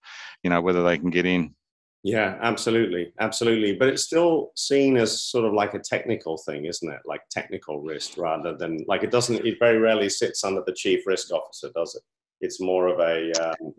you 0.44 0.50
know 0.50 0.62
whether 0.62 0.84
they 0.84 0.98
can 0.98 1.10
get 1.10 1.26
in 1.26 1.56
yeah, 2.04 2.38
absolutely, 2.42 3.14
absolutely. 3.20 3.74
But 3.76 3.90
it's 3.90 4.04
still 4.04 4.52
seen 4.56 4.96
as 4.98 5.22
sort 5.22 5.46
of 5.46 5.54
like 5.54 5.74
a 5.74 5.80
technical 5.80 6.38
thing, 6.38 6.66
isn't 6.66 6.90
it? 6.90 7.02
Like 7.06 7.22
technical 7.30 7.82
risk 7.82 8.18
rather 8.18 8.56
than 8.56 8.86
like 8.88 9.04
it 9.04 9.12
doesn't. 9.12 9.46
It 9.46 9.60
very 9.60 9.78
rarely 9.78 10.10
sits 10.10 10.44
under 10.44 10.64
the 10.66 10.74
chief 10.74 11.06
risk 11.06 11.32
officer, 11.32 11.70
does 11.76 11.96
it? 11.96 12.02
It's 12.42 12.62
more 12.62 12.88
of 12.88 13.00
a 13.00 13.32
um, 13.34 13.74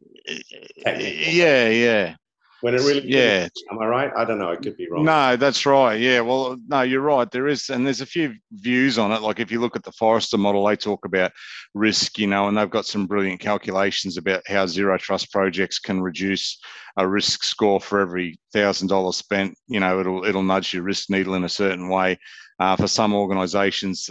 yeah, 0.86 1.68
yeah. 1.68 2.16
When 2.60 2.74
it 2.74 2.78
really, 2.78 3.08
yeah. 3.08 3.48
Am 3.70 3.78
I 3.78 3.86
right? 3.86 4.12
I 4.16 4.24
don't 4.24 4.38
know. 4.38 4.50
I 4.50 4.56
could 4.56 4.76
be 4.76 4.88
wrong. 4.90 5.04
No, 5.04 5.36
that's 5.36 5.64
right. 5.64 5.98
Yeah. 5.98 6.20
Well, 6.20 6.56
no, 6.68 6.82
you're 6.82 7.00
right. 7.00 7.30
There 7.30 7.48
is, 7.48 7.70
and 7.70 7.86
there's 7.86 8.02
a 8.02 8.06
few 8.06 8.34
views 8.52 8.98
on 8.98 9.12
it. 9.12 9.22
Like 9.22 9.40
if 9.40 9.50
you 9.50 9.60
look 9.60 9.76
at 9.76 9.82
the 9.82 9.92
Forrester 9.92 10.36
model, 10.36 10.66
they 10.66 10.76
talk 10.76 11.04
about 11.06 11.32
risk, 11.74 12.18
you 12.18 12.26
know, 12.26 12.48
and 12.48 12.56
they've 12.56 12.68
got 12.68 12.86
some 12.86 13.06
brilliant 13.06 13.40
calculations 13.40 14.16
about 14.18 14.42
how 14.46 14.66
zero 14.66 14.98
trust 14.98 15.32
projects 15.32 15.78
can 15.78 16.02
reduce 16.02 16.58
a 16.96 17.08
risk 17.08 17.44
score 17.44 17.80
for 17.80 18.00
every 18.00 18.38
thousand 18.52 18.88
dollars 18.88 19.16
spent. 19.16 19.54
You 19.66 19.80
know, 19.80 20.00
it'll 20.00 20.24
it'll 20.24 20.42
nudge 20.42 20.74
your 20.74 20.82
risk 20.82 21.08
needle 21.08 21.34
in 21.34 21.44
a 21.44 21.48
certain 21.48 21.88
way. 21.88 22.18
Uh, 22.58 22.76
for 22.76 22.88
some 22.88 23.14
organisations, 23.14 24.10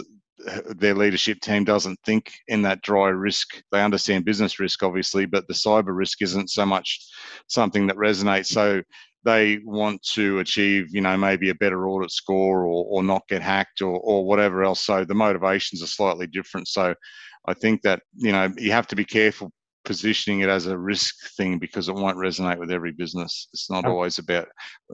their 0.76 0.94
leadership 0.94 1.40
team 1.40 1.64
doesn't 1.64 1.98
think 2.04 2.32
in 2.48 2.62
that 2.62 2.82
dry 2.82 3.08
risk. 3.08 3.62
They 3.72 3.82
understand 3.82 4.24
business 4.24 4.58
risk, 4.58 4.82
obviously, 4.82 5.26
but 5.26 5.46
the 5.48 5.54
cyber 5.54 5.96
risk 5.96 6.22
isn't 6.22 6.50
so 6.50 6.64
much 6.64 7.00
something 7.48 7.86
that 7.86 7.96
resonates. 7.96 8.46
So 8.46 8.82
they 9.24 9.58
want 9.64 10.02
to 10.14 10.38
achieve, 10.38 10.88
you 10.90 11.02
know, 11.02 11.16
maybe 11.16 11.50
a 11.50 11.54
better 11.54 11.86
audit 11.86 12.10
score 12.10 12.64
or, 12.64 12.86
or 12.88 13.02
not 13.02 13.28
get 13.28 13.42
hacked 13.42 13.82
or, 13.82 14.00
or 14.00 14.24
whatever 14.24 14.62
else. 14.62 14.80
So 14.80 15.04
the 15.04 15.14
motivations 15.14 15.82
are 15.82 15.86
slightly 15.86 16.26
different. 16.26 16.68
So 16.68 16.94
I 17.46 17.54
think 17.54 17.82
that, 17.82 18.02
you 18.16 18.32
know, 18.32 18.50
you 18.56 18.72
have 18.72 18.86
to 18.88 18.96
be 18.96 19.04
careful 19.04 19.52
positioning 19.84 20.40
it 20.40 20.48
as 20.48 20.66
a 20.66 20.76
risk 20.76 21.14
thing 21.36 21.58
because 21.58 21.88
it 21.88 21.94
won't 21.94 22.18
resonate 22.18 22.58
with 22.58 22.70
every 22.70 22.92
business. 22.92 23.48
It's 23.52 23.70
not 23.70 23.86
always 23.86 24.18
about, 24.18 24.46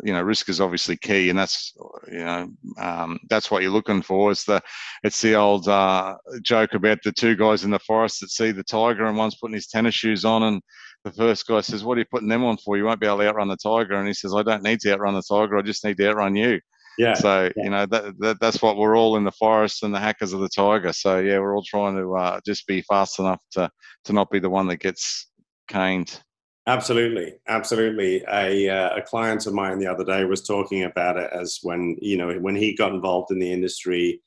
you 0.04 0.12
know, 0.12 0.22
risk 0.22 0.48
is 0.48 0.60
obviously 0.60 0.96
key, 0.96 1.28
and 1.28 1.38
that's, 1.38 1.74
you 2.10 2.24
know, 2.24 2.48
um, 2.78 3.18
that's 3.28 3.50
what 3.50 3.62
you're 3.62 3.70
looking 3.70 4.02
for. 4.02 4.30
It's 4.30 4.44
the, 4.44 4.60
it's 5.02 5.20
the 5.22 5.34
old 5.34 5.68
uh, 5.68 6.16
joke 6.42 6.74
about 6.74 6.98
the 7.04 7.12
two 7.12 7.36
guys 7.36 7.64
in 7.64 7.70
the 7.70 7.78
forest 7.78 8.20
that 8.20 8.30
see 8.30 8.50
the 8.52 8.64
tiger, 8.64 9.06
and 9.06 9.16
one's 9.16 9.36
putting 9.36 9.54
his 9.54 9.66
tennis 9.66 9.94
shoes 9.94 10.24
on, 10.24 10.42
and 10.42 10.62
the 11.04 11.12
first 11.12 11.46
guy 11.46 11.60
says, 11.60 11.84
"What 11.84 11.96
are 11.96 12.00
you 12.00 12.06
putting 12.10 12.28
them 12.28 12.44
on 12.44 12.56
for? 12.58 12.76
You 12.76 12.84
won't 12.84 13.00
be 13.00 13.06
able 13.06 13.18
to 13.18 13.28
outrun 13.28 13.48
the 13.48 13.56
tiger." 13.56 13.94
And 13.94 14.08
he 14.08 14.14
says, 14.14 14.34
"I 14.34 14.42
don't 14.42 14.62
need 14.62 14.80
to 14.80 14.92
outrun 14.92 15.14
the 15.14 15.22
tiger. 15.22 15.56
I 15.56 15.62
just 15.62 15.84
need 15.84 15.96
to 15.98 16.08
outrun 16.08 16.36
you." 16.36 16.60
Yeah. 16.98 17.14
So 17.14 17.50
yeah. 17.56 17.64
you 17.64 17.70
know 17.70 17.86
that, 17.86 18.18
that 18.20 18.40
that's 18.40 18.62
what 18.62 18.76
we're 18.76 18.96
all 18.96 19.16
in 19.16 19.24
the 19.24 19.32
forest 19.32 19.82
and 19.82 19.94
the 19.94 20.00
hackers 20.00 20.32
of 20.32 20.40
the 20.40 20.48
tiger. 20.48 20.92
So 20.92 21.18
yeah, 21.20 21.38
we're 21.38 21.54
all 21.54 21.64
trying 21.64 21.96
to 21.96 22.16
uh, 22.16 22.40
just 22.44 22.66
be 22.66 22.82
fast 22.82 23.18
enough 23.18 23.40
to 23.52 23.70
to 24.04 24.12
not 24.12 24.30
be 24.30 24.38
the 24.38 24.50
one 24.50 24.66
that 24.68 24.78
gets 24.78 25.28
caned. 25.68 26.20
Absolutely, 26.68 27.34
absolutely. 27.46 28.24
A 28.28 28.68
uh, 28.68 28.96
a 28.96 29.02
client 29.02 29.46
of 29.46 29.54
mine 29.54 29.78
the 29.78 29.86
other 29.86 30.04
day 30.04 30.24
was 30.24 30.42
talking 30.42 30.82
about 30.82 31.16
it 31.16 31.30
as 31.32 31.60
when 31.62 31.96
you 32.00 32.16
know 32.16 32.32
when 32.40 32.56
he 32.56 32.74
got 32.74 32.92
involved 32.92 33.30
in 33.30 33.38
the 33.38 33.52
industry, 33.52 34.20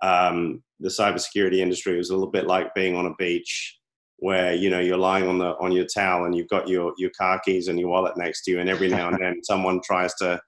um, 0.00 0.62
the 0.78 0.88
cybersecurity 0.88 1.58
industry 1.58 1.96
was 1.96 2.10
a 2.10 2.14
little 2.14 2.30
bit 2.30 2.46
like 2.46 2.74
being 2.74 2.94
on 2.94 3.06
a 3.06 3.14
beach 3.16 3.76
where 4.18 4.54
you 4.54 4.70
know 4.70 4.78
you're 4.78 4.98
lying 4.98 5.26
on 5.26 5.38
the 5.38 5.56
on 5.58 5.72
your 5.72 5.86
towel 5.86 6.26
and 6.26 6.36
you've 6.36 6.48
got 6.48 6.68
your 6.68 6.92
your 6.96 7.10
car 7.18 7.40
keys 7.44 7.66
and 7.66 7.80
your 7.80 7.88
wallet 7.88 8.16
next 8.16 8.44
to 8.44 8.52
you, 8.52 8.60
and 8.60 8.70
every 8.70 8.88
now 8.88 9.08
and 9.08 9.18
then 9.20 9.42
someone 9.42 9.80
tries 9.84 10.14
to 10.14 10.40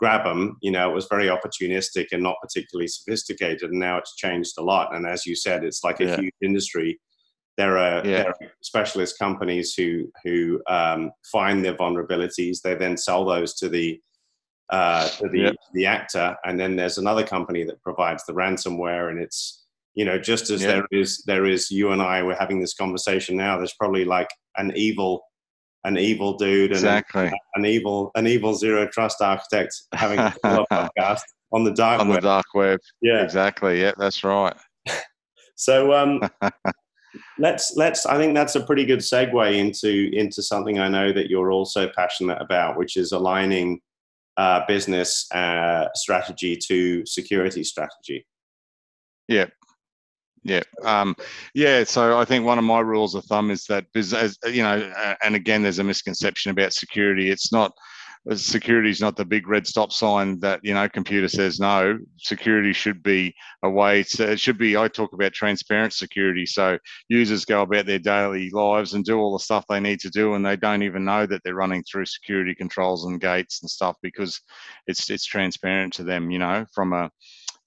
grab 0.00 0.24
them, 0.24 0.56
you 0.62 0.70
know, 0.70 0.90
it 0.90 0.94
was 0.94 1.06
very 1.10 1.26
opportunistic 1.26 2.06
and 2.10 2.22
not 2.22 2.36
particularly 2.42 2.88
sophisticated. 2.88 3.70
And 3.70 3.78
now 3.78 3.98
it's 3.98 4.16
changed 4.16 4.54
a 4.58 4.62
lot. 4.62 4.94
And 4.94 5.06
as 5.06 5.26
you 5.26 5.36
said, 5.36 5.62
it's 5.62 5.84
like 5.84 6.00
a 6.00 6.06
yeah. 6.06 6.16
huge 6.16 6.34
industry. 6.42 6.98
There 7.60 7.76
are, 7.76 7.96
yeah. 8.06 8.22
there 8.22 8.28
are, 8.28 8.36
specialist 8.62 9.18
companies 9.18 9.74
who 9.74 10.10
who 10.24 10.62
um, 10.66 11.10
find 11.30 11.62
their 11.62 11.74
vulnerabilities. 11.74 12.62
They 12.62 12.74
then 12.74 12.96
sell 12.96 13.26
those 13.26 13.52
to 13.56 13.68
the 13.68 14.00
uh, 14.70 15.06
to 15.08 15.28
the 15.28 15.38
yeah. 15.38 15.52
the 15.74 15.84
actor, 15.84 16.36
and 16.44 16.58
then 16.58 16.76
there's 16.76 16.96
another 16.96 17.22
company 17.22 17.64
that 17.64 17.82
provides 17.82 18.24
the 18.24 18.32
ransomware. 18.32 19.10
And 19.10 19.20
it's 19.20 19.66
you 19.94 20.06
know 20.06 20.18
just 20.18 20.48
as 20.48 20.62
there 20.62 20.86
is 20.90 21.22
there 21.26 21.44
is 21.44 21.70
you 21.70 21.90
and 21.90 22.00
I 22.00 22.22
we're 22.22 22.34
having 22.34 22.60
this 22.60 22.72
conversation 22.72 23.36
now. 23.36 23.58
There's 23.58 23.74
probably 23.74 24.06
like 24.06 24.30
an 24.56 24.72
evil 24.74 25.22
an 25.84 25.98
evil 25.98 26.38
dude 26.38 26.70
and 26.70 26.78
exactly. 26.78 27.26
an, 27.26 27.34
an 27.56 27.66
evil 27.66 28.10
an 28.14 28.26
evil 28.26 28.54
zero 28.54 28.86
trust 28.86 29.20
architect 29.20 29.74
having 29.92 30.18
a 30.18 30.32
podcast 30.72 31.20
on 31.52 31.64
the 31.64 31.72
dark 31.72 32.00
on 32.00 32.08
web. 32.08 32.22
the 32.22 32.26
dark 32.26 32.46
web. 32.54 32.80
Yeah, 33.02 33.22
exactly. 33.22 33.82
Yeah, 33.82 33.92
that's 33.98 34.24
right. 34.24 34.56
so 35.56 35.92
um, 35.92 36.20
let's 37.38 37.74
let's. 37.76 38.06
I 38.06 38.16
think 38.16 38.34
that's 38.34 38.56
a 38.56 38.64
pretty 38.64 38.84
good 38.84 39.00
segue 39.00 39.56
into 39.56 40.10
into 40.12 40.42
something 40.42 40.78
I 40.78 40.88
know 40.88 41.12
that 41.12 41.30
you're 41.30 41.52
also 41.52 41.88
passionate 41.94 42.40
about, 42.40 42.76
which 42.76 42.96
is 42.96 43.12
aligning 43.12 43.80
uh, 44.36 44.60
business 44.66 45.30
uh, 45.32 45.86
strategy 45.94 46.56
to 46.68 47.04
security 47.06 47.64
strategy. 47.64 48.26
Yeah. 49.28 49.46
Yeah, 50.42 50.62
um, 50.84 51.14
yeah. 51.54 51.84
So 51.84 52.18
I 52.18 52.24
think 52.24 52.46
one 52.46 52.56
of 52.56 52.64
my 52.64 52.80
rules 52.80 53.14
of 53.14 53.24
thumb 53.26 53.50
is 53.50 53.66
that, 53.66 53.84
as 53.94 54.38
you 54.46 54.62
know, 54.62 54.90
and 55.22 55.34
again, 55.34 55.62
there's 55.62 55.80
a 55.80 55.84
misconception 55.84 56.50
about 56.50 56.72
security. 56.72 57.30
It's 57.30 57.52
not 57.52 57.72
security 58.34 58.90
is 58.90 59.00
not 59.00 59.16
the 59.16 59.24
big 59.24 59.48
red 59.48 59.66
stop 59.66 59.90
sign 59.90 60.38
that 60.40 60.60
you 60.62 60.74
know 60.74 60.88
computer 60.88 61.28
says 61.28 61.58
no 61.58 61.98
security 62.18 62.72
should 62.72 63.02
be 63.02 63.34
a 63.62 63.70
way 63.70 64.02
to 64.02 64.32
it 64.32 64.38
should 64.38 64.58
be 64.58 64.76
i 64.76 64.86
talk 64.86 65.12
about 65.14 65.32
transparent 65.32 65.92
security 65.92 66.44
so 66.44 66.78
users 67.08 67.46
go 67.46 67.62
about 67.62 67.86
their 67.86 67.98
daily 67.98 68.50
lives 68.50 68.92
and 68.92 69.04
do 69.04 69.18
all 69.18 69.32
the 69.32 69.42
stuff 69.42 69.64
they 69.68 69.80
need 69.80 69.98
to 69.98 70.10
do 70.10 70.34
and 70.34 70.44
they 70.44 70.56
don't 70.56 70.82
even 70.82 71.04
know 71.04 71.24
that 71.24 71.40
they're 71.44 71.54
running 71.54 71.82
through 71.82 72.04
security 72.04 72.54
controls 72.54 73.06
and 73.06 73.20
gates 73.20 73.62
and 73.62 73.70
stuff 73.70 73.96
because 74.02 74.40
it's 74.86 75.08
it's 75.08 75.24
transparent 75.24 75.92
to 75.92 76.04
them 76.04 76.30
you 76.30 76.38
know 76.38 76.66
from 76.74 76.92
a 76.92 77.10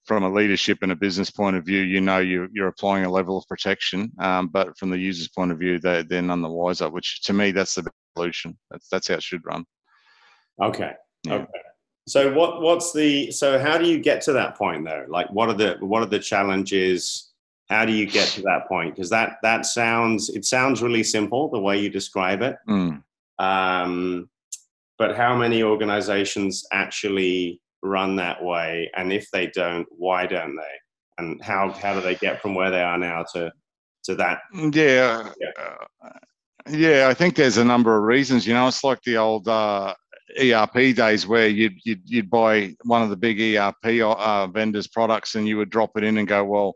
from 0.04 0.22
a 0.22 0.32
leadership 0.32 0.78
and 0.82 0.92
a 0.92 0.96
business 0.96 1.30
point 1.30 1.56
of 1.56 1.64
view, 1.64 1.80
you 1.80 1.98
know 1.98 2.18
you, 2.18 2.46
you're 2.52 2.68
applying 2.68 3.06
a 3.06 3.10
level 3.10 3.38
of 3.38 3.46
protection, 3.48 4.12
um, 4.18 4.48
but 4.48 4.76
from 4.76 4.90
the 4.90 4.98
user's 4.98 5.28
point 5.28 5.50
of 5.50 5.58
view, 5.58 5.78
they, 5.78 6.02
they're 6.02 6.20
none 6.20 6.42
the 6.42 6.48
wiser. 6.48 6.90
Which 6.90 7.22
to 7.22 7.32
me, 7.32 7.52
that's 7.52 7.74
the 7.74 7.90
solution. 8.14 8.58
That's 8.70 8.86
that's 8.88 9.08
how 9.08 9.14
it 9.14 9.22
should 9.22 9.46
run. 9.46 9.64
Okay. 10.62 10.92
Yeah. 11.24 11.34
Okay. 11.34 11.60
So 12.06 12.32
what 12.34 12.60
what's 12.60 12.92
the 12.92 13.30
so 13.30 13.58
how 13.58 13.78
do 13.78 13.86
you 13.86 13.98
get 13.98 14.20
to 14.22 14.32
that 14.34 14.56
point 14.56 14.84
though? 14.84 15.06
Like 15.08 15.30
what 15.30 15.48
are 15.48 15.54
the 15.54 15.76
what 15.80 16.02
are 16.02 16.06
the 16.06 16.18
challenges? 16.18 17.30
How 17.70 17.86
do 17.86 17.92
you 17.92 18.06
get 18.06 18.28
to 18.30 18.42
that 18.42 18.68
point? 18.68 18.94
Because 18.94 19.08
that 19.10 19.36
that 19.42 19.64
sounds 19.64 20.28
it 20.28 20.44
sounds 20.44 20.82
really 20.82 21.02
simple 21.02 21.48
the 21.50 21.58
way 21.58 21.78
you 21.78 21.88
describe 21.88 22.42
it. 22.42 22.56
Mm. 22.68 23.02
Um, 23.38 24.28
but 24.98 25.16
how 25.16 25.34
many 25.34 25.62
organizations 25.62 26.66
actually 26.72 27.60
run 27.82 28.16
that 28.16 28.42
way? 28.42 28.90
And 28.96 29.12
if 29.12 29.30
they 29.30 29.46
don't, 29.48 29.86
why 29.90 30.26
don't 30.26 30.56
they? 30.56 30.62
And 31.18 31.42
how 31.42 31.70
how 31.70 31.94
do 31.94 32.02
they 32.02 32.16
get 32.16 32.42
from 32.42 32.54
where 32.54 32.70
they 32.70 32.82
are 32.82 32.98
now 32.98 33.24
to 33.32 33.50
to 34.04 34.14
that? 34.16 34.40
Yeah. 34.52 35.30
Yeah. 35.40 35.76
Uh, 36.04 36.10
yeah, 36.68 37.08
I 37.10 37.14
think 37.14 37.36
there's 37.36 37.58
a 37.58 37.64
number 37.64 37.96
of 37.96 38.04
reasons. 38.04 38.46
You 38.46 38.54
know, 38.54 38.66
it's 38.68 38.84
like 38.84 39.02
the 39.02 39.18
old 39.18 39.48
uh, 39.48 39.94
ERP 40.40 40.94
days 40.94 41.26
where 41.26 41.48
you'd, 41.48 41.78
you'd, 41.84 42.02
you'd 42.04 42.30
buy 42.30 42.74
one 42.84 43.02
of 43.02 43.10
the 43.10 43.16
big 43.16 43.40
ERP 43.40 44.02
uh, 44.02 44.46
vendors' 44.48 44.88
products 44.88 45.34
and 45.34 45.46
you 45.46 45.56
would 45.56 45.70
drop 45.70 45.92
it 45.96 46.04
in 46.04 46.18
and 46.18 46.28
go, 46.28 46.44
well, 46.44 46.74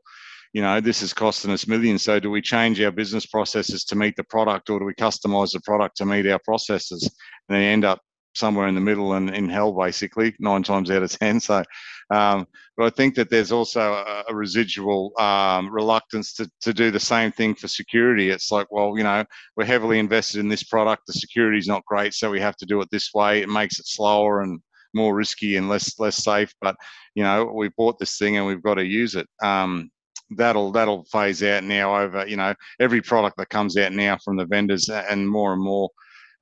you 0.53 0.63
know, 0.63 0.81
this 0.81 1.03
is 1.03 1.13
costing 1.13 1.51
us 1.51 1.67
millions. 1.67 2.03
So 2.03 2.19
do 2.19 2.31
we 2.31 2.41
change 2.41 2.81
our 2.81 2.91
business 2.91 3.27
processes 3.27 3.85
to 3.85 3.97
meet 3.97 4.17
the 4.17 4.25
product 4.25 4.71
or 4.71 4.79
do 4.79 4.85
we 4.85 4.95
customize 4.95 5.53
the 5.53 5.61
product 5.61 5.97
to 5.99 6.07
meet 6.07 6.27
our 6.27 6.41
processes? 6.45 7.03
And 7.49 7.57
then 7.57 7.63
you 7.63 7.69
end 7.69 7.85
up 7.85 8.01
somewhere 8.35 8.69
in 8.69 8.75
the 8.75 8.81
middle 8.81 9.15
and 9.15 9.35
in 9.35 9.49
hell, 9.49 9.73
basically, 9.73 10.35
nine 10.39 10.63
times 10.63 10.91
out 10.91 11.03
of 11.03 11.11
10. 11.11 11.41
So, 11.41 11.63
um, 12.11 12.47
but 12.77 12.87
I 12.87 12.91
think 12.91 13.15
that 13.17 13.31
there's 13.31 13.53
also 13.53 13.81
a, 13.81 14.25
a 14.29 14.35
residual 14.35 15.13
um, 15.19 15.71
reluctance 15.71 16.35
to, 16.35 16.51
to 16.63 16.73
do 16.73 16.91
the 16.91 17.01
same 17.01 17.33
thing 17.33 17.55
for 17.55 17.69
security. 17.69 18.31
It's 18.31 18.51
like, 18.53 18.71
well, 18.71 18.97
you 18.97 19.05
know, 19.05 19.25
we're 19.57 19.65
heavily 19.65 19.99
invested 19.99 20.41
in 20.41 20.49
this 20.49 20.63
product. 20.63 21.03
The 21.07 21.15
security 21.15 21.59
is 21.59 21.69
not 21.69 21.85
great, 21.85 22.15
so 22.15 22.31
we 22.31 22.41
have 22.41 22.57
to 22.57 22.67
do 22.67 22.81
it 22.81 22.89
this 22.91 23.13
way. 23.15 23.43
It 23.43 23.49
makes 23.49 23.79
it 23.79 23.87
slower 23.87 24.43
and 24.43 24.61
more 24.95 25.15
risky 25.15 25.57
and 25.57 25.69
less 25.69 25.99
less 25.99 26.17
safe. 26.17 26.53
But 26.61 26.77
you 27.15 27.23
know, 27.23 27.45
we 27.45 27.69
bought 27.77 27.99
this 27.99 28.17
thing 28.17 28.37
and 28.37 28.47
we've 28.47 28.63
got 28.63 28.75
to 28.75 28.85
use 28.85 29.15
it. 29.15 29.29
Um, 29.43 29.91
that'll 30.31 30.73
that'll 30.73 31.05
phase 31.05 31.43
out 31.43 31.65
now 31.65 31.97
over 31.97 32.27
you 32.27 32.37
know 32.37 32.55
every 32.81 33.01
product 33.01 33.37
that 33.39 33.49
comes 33.49 33.77
out 33.77 33.93
now 33.93 34.19
from 34.23 34.37
the 34.37 34.45
vendors 34.45 34.89
and 34.91 35.29
more 35.29 35.53
and 35.53 35.63
more 35.63 35.89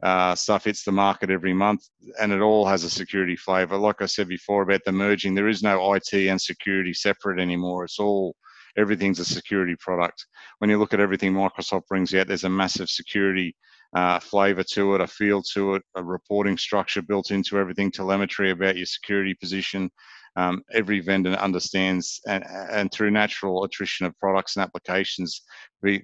uh, 0.03 0.35
stuff 0.35 0.65
hits 0.65 0.85
the 0.85 0.93
market 0.93 1.31
every 1.31 1.55
month, 1.55 1.83
and 2.21 2.33
it 2.33 2.41
all 2.41 2.67
has 2.67 2.85
a 2.85 2.91
security 2.91 3.37
flavor. 3.37 3.77
Like 3.77 4.03
I 4.03 4.07
said 4.07 4.29
before 4.29 4.63
about 4.63 4.83
the 4.85 4.93
merging, 4.93 5.35
there 5.35 5.49
is 5.49 5.63
no 5.63 5.95
IT 5.95 6.13
and 6.13 6.41
security 6.41 6.93
separate 6.93 7.41
anymore. 7.41 7.85
It's 7.85 7.99
all 7.99 8.37
everything's 8.77 9.21
a 9.21 9.25
security 9.25 9.75
product. 9.79 10.27
When 10.59 10.69
you 10.69 10.79
look 10.79 10.93
at 10.93 11.01
everything 11.01 11.33
Microsoft 11.33 11.87
brings 11.87 12.15
out, 12.15 12.29
there's 12.29 12.45
a 12.45 12.51
massive 12.51 12.91
security 12.91 13.57
uh, 13.95 14.21
flavor 14.21 14.63
to 14.63 14.95
it, 14.95 15.01
a 15.01 15.07
feel 15.07 15.43
to 15.55 15.77
it, 15.77 15.83
a 15.95 16.05
reporting 16.05 16.59
structure 16.59 17.01
built 17.01 17.31
into 17.31 17.59
everything, 17.59 17.91
telemetry 17.91 18.51
about 18.51 18.77
your 18.77 18.87
security 18.87 19.35
position, 19.35 19.91
um, 20.37 20.63
every 20.73 21.01
vendor 21.01 21.33
understands, 21.33 22.21
and, 22.29 22.45
and 22.71 22.93
through 22.93 23.11
natural 23.11 23.65
attrition 23.65 24.07
of 24.07 24.19
products 24.19 24.57
and 24.57 24.63
applications, 24.63 25.43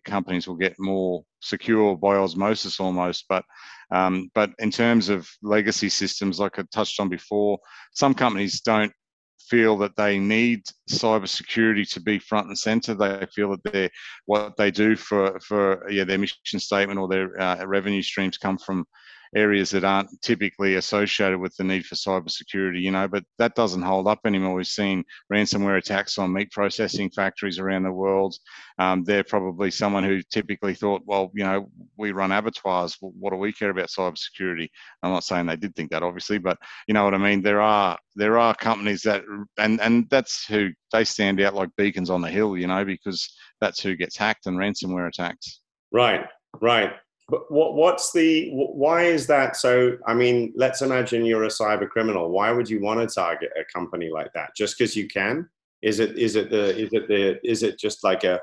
companies 0.05 0.47
will 0.47 0.57
get 0.57 0.75
more 0.79 1.25
secure 1.41 1.97
by 1.97 2.17
osmosis 2.17 2.81
almost. 2.81 3.27
But 3.29 3.45
um, 3.91 4.31
but 4.35 4.51
in 4.59 4.71
terms 4.71 5.11
of 5.11 5.29
legacy 5.43 5.91
systems, 5.91 6.41
like 6.41 6.59
I 6.59 6.65
touched 6.73 6.99
on 6.99 7.09
before, 7.09 7.59
some 7.93 8.15
companies 8.15 8.61
don't 8.63 8.93
feel 9.51 9.77
that 9.77 9.97
they 9.97 10.19
need 10.19 10.63
cybersecurity 10.91 11.89
to 11.93 12.01
be 12.01 12.19
front 12.19 12.47
and 12.47 12.59
center. 12.59 12.95
They 12.95 13.27
feel 13.35 13.51
that 13.51 13.73
they 13.73 13.91
what 14.27 14.57
they 14.57 14.71
do 14.71 14.97
for 14.97 15.39
for 15.41 15.91
yeah 15.91 16.05
their 16.05 16.19
mission 16.19 16.59
statement 16.59 16.99
or 16.99 17.09
their 17.09 17.41
uh, 17.41 17.65
revenue 17.67 18.03
streams 18.03 18.39
come 18.39 18.59
from 18.59 18.87
areas 19.35 19.71
that 19.71 19.85
aren't 19.85 20.11
typically 20.23 20.75
associated 20.75 21.39
with 21.39 21.57
the 21.57 21.65
need 21.65 21.87
for 21.87 21.95
cybersecurity, 21.95 22.81
you 22.83 22.91
know, 22.91 23.09
but 23.09 23.25
that 23.39 23.55
doesn't 23.55 23.83
hold 23.83 24.07
up 24.07 24.21
anymore. 24.27 24.55
We've 24.55 24.67
seen 24.67 25.05
ransomware 25.33 25.79
attacks 25.79 26.19
on 26.19 26.33
meat 26.33 26.51
processing 26.51 27.11
factories 27.11 27.59
around 27.59 27.85
the 27.85 27.93
world. 27.93 28.37
Um, 28.79 29.05
they're 29.05 29.25
probably 29.25 29.71
someone 29.71 30.05
who 30.05 30.21
typically 30.31 30.75
thought, 30.75 31.03
well, 31.07 31.31
you 31.35 31.45
know, 31.45 31.71
we 31.97 32.13
run 32.13 32.33
abattoirs. 32.33 32.97
what 33.01 33.31
do 33.31 33.37
we 33.37 33.53
care 33.53 33.71
about 33.71 33.89
cybersecurity? 33.89 34.69
I'm 35.03 35.13
not 35.13 35.25
saying 35.25 35.47
they 35.47 35.57
did 35.57 35.75
think 35.75 35.91
that, 35.91 36.03
obviously, 36.03 36.39
but 36.39 36.59
you 36.87 36.95
know 36.95 37.05
what 37.05 37.15
I 37.15 37.19
mean. 37.19 37.43
There 37.43 37.61
are 37.61 37.99
there 38.15 38.39
are 38.39 38.55
companies 38.55 39.03
that, 39.03 39.23
and 39.59 39.81
and 39.81 40.09
that's 40.11 40.45
who 40.45 40.71
they 40.93 41.05
stand 41.05 41.41
out 41.41 41.55
like 41.55 41.71
beacons 41.77 42.11
on 42.11 42.21
the 42.21 42.29
hill, 42.29 42.57
you 42.57 42.67
know, 42.67 42.85
because 42.85 43.35
that's 43.61 43.81
who 43.81 43.97
gets 43.97 44.17
hacked 44.17 44.47
and 44.47 44.59
ransomware 44.59 45.09
attacks. 45.09 45.61
Right, 45.91 46.27
right. 46.61 46.93
But 47.29 47.51
what, 47.51 47.75
what's 47.75 48.13
the 48.13 48.51
why 48.53 49.05
is 49.05 49.27
that? 49.29 49.57
So 49.57 49.97
i 50.07 50.15
mean 50.15 50.53
let's 50.57 50.83
imagine 50.83 51.25
you're 51.25 51.45
a 51.45 51.49
cyber 51.49 51.89
criminal. 51.89 52.31
Why 52.31 52.51
would 52.53 52.69
you 52.69 52.81
want 52.81 53.01
to 53.01 53.15
target 53.15 53.51
a 53.59 53.65
company 53.73 54.11
like 54.11 54.33
that? 54.35 54.51
Just 54.57 54.77
because 54.77 54.97
you 54.97 55.09
can? 55.09 55.49
Is 55.83 55.99
it 55.99 56.19
is 56.19 56.37
it 56.37 56.51
the 56.51 56.77
is 56.77 56.93
it 56.93 57.09
the 57.09 57.39
is 57.49 57.63
it 57.63 57.79
just 57.79 58.05
like 58.05 58.25
a 58.25 58.41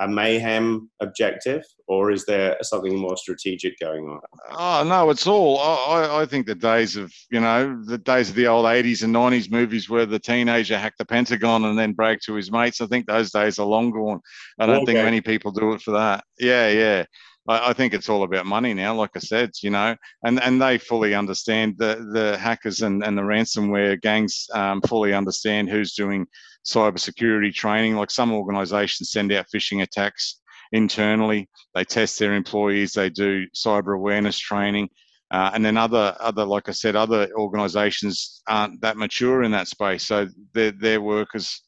a 0.00 0.08
mayhem 0.08 0.90
objective 1.00 1.62
or 1.86 2.10
is 2.10 2.26
there 2.26 2.56
something 2.62 2.96
more 2.96 3.16
strategic 3.16 3.78
going 3.78 4.08
on? 4.08 4.20
Oh 4.50 4.82
no 4.86 5.10
it's 5.10 5.26
all 5.26 5.60
I, 5.60 6.22
I 6.22 6.26
think 6.26 6.46
the 6.46 6.54
days 6.54 6.96
of 6.96 7.12
you 7.30 7.40
know 7.40 7.80
the 7.84 7.98
days 7.98 8.30
of 8.30 8.34
the 8.34 8.48
old 8.48 8.66
80s 8.66 9.04
and 9.04 9.14
90s 9.14 9.50
movies 9.50 9.88
where 9.88 10.06
the 10.06 10.18
teenager 10.18 10.76
hacked 10.76 10.98
the 10.98 11.04
pentagon 11.04 11.64
and 11.64 11.78
then 11.78 11.92
bragged 11.92 12.24
to 12.26 12.34
his 12.34 12.50
mates. 12.50 12.80
I 12.80 12.86
think 12.86 13.06
those 13.06 13.30
days 13.30 13.58
are 13.58 13.66
long 13.66 13.92
gone. 13.92 14.20
I 14.58 14.66
don't 14.66 14.82
okay. 14.82 14.86
think 14.86 15.04
many 15.04 15.20
people 15.20 15.52
do 15.52 15.72
it 15.72 15.82
for 15.82 15.92
that. 15.92 16.24
Yeah 16.40 16.68
yeah 16.68 17.04
I, 17.48 17.70
I, 17.70 17.72
think 17.72 17.94
it's 17.94 18.08
all 18.08 18.22
about 18.22 18.46
money 18.46 18.74
now. 18.74 18.94
Like 18.94 19.10
I 19.14 19.20
said, 19.20 19.50
you 19.62 19.70
know, 19.70 19.96
and 20.24 20.42
and 20.42 20.60
they 20.60 20.78
fully 20.78 21.14
understand 21.14 21.76
the 21.78 22.06
the 22.12 22.38
hackers 22.38 22.82
and 22.82 23.04
and 23.04 23.16
the 23.16 23.22
ransomware 23.22 24.00
gangs 24.00 24.46
um, 24.54 24.80
fully 24.82 25.12
understand 25.12 25.70
who's 25.70 25.94
doing 25.94 26.26
cybersecurity 26.66 27.52
training. 27.52 27.96
Like 27.96 28.10
some 28.10 28.32
organisations 28.32 29.10
send 29.10 29.32
out 29.32 29.46
phishing 29.54 29.82
attacks 29.82 30.40
internally. 30.72 31.48
They 31.74 31.84
test 31.84 32.18
their 32.18 32.34
employees. 32.34 32.92
They 32.92 33.10
do 33.10 33.46
cyber 33.54 33.94
awareness 33.94 34.38
training. 34.38 34.88
Uh, 35.30 35.50
and 35.54 35.64
then 35.64 35.76
other, 35.76 36.14
other, 36.20 36.44
like 36.44 36.68
I 36.68 36.72
said, 36.72 36.94
other 36.94 37.28
organisations 37.34 38.42
aren't 38.46 38.80
that 38.82 38.96
mature 38.96 39.42
in 39.42 39.50
that 39.52 39.68
space, 39.68 40.06
so 40.06 40.28
their 40.52 40.70
their 40.70 41.00
workers 41.00 41.62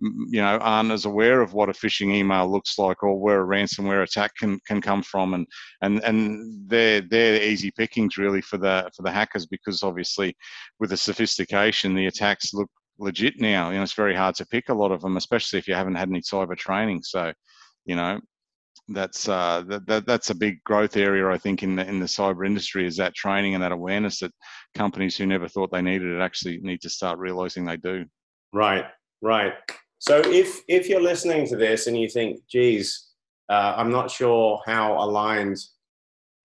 you 0.00 0.40
know 0.40 0.58
aren't 0.58 0.90
as 0.90 1.04
aware 1.04 1.40
of 1.40 1.52
what 1.52 1.68
a 1.68 1.72
phishing 1.72 2.14
email 2.14 2.50
looks 2.50 2.78
like 2.78 3.02
or 3.02 3.20
where 3.20 3.42
a 3.42 3.46
ransomware 3.46 4.02
attack 4.02 4.34
can, 4.36 4.58
can 4.66 4.80
come 4.80 5.02
from 5.02 5.34
and 5.34 5.46
and 5.82 6.02
and 6.04 6.68
they're 6.68 7.00
they're 7.02 7.42
easy 7.42 7.70
pickings 7.76 8.16
really 8.16 8.40
for 8.40 8.56
the 8.56 8.90
for 8.96 9.02
the 9.02 9.10
hackers 9.10 9.46
because 9.46 9.82
obviously 9.82 10.34
with 10.78 10.90
the 10.90 10.96
sophistication 10.96 11.94
the 11.94 12.06
attacks 12.06 12.54
look 12.54 12.70
legit 12.98 13.34
now 13.40 13.70
you 13.70 13.76
know 13.76 13.82
it's 13.82 13.92
very 13.92 14.14
hard 14.14 14.34
to 14.34 14.46
pick 14.46 14.68
a 14.68 14.74
lot 14.74 14.92
of 14.92 15.00
them 15.02 15.16
especially 15.16 15.58
if 15.58 15.68
you 15.68 15.74
haven't 15.74 15.94
had 15.94 16.08
any 16.08 16.20
cyber 16.20 16.56
training 16.56 17.02
so 17.02 17.32
you 17.84 17.96
know 17.96 18.18
that's 18.92 19.28
uh, 19.28 19.62
that, 19.68 19.86
that, 19.86 20.06
that's 20.06 20.30
a 20.30 20.34
big 20.34 20.62
growth 20.64 20.96
area 20.96 21.28
I 21.28 21.38
think 21.38 21.62
in 21.62 21.76
the 21.76 21.86
in 21.86 22.00
the 22.00 22.06
cyber 22.06 22.44
industry 22.44 22.86
is 22.86 22.96
that 22.96 23.14
training 23.14 23.54
and 23.54 23.62
that 23.62 23.72
awareness 23.72 24.20
that 24.20 24.32
companies 24.74 25.16
who 25.16 25.26
never 25.26 25.48
thought 25.48 25.70
they 25.70 25.82
needed 25.82 26.12
it 26.12 26.20
actually 26.20 26.58
need 26.62 26.80
to 26.82 26.90
start 26.90 27.18
realizing 27.18 27.64
they 27.64 27.76
do. 27.76 28.04
Right, 28.52 28.86
right. 29.22 29.54
So 30.00 30.22
if 30.24 30.62
if 30.66 30.88
you're 30.88 31.02
listening 31.02 31.46
to 31.48 31.56
this 31.56 31.86
and 31.86 31.96
you 31.96 32.08
think, 32.08 32.40
geez, 32.50 33.08
uh, 33.50 33.74
I'm 33.76 33.90
not 33.90 34.10
sure 34.10 34.60
how 34.66 34.94
aligned 34.94 35.58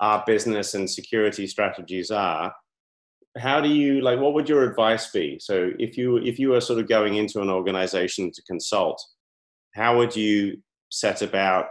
our 0.01 0.23
business 0.27 0.73
and 0.73 0.89
security 0.89 1.47
strategies 1.47 2.11
are, 2.11 2.53
how 3.37 3.61
do 3.61 3.69
you 3.69 4.01
like? 4.01 4.19
What 4.19 4.33
would 4.33 4.49
your 4.49 4.69
advice 4.69 5.09
be? 5.11 5.39
So 5.39 5.71
if 5.79 5.97
you 5.97 6.17
if 6.17 6.37
you 6.37 6.49
were 6.49 6.59
sort 6.61 6.79
of 6.79 6.89
going 6.89 7.15
into 7.15 7.41
an 7.41 7.49
organization 7.49 8.29
to 8.31 8.43
consult, 8.43 9.01
how 9.73 9.97
would 9.97 10.13
you 10.13 10.61
set 10.91 11.21
about 11.21 11.67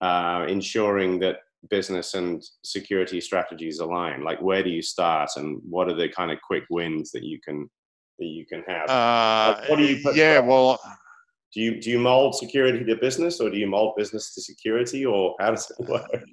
uh, 0.00 0.46
ensuring 0.48 1.18
that 1.20 1.38
business 1.70 2.14
and 2.14 2.40
security 2.62 3.20
strategies 3.20 3.80
align? 3.80 4.22
Like, 4.22 4.40
where 4.40 4.62
do 4.62 4.70
you 4.70 4.82
start, 4.82 5.30
and 5.36 5.60
what 5.68 5.88
are 5.88 5.96
the 5.96 6.08
kind 6.08 6.30
of 6.30 6.38
quick 6.46 6.64
wins 6.70 7.10
that 7.12 7.24
you 7.24 7.40
can 7.40 7.68
that 8.18 8.26
you 8.26 8.46
can 8.46 8.62
have? 8.66 8.88
Uh, 8.88 9.60
what 9.68 9.76
do 9.76 9.84
you? 9.84 10.12
yeah, 10.14 10.40
well, 10.40 10.78
do 11.52 11.60
you 11.60 11.80
do 11.80 11.90
you 11.90 11.98
mold 11.98 12.34
security 12.34 12.84
to 12.84 12.96
business, 12.96 13.40
or 13.40 13.50
do 13.50 13.56
you 13.56 13.66
mold 13.66 13.94
business 13.96 14.34
to 14.34 14.42
security, 14.42 15.06
or 15.06 15.34
how 15.38 15.50
does 15.50 15.70
it 15.70 15.88
work? 15.88 16.24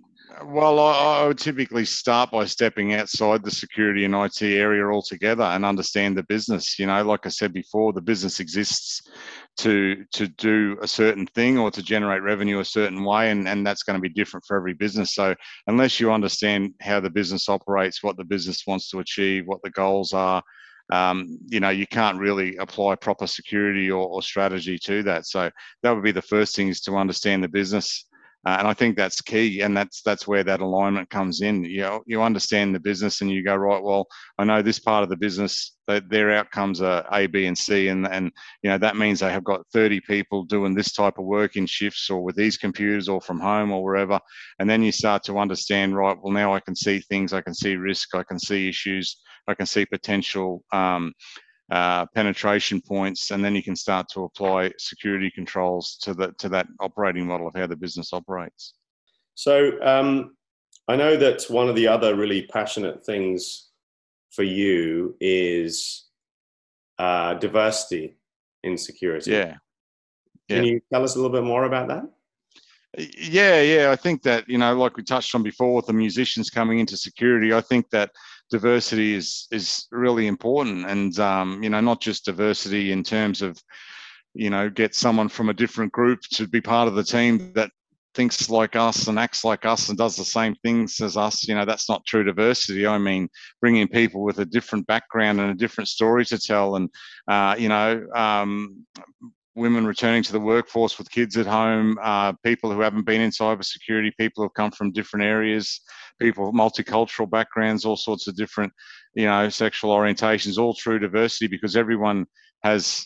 Well, 0.45 0.79
I, 0.79 1.23
I, 1.23 1.27
would 1.27 1.37
typically 1.37 1.83
start 1.83 2.31
by 2.31 2.45
stepping 2.45 2.93
outside 2.93 3.43
the 3.43 3.51
security 3.51 4.05
and 4.05 4.15
IT 4.15 4.41
area 4.41 4.87
altogether 4.87 5.43
and 5.43 5.65
understand 5.65 6.17
the 6.17 6.23
business. 6.23 6.79
You 6.79 6.87
know, 6.87 7.03
like 7.03 7.25
I 7.25 7.29
said 7.29 7.51
before, 7.51 7.91
the 7.91 8.01
business 8.01 8.39
exists 8.39 9.01
to 9.57 10.05
to 10.13 10.27
do 10.27 10.77
a 10.81 10.87
certain 10.87 11.27
thing 11.27 11.57
or 11.57 11.69
to 11.71 11.83
generate 11.83 12.23
revenue 12.23 12.59
a 12.59 12.65
certain 12.65 13.03
way, 13.03 13.29
and, 13.29 13.47
and 13.47 13.67
that's 13.67 13.83
going 13.83 13.97
to 13.97 14.01
be 14.01 14.09
different 14.09 14.45
for 14.47 14.55
every 14.55 14.73
business. 14.73 15.15
So 15.15 15.35
unless 15.67 15.99
you 15.99 16.11
understand 16.11 16.73
how 16.81 16.99
the 16.99 17.09
business 17.09 17.49
operates, 17.49 18.01
what 18.01 18.17
the 18.17 18.25
business 18.25 18.63
wants 18.65 18.89
to 18.91 18.99
achieve, 18.99 19.43
what 19.45 19.61
the 19.63 19.71
goals 19.71 20.13
are, 20.13 20.41
um, 20.91 21.39
you 21.47 21.59
know, 21.59 21.69
you 21.69 21.87
can't 21.87 22.19
really 22.19 22.57
apply 22.57 22.95
proper 22.95 23.25
security 23.25 23.89
or, 23.89 24.05
or, 24.07 24.21
strategy 24.21 24.77
to 24.77 25.03
that. 25.03 25.25
So 25.25 25.49
that 25.81 25.91
would 25.91 26.03
be 26.03 26.11
the 26.11 26.21
first 26.21 26.55
thing 26.55 26.67
is 26.67 26.81
to 26.81 26.97
understand 26.97 27.43
the 27.43 27.47
business. 27.47 28.05
Uh, 28.43 28.55
and 28.57 28.67
I 28.67 28.73
think 28.73 28.97
that's 28.97 29.21
key, 29.21 29.61
and 29.61 29.77
that's 29.77 30.01
that's 30.01 30.27
where 30.27 30.43
that 30.43 30.61
alignment 30.61 31.09
comes 31.11 31.41
in. 31.41 31.63
You 31.63 31.81
know, 31.81 32.01
you 32.07 32.23
understand 32.23 32.73
the 32.73 32.79
business, 32.79 33.21
and 33.21 33.29
you 33.29 33.43
go 33.43 33.55
right. 33.55 33.81
Well, 33.83 34.07
I 34.39 34.45
know 34.45 34.63
this 34.63 34.79
part 34.79 35.03
of 35.03 35.09
the 35.09 35.17
business 35.17 35.77
that 35.87 36.09
their 36.09 36.31
outcomes 36.31 36.81
are 36.81 37.05
A, 37.11 37.27
B, 37.27 37.45
and 37.45 37.57
C, 37.57 37.89
and 37.89 38.07
and 38.07 38.31
you 38.63 38.71
know 38.71 38.79
that 38.79 38.97
means 38.97 39.19
they 39.19 39.31
have 39.31 39.43
got 39.43 39.67
30 39.73 40.01
people 40.01 40.43
doing 40.43 40.73
this 40.73 40.91
type 40.91 41.19
of 41.19 41.25
work 41.25 41.55
in 41.55 41.67
shifts, 41.67 42.09
or 42.09 42.23
with 42.23 42.35
these 42.35 42.57
computers, 42.57 43.07
or 43.07 43.21
from 43.21 43.39
home, 43.39 43.71
or 43.71 43.83
wherever. 43.83 44.19
And 44.57 44.67
then 44.67 44.81
you 44.81 44.91
start 44.91 45.23
to 45.25 45.37
understand, 45.37 45.95
right? 45.95 46.17
Well, 46.19 46.33
now 46.33 46.53
I 46.53 46.61
can 46.61 46.75
see 46.75 46.99
things, 46.99 47.33
I 47.33 47.41
can 47.41 47.53
see 47.53 47.75
risk, 47.75 48.15
I 48.15 48.23
can 48.23 48.39
see 48.39 48.67
issues, 48.67 49.17
I 49.47 49.53
can 49.53 49.67
see 49.67 49.85
potential. 49.85 50.63
Um, 50.73 51.13
uh, 51.71 52.05
penetration 52.13 52.81
points, 52.81 53.31
and 53.31 53.43
then 53.43 53.55
you 53.55 53.63
can 53.63 53.75
start 53.75 54.07
to 54.09 54.25
apply 54.25 54.71
security 54.77 55.31
controls 55.31 55.97
to 56.01 56.13
the 56.13 56.33
to 56.37 56.49
that 56.49 56.67
operating 56.79 57.25
model 57.25 57.47
of 57.47 57.55
how 57.55 57.65
the 57.65 57.75
business 57.75 58.13
operates. 58.13 58.73
So 59.35 59.81
um, 59.81 60.35
I 60.87 60.97
know 60.97 61.15
that 61.17 61.45
one 61.49 61.69
of 61.69 61.75
the 61.75 61.87
other 61.87 62.15
really 62.15 62.43
passionate 62.43 63.05
things 63.05 63.69
for 64.31 64.43
you 64.43 65.15
is 65.19 66.07
uh, 66.99 67.35
diversity 67.35 68.17
in 68.63 68.77
security. 68.77 69.31
Yeah. 69.31 69.55
yeah. 70.49 70.55
Can 70.57 70.65
you 70.65 70.81
tell 70.91 71.03
us 71.03 71.15
a 71.15 71.19
little 71.19 71.31
bit 71.31 71.45
more 71.45 71.63
about 71.63 71.87
that? 71.87 72.03
Yeah, 72.97 73.61
yeah. 73.61 73.91
I 73.91 73.95
think 73.95 74.21
that, 74.23 74.49
you 74.49 74.57
know, 74.57 74.77
like 74.77 74.97
we 74.97 75.03
touched 75.03 75.33
on 75.33 75.43
before 75.43 75.73
with 75.75 75.85
the 75.85 75.93
musicians 75.93 76.49
coming 76.49 76.79
into 76.79 76.97
security, 76.97 77.53
I 77.53 77.61
think 77.61 77.89
that 77.91 78.11
diversity 78.51 79.15
is 79.15 79.47
is 79.51 79.87
really 79.91 80.27
important, 80.27 80.85
and 80.85 81.17
um, 81.19 81.63
you 81.63 81.69
know, 81.69 81.81
not 81.81 82.01
just 82.01 82.25
diversity 82.25 82.91
in 82.91 83.03
terms 83.03 83.41
of 83.41 83.57
you 84.33 84.49
know 84.49 84.69
get 84.69 84.93
someone 84.93 85.29
from 85.29 85.49
a 85.49 85.53
different 85.53 85.91
group 85.91 86.19
to 86.33 86.47
be 86.47 86.61
part 86.61 86.87
of 86.87 86.95
the 86.95 87.03
team 87.03 87.51
that 87.53 87.71
thinks 88.13 88.49
like 88.49 88.75
us 88.75 89.07
and 89.07 89.17
acts 89.17 89.45
like 89.45 89.65
us 89.65 89.87
and 89.87 89.97
does 89.97 90.17
the 90.17 90.25
same 90.25 90.53
things 90.63 90.99
as 90.99 91.17
us. 91.17 91.47
You 91.47 91.55
know 91.55 91.65
that's 91.65 91.89
not 91.89 92.05
true 92.05 92.23
diversity. 92.23 92.85
I 92.85 92.97
mean 92.97 93.29
bringing 93.61 93.87
people 93.87 94.23
with 94.23 94.39
a 94.39 94.45
different 94.45 94.85
background 94.85 95.39
and 95.39 95.51
a 95.51 95.55
different 95.55 95.87
story 95.87 96.25
to 96.25 96.37
tell 96.37 96.75
and 96.75 96.89
uh, 97.27 97.55
you 97.57 97.69
know 97.69 98.05
um, 98.15 98.85
women 99.55 99.85
returning 99.85 100.23
to 100.23 100.31
the 100.31 100.39
workforce 100.39 100.97
with 100.97 101.11
kids 101.11 101.35
at 101.37 101.45
home, 101.45 101.97
uh, 102.01 102.33
people 102.43 102.71
who 102.71 102.79
haven't 102.79 103.05
been 103.05 103.21
in 103.21 103.31
cybersecurity, 103.31 104.11
people 104.17 104.41
who 104.41 104.43
have 104.43 104.53
come 104.53 104.71
from 104.71 104.91
different 104.91 105.25
areas, 105.25 105.81
people 106.19 106.53
multicultural 106.53 107.29
backgrounds, 107.29 107.83
all 107.83 107.97
sorts 107.97 108.27
of 108.27 108.35
different, 108.35 108.71
you 109.13 109.25
know, 109.25 109.49
sexual 109.49 109.95
orientations, 109.95 110.57
all 110.57 110.73
true 110.73 110.99
diversity 110.99 111.47
because 111.47 111.75
everyone 111.75 112.25
has 112.63 113.05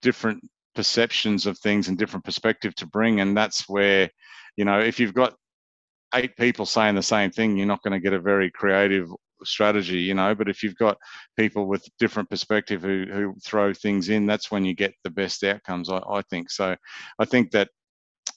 different 0.00 0.42
perceptions 0.74 1.46
of 1.46 1.58
things 1.58 1.88
and 1.88 1.98
different 1.98 2.24
perspective 2.24 2.74
to 2.76 2.86
bring, 2.86 3.20
and 3.20 3.36
that's 3.36 3.68
where, 3.68 4.08
you 4.56 4.64
know, 4.64 4.80
if 4.80 4.98
you've 4.98 5.14
got 5.14 5.34
eight 6.14 6.36
people 6.36 6.64
saying 6.64 6.94
the 6.94 7.02
same 7.02 7.30
thing, 7.30 7.56
you're 7.56 7.66
not 7.66 7.82
going 7.82 7.92
to 7.92 8.00
get 8.00 8.12
a 8.12 8.20
very 8.20 8.50
creative 8.50 9.08
strategy, 9.46 9.98
you 9.98 10.14
know. 10.14 10.34
But 10.34 10.48
if 10.48 10.62
you've 10.62 10.76
got 10.76 10.98
people 11.36 11.66
with 11.66 11.86
different 11.98 12.30
perspective 12.30 12.82
who 12.82 13.06
who 13.10 13.34
throw 13.44 13.72
things 13.72 14.08
in, 14.08 14.26
that's 14.26 14.50
when 14.50 14.64
you 14.64 14.74
get 14.74 14.94
the 15.04 15.10
best 15.10 15.44
outcomes. 15.44 15.90
I, 15.90 15.98
I 16.08 16.22
think 16.22 16.50
so. 16.50 16.76
I 17.18 17.24
think 17.24 17.50
that 17.52 17.68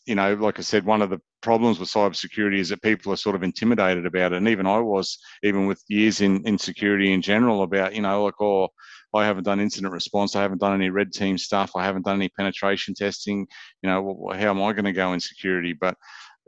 you 0.06 0.16
know, 0.16 0.34
like 0.36 0.58
I 0.60 0.62
said, 0.62 0.86
one 0.86 1.02
of 1.02 1.10
the 1.10 1.20
problems 1.42 1.80
with 1.80 1.90
cybersecurity 1.90 2.60
is 2.60 2.70
that 2.70 2.82
people 2.82 3.12
are 3.12 3.18
sort 3.18 3.36
of 3.36 3.44
intimidated 3.44 4.06
about 4.06 4.34
it, 4.34 4.38
and 4.38 4.48
even 4.48 4.66
I 4.66 4.80
was, 4.80 5.18
even 5.44 5.68
with 5.68 5.84
years 5.88 6.22
in 6.22 6.46
in 6.48 6.58
security 6.58 7.14
in 7.14 7.22
general, 7.22 7.64
about 7.64 7.96
you 7.96 8.02
know, 8.02 8.26
like 8.26 8.42
oh. 8.42 8.70
I 9.16 9.26
haven't 9.26 9.46
done 9.46 9.62
incident 9.62 9.94
response. 9.94 10.36
I 10.36 10.42
haven't 10.42 10.60
done 10.60 10.74
any 10.74 10.90
red 10.90 11.14
team 11.14 11.38
stuff. 11.38 11.72
I 11.76 11.84
haven't 11.86 12.06
done 12.06 12.18
any 12.18 12.30
penetration 12.30 12.94
testing. 12.94 13.48
You 13.82 13.90
know, 13.90 14.30
how 14.34 14.50
am 14.50 14.62
I 14.62 14.74
going 14.74 14.84
to 14.86 14.92
go 14.92 15.14
in 15.14 15.20
security? 15.22 15.74
But 15.74 15.96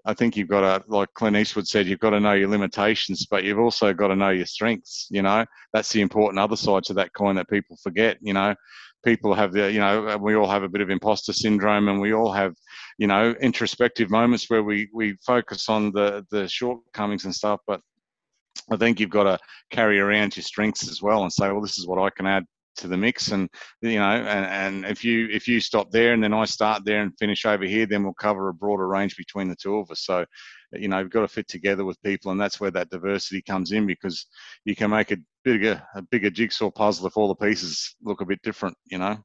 I 0.05 0.13
think 0.13 0.37
you've 0.37 0.47
got 0.47 0.61
to, 0.61 0.83
like 0.87 1.13
Clint 1.13 1.37
Eastwood 1.37 1.67
said, 1.67 1.87
you've 1.87 1.99
got 1.99 2.11
to 2.11 2.19
know 2.19 2.33
your 2.33 2.49
limitations, 2.49 3.25
but 3.25 3.43
you've 3.43 3.59
also 3.59 3.93
got 3.93 4.07
to 4.07 4.15
know 4.15 4.29
your 4.29 4.45
strengths. 4.45 5.07
You 5.09 5.21
know, 5.21 5.45
that's 5.73 5.91
the 5.91 6.01
important 6.01 6.39
other 6.39 6.55
side 6.55 6.83
to 6.85 6.93
that 6.95 7.13
coin 7.13 7.35
that 7.35 7.49
people 7.49 7.77
forget. 7.81 8.17
You 8.21 8.33
know, 8.33 8.55
people 9.03 9.33
have 9.33 9.53
the, 9.53 9.71
you 9.71 9.79
know, 9.79 10.17
we 10.17 10.35
all 10.35 10.49
have 10.49 10.63
a 10.63 10.69
bit 10.69 10.81
of 10.81 10.89
imposter 10.89 11.33
syndrome, 11.33 11.89
and 11.89 11.99
we 11.99 12.13
all 12.13 12.31
have, 12.31 12.53
you 12.97 13.07
know, 13.07 13.35
introspective 13.41 14.09
moments 14.09 14.49
where 14.49 14.63
we 14.63 14.89
we 14.93 15.17
focus 15.25 15.69
on 15.69 15.91
the 15.91 16.25
the 16.31 16.47
shortcomings 16.47 17.25
and 17.25 17.35
stuff. 17.35 17.59
But 17.67 17.81
I 18.71 18.77
think 18.77 18.99
you've 18.99 19.09
got 19.09 19.23
to 19.23 19.39
carry 19.71 19.99
around 19.99 20.35
your 20.35 20.43
strengths 20.43 20.89
as 20.89 21.01
well 21.01 21.23
and 21.23 21.31
say, 21.31 21.51
well, 21.51 21.61
this 21.61 21.77
is 21.77 21.87
what 21.87 21.99
I 21.99 22.09
can 22.09 22.27
add 22.27 22.45
to 22.79 22.87
the 22.87 22.97
mix. 22.97 23.31
And 23.31 23.49
you 23.81 23.99
know 23.99 24.09
and, 24.09 24.45
and 24.45 24.85
if 24.91 25.03
you 25.03 25.27
if 25.31 25.47
you 25.47 25.59
stop 25.59 25.91
there 25.91 26.13
and 26.13 26.23
then 26.23 26.33
i 26.33 26.45
start 26.45 26.83
there 26.85 27.01
and 27.01 27.17
finish 27.17 27.45
over 27.45 27.65
here 27.65 27.85
then 27.85 28.03
we'll 28.03 28.13
cover 28.13 28.49
a 28.49 28.53
broader 28.53 28.87
range 28.87 29.15
between 29.15 29.47
the 29.47 29.55
two 29.55 29.77
of 29.77 29.89
us. 29.91 30.03
So 30.03 30.25
you 30.73 30.87
know 30.87 30.99
you've 30.99 31.09
got 31.09 31.21
to 31.21 31.27
fit 31.27 31.47
together 31.47 31.85
with 31.85 32.01
people 32.01 32.31
and 32.31 32.39
that's 32.39 32.59
where 32.59 32.71
that 32.71 32.89
diversity 32.89 33.41
comes 33.41 33.71
in 33.71 33.85
because 33.85 34.25
you 34.65 34.75
can 34.75 34.89
make 34.91 35.11
a 35.11 35.17
bigger 35.43 35.81
a 35.95 36.01
bigger 36.01 36.29
jigsaw 36.29 36.69
puzzle 36.69 37.07
if 37.07 37.17
all 37.17 37.27
the 37.27 37.35
pieces 37.35 37.95
look 38.03 38.21
a 38.21 38.25
bit 38.25 38.41
different 38.41 38.75
you 38.85 38.97
know? 38.97 39.17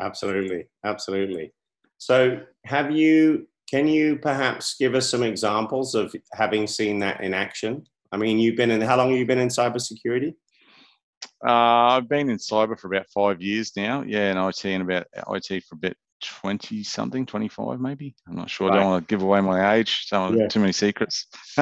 Absolutely. 0.00 0.64
Absolutely. 0.84 1.52
So 1.98 2.40
have 2.66 2.90
you 2.90 3.46
can 3.70 3.88
you 3.88 4.16
perhaps 4.16 4.74
give 4.78 4.94
us 4.94 5.08
some 5.08 5.22
examples 5.22 5.94
of 5.94 6.14
having 6.34 6.66
seen 6.66 6.98
that 6.98 7.22
in 7.22 7.32
action? 7.32 7.84
I 8.10 8.16
mean 8.16 8.38
you've 8.38 8.56
been 8.56 8.70
in 8.70 8.80
how 8.80 8.96
long 8.96 9.10
have 9.10 9.18
you 9.18 9.26
been 9.26 9.38
in 9.38 9.48
cybersecurity 9.48 10.34
uh, 11.46 11.96
I've 11.96 12.08
been 12.08 12.30
in 12.30 12.38
cyber 12.38 12.78
for 12.78 12.92
about 12.92 13.08
five 13.08 13.40
years 13.40 13.72
now. 13.76 14.02
Yeah, 14.02 14.30
and 14.30 14.38
IT 14.38 14.64
and 14.64 14.82
about 14.82 15.06
IT 15.14 15.64
for 15.64 15.74
about 15.74 15.94
20 16.22 16.82
something, 16.84 17.26
25 17.26 17.80
maybe. 17.80 18.14
I'm 18.28 18.36
not 18.36 18.50
sure. 18.50 18.68
Right. 18.68 18.76
I 18.76 18.80
don't 18.80 18.90
want 18.90 19.08
to 19.08 19.12
give 19.12 19.22
away 19.22 19.40
my 19.40 19.74
age. 19.74 20.06
Don't 20.10 20.38
yeah. 20.38 20.48
too 20.48 20.60
many 20.60 20.72
secrets. 20.72 21.26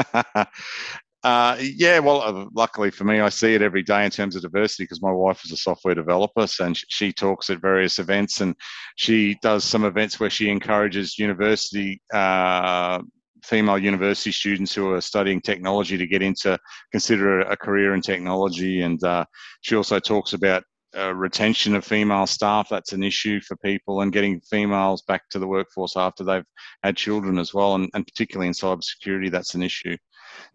uh, 1.25 1.57
yeah, 1.61 1.99
well, 1.99 2.23
uh, 2.23 2.47
luckily 2.55 2.91
for 2.91 3.05
me, 3.05 3.21
I 3.21 3.29
see 3.31 3.55
it 3.55 3.63
every 3.63 3.83
day 3.83 4.05
in 4.05 4.11
terms 4.11 4.37
of 4.37 4.43
diversity 4.43 4.85
because 4.85 5.03
my 5.03 5.13
wife 5.13 5.45
is 5.45 5.53
a 5.53 5.57
software 5.57 5.95
developer 5.95 6.47
and 6.61 6.79
she 6.89 7.13
talks 7.13 7.51
at 7.51 7.61
various 7.61 7.99
events 7.99 8.41
and 8.41 8.55
she 8.97 9.37
does 9.43 9.65
some 9.65 9.85
events 9.85 10.21
where 10.21 10.31
she 10.31 10.51
encourages 10.51 11.19
university 11.19 12.01
uh, 12.13 13.01
female 13.45 13.79
university 13.79 14.33
students 14.33 14.75
who 14.75 14.93
are 14.93 15.01
studying 15.01 15.41
technology 15.41 15.97
to 15.97 16.07
get 16.07 16.23
into 16.23 16.59
consider 16.93 17.41
a 17.41 17.57
career 17.57 17.95
in 17.95 18.01
technology. 18.01 18.83
And 18.83 19.03
uh, 19.05 19.25
she 19.61 19.77
also 19.77 19.99
talks 19.99 20.33
about 20.33 20.65
uh, 20.97 21.15
retention 21.15 21.77
of 21.77 21.85
female 21.85 22.27
staff. 22.27 22.69
That's 22.69 22.93
an 22.93 23.03
issue 23.03 23.41
for 23.41 23.57
people, 23.59 24.01
and 24.01 24.13
getting 24.13 24.41
females 24.41 25.03
back 25.03 25.29
to 25.31 25.39
the 25.39 25.47
workforce 25.47 25.97
after 25.97 26.25
they've 26.25 26.45
had 26.83 26.97
children 26.97 27.39
as 27.39 27.55
well, 27.55 27.75
and, 27.77 27.89
and 27.95 28.07
particularly 28.07 28.49
in 28.49 28.55
cybersecurity, 28.55 29.31
that's 29.31 29.55
an 29.55 29.63
issue. 29.63 29.91
Okay. 29.91 29.99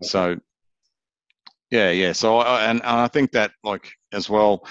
So, 0.02 0.36
yeah, 1.72 1.92
yeah. 1.92 2.12
So, 2.12 2.40
I, 2.40 2.66
and, 2.66 2.82
and 2.82 3.00
I 3.00 3.08
think 3.08 3.32
that 3.32 3.52
like 3.64 3.90
as 4.12 4.30
well, 4.30 4.68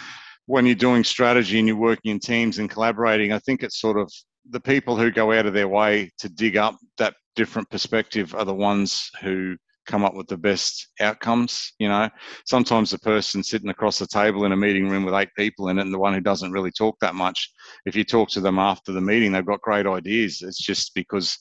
when 0.46 0.66
you're 0.66 0.74
doing 0.74 1.02
strategy 1.02 1.58
and 1.58 1.66
you're 1.66 1.76
working 1.76 2.10
in 2.12 2.20
teams 2.20 2.58
and 2.58 2.68
collaborating, 2.68 3.32
I 3.32 3.38
think 3.38 3.62
it's 3.62 3.80
sort 3.80 3.98
of 3.98 4.12
the 4.50 4.60
people 4.60 4.96
who 4.96 5.10
go 5.10 5.32
out 5.32 5.46
of 5.46 5.54
their 5.54 5.68
way 5.68 6.10
to 6.18 6.28
dig 6.28 6.56
up 6.56 6.76
that 6.98 7.14
different 7.36 7.68
perspective 7.70 8.34
are 8.34 8.44
the 8.44 8.54
ones 8.54 9.10
who 9.22 9.56
come 9.86 10.04
up 10.04 10.14
with 10.14 10.26
the 10.28 10.36
best 10.36 10.88
outcomes. 11.00 11.72
You 11.78 11.88
know, 11.88 12.08
sometimes 12.46 12.90
the 12.90 12.98
person 12.98 13.42
sitting 13.42 13.68
across 13.68 13.98
the 13.98 14.06
table 14.06 14.44
in 14.44 14.52
a 14.52 14.56
meeting 14.56 14.88
room 14.88 15.04
with 15.04 15.14
eight 15.14 15.30
people 15.36 15.68
in 15.68 15.78
it, 15.78 15.82
and 15.82 15.92
the 15.92 15.98
one 15.98 16.14
who 16.14 16.20
doesn't 16.20 16.52
really 16.52 16.70
talk 16.70 16.96
that 17.00 17.14
much, 17.14 17.50
if 17.84 17.94
you 17.94 18.04
talk 18.04 18.30
to 18.30 18.40
them 18.40 18.58
after 18.58 18.92
the 18.92 19.00
meeting, 19.00 19.32
they've 19.32 19.44
got 19.44 19.60
great 19.60 19.86
ideas. 19.86 20.42
It's 20.42 20.62
just 20.62 20.94
because 20.94 21.36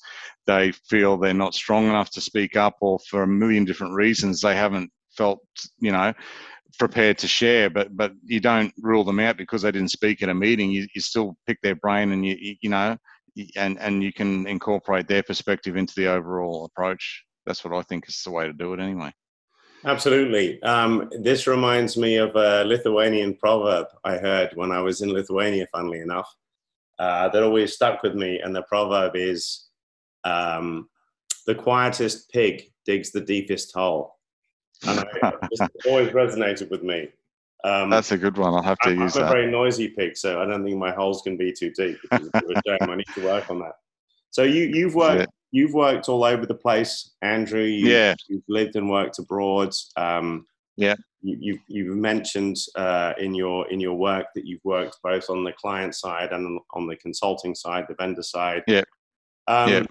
they 0.46 0.72
feel 0.90 1.18
they're 1.18 1.34
not 1.34 1.56
strong 1.56 1.86
enough 1.86 2.10
to 2.12 2.22
speak 2.22 2.56
up, 2.56 2.76
or 2.82 3.00
for 3.10 3.24
a 3.24 3.28
million 3.28 3.66
different 3.66 3.94
reasons, 3.94 4.42
they 4.42 4.56
haven't 4.56 4.92
felt, 5.16 5.40
you 5.80 5.92
know, 5.92 6.14
prepared 6.80 7.18
to 7.20 7.28
share, 7.28 7.70
but 7.70 7.96
but 7.96 8.14
you 8.24 8.40
don't 8.40 8.74
rule 8.80 9.04
them 9.04 9.20
out 9.20 9.38
because 9.38 9.62
they 9.62 9.72
didn't 9.72 9.92
speak 9.92 10.22
at 10.22 10.30
a 10.30 10.34
meeting. 10.34 10.72
You, 10.72 10.88
you 10.94 11.02
still 11.02 11.38
pick 11.48 11.60
their 11.62 11.76
brain, 11.76 12.12
and 12.12 12.26
you 12.26 12.56
you 12.62 12.70
know, 12.70 12.98
and 13.56 13.80
and 13.80 14.04
you 14.04 14.12
can 14.12 14.48
incorporate 14.48 15.08
their 15.08 15.24
perspective 15.24 15.76
into 15.76 15.94
the 15.96 16.08
overall 16.08 16.66
approach. 16.66 17.24
That's 17.46 17.64
what 17.64 17.74
I 17.74 17.82
think 17.84 18.08
is 18.08 18.22
the 18.24 18.32
way 18.32 18.48
to 18.48 18.54
do 18.54 18.74
it, 18.74 18.80
anyway. 18.80 19.12
Absolutely. 19.86 20.64
Um, 20.64 21.10
this 21.22 21.46
reminds 21.46 21.98
me 21.98 22.16
of 22.16 22.34
a 22.36 22.64
Lithuanian 22.64 23.36
proverb 23.36 23.88
I 24.06 24.18
heard 24.18 24.52
when 24.56 24.72
I 24.72 24.80
was 24.80 25.02
in 25.02 25.12
Lithuania. 25.12 25.68
Funnily 25.74 26.00
enough, 26.00 26.34
uh, 27.00 27.30
that 27.30 27.44
always 27.44 27.74
stuck 27.74 28.02
with 28.02 28.16
me, 28.16 28.40
and 28.40 28.56
the 28.56 28.64
proverb 28.64 29.16
is, 29.16 29.68
um, 30.24 30.90
"The 31.46 31.56
quietest 31.56 32.32
pig 32.32 32.72
digs 32.86 33.12
the 33.12 33.22
deepest 33.22 33.74
hole," 33.74 34.18
and 34.86 35.00
it 35.00 35.50
just 35.58 35.72
always 35.88 36.10
resonated 36.10 36.70
with 36.70 36.84
me. 36.84 37.10
Um, 37.64 37.90
That's 37.90 38.12
a 38.12 38.18
good 38.18 38.38
one. 38.38 38.54
I'll 38.54 38.62
have 38.62 38.78
to 38.80 38.90
I'm, 38.90 39.00
use 39.00 39.16
I'm 39.16 39.24
that. 39.24 39.30
a 39.30 39.34
very 39.34 39.50
noisy 39.50 39.90
pig, 39.90 40.18
so 40.18 40.42
I 40.42 40.46
don't 40.46 40.64
think 40.66 40.78
my 40.78 40.92
holes 40.92 41.22
can 41.22 41.38
be 41.38 41.54
too 41.54 41.72
deep. 41.72 41.98
Which 42.10 42.22
is 42.22 42.30
a 42.34 42.42
bit 42.42 42.44
of 42.44 42.58
a 42.58 42.62
shame. 42.68 42.90
I 42.90 42.96
need 42.96 43.08
to 43.16 43.24
work 43.24 43.50
on 43.50 43.60
that. 43.60 43.76
So 44.32 44.44
you 44.44 44.64
you've 44.64 44.96
worked 44.96 45.32
you've 45.52 45.74
worked 45.74 46.10
all 46.10 46.26
over 46.26 46.46
the 46.46 46.56
place, 46.56 47.12
Andrew. 47.22 47.62
You've, 47.62 47.90
yeah, 47.90 48.16
you've 48.28 48.44
lived 48.50 48.76
and 48.76 48.90
worked 48.90 49.20
abroad. 49.20 49.74
Um, 49.96 50.46
yeah, 50.76 50.96
you, 51.22 51.38
you've 51.40 51.60
you've 51.68 51.98
mentioned 51.98 52.58
uh, 52.76 53.14
in 53.18 53.34
your 53.34 53.72
in 53.72 53.80
your 53.80 53.94
work 53.94 54.26
that 54.36 54.46
you've 54.46 54.66
worked 54.66 54.98
both 55.02 55.30
on 55.30 55.46
the 55.46 55.54
client 55.54 55.96
side 55.96 56.34
and 56.34 56.60
on 56.74 56.88
the 56.88 56.98
consulting 56.98 57.56
side, 57.56 57.86
the 57.88 57.96
vendor 57.98 58.24
side. 58.24 58.64
Yeah, 58.68 58.84
um, 59.48 59.70
yeah. 59.70 59.84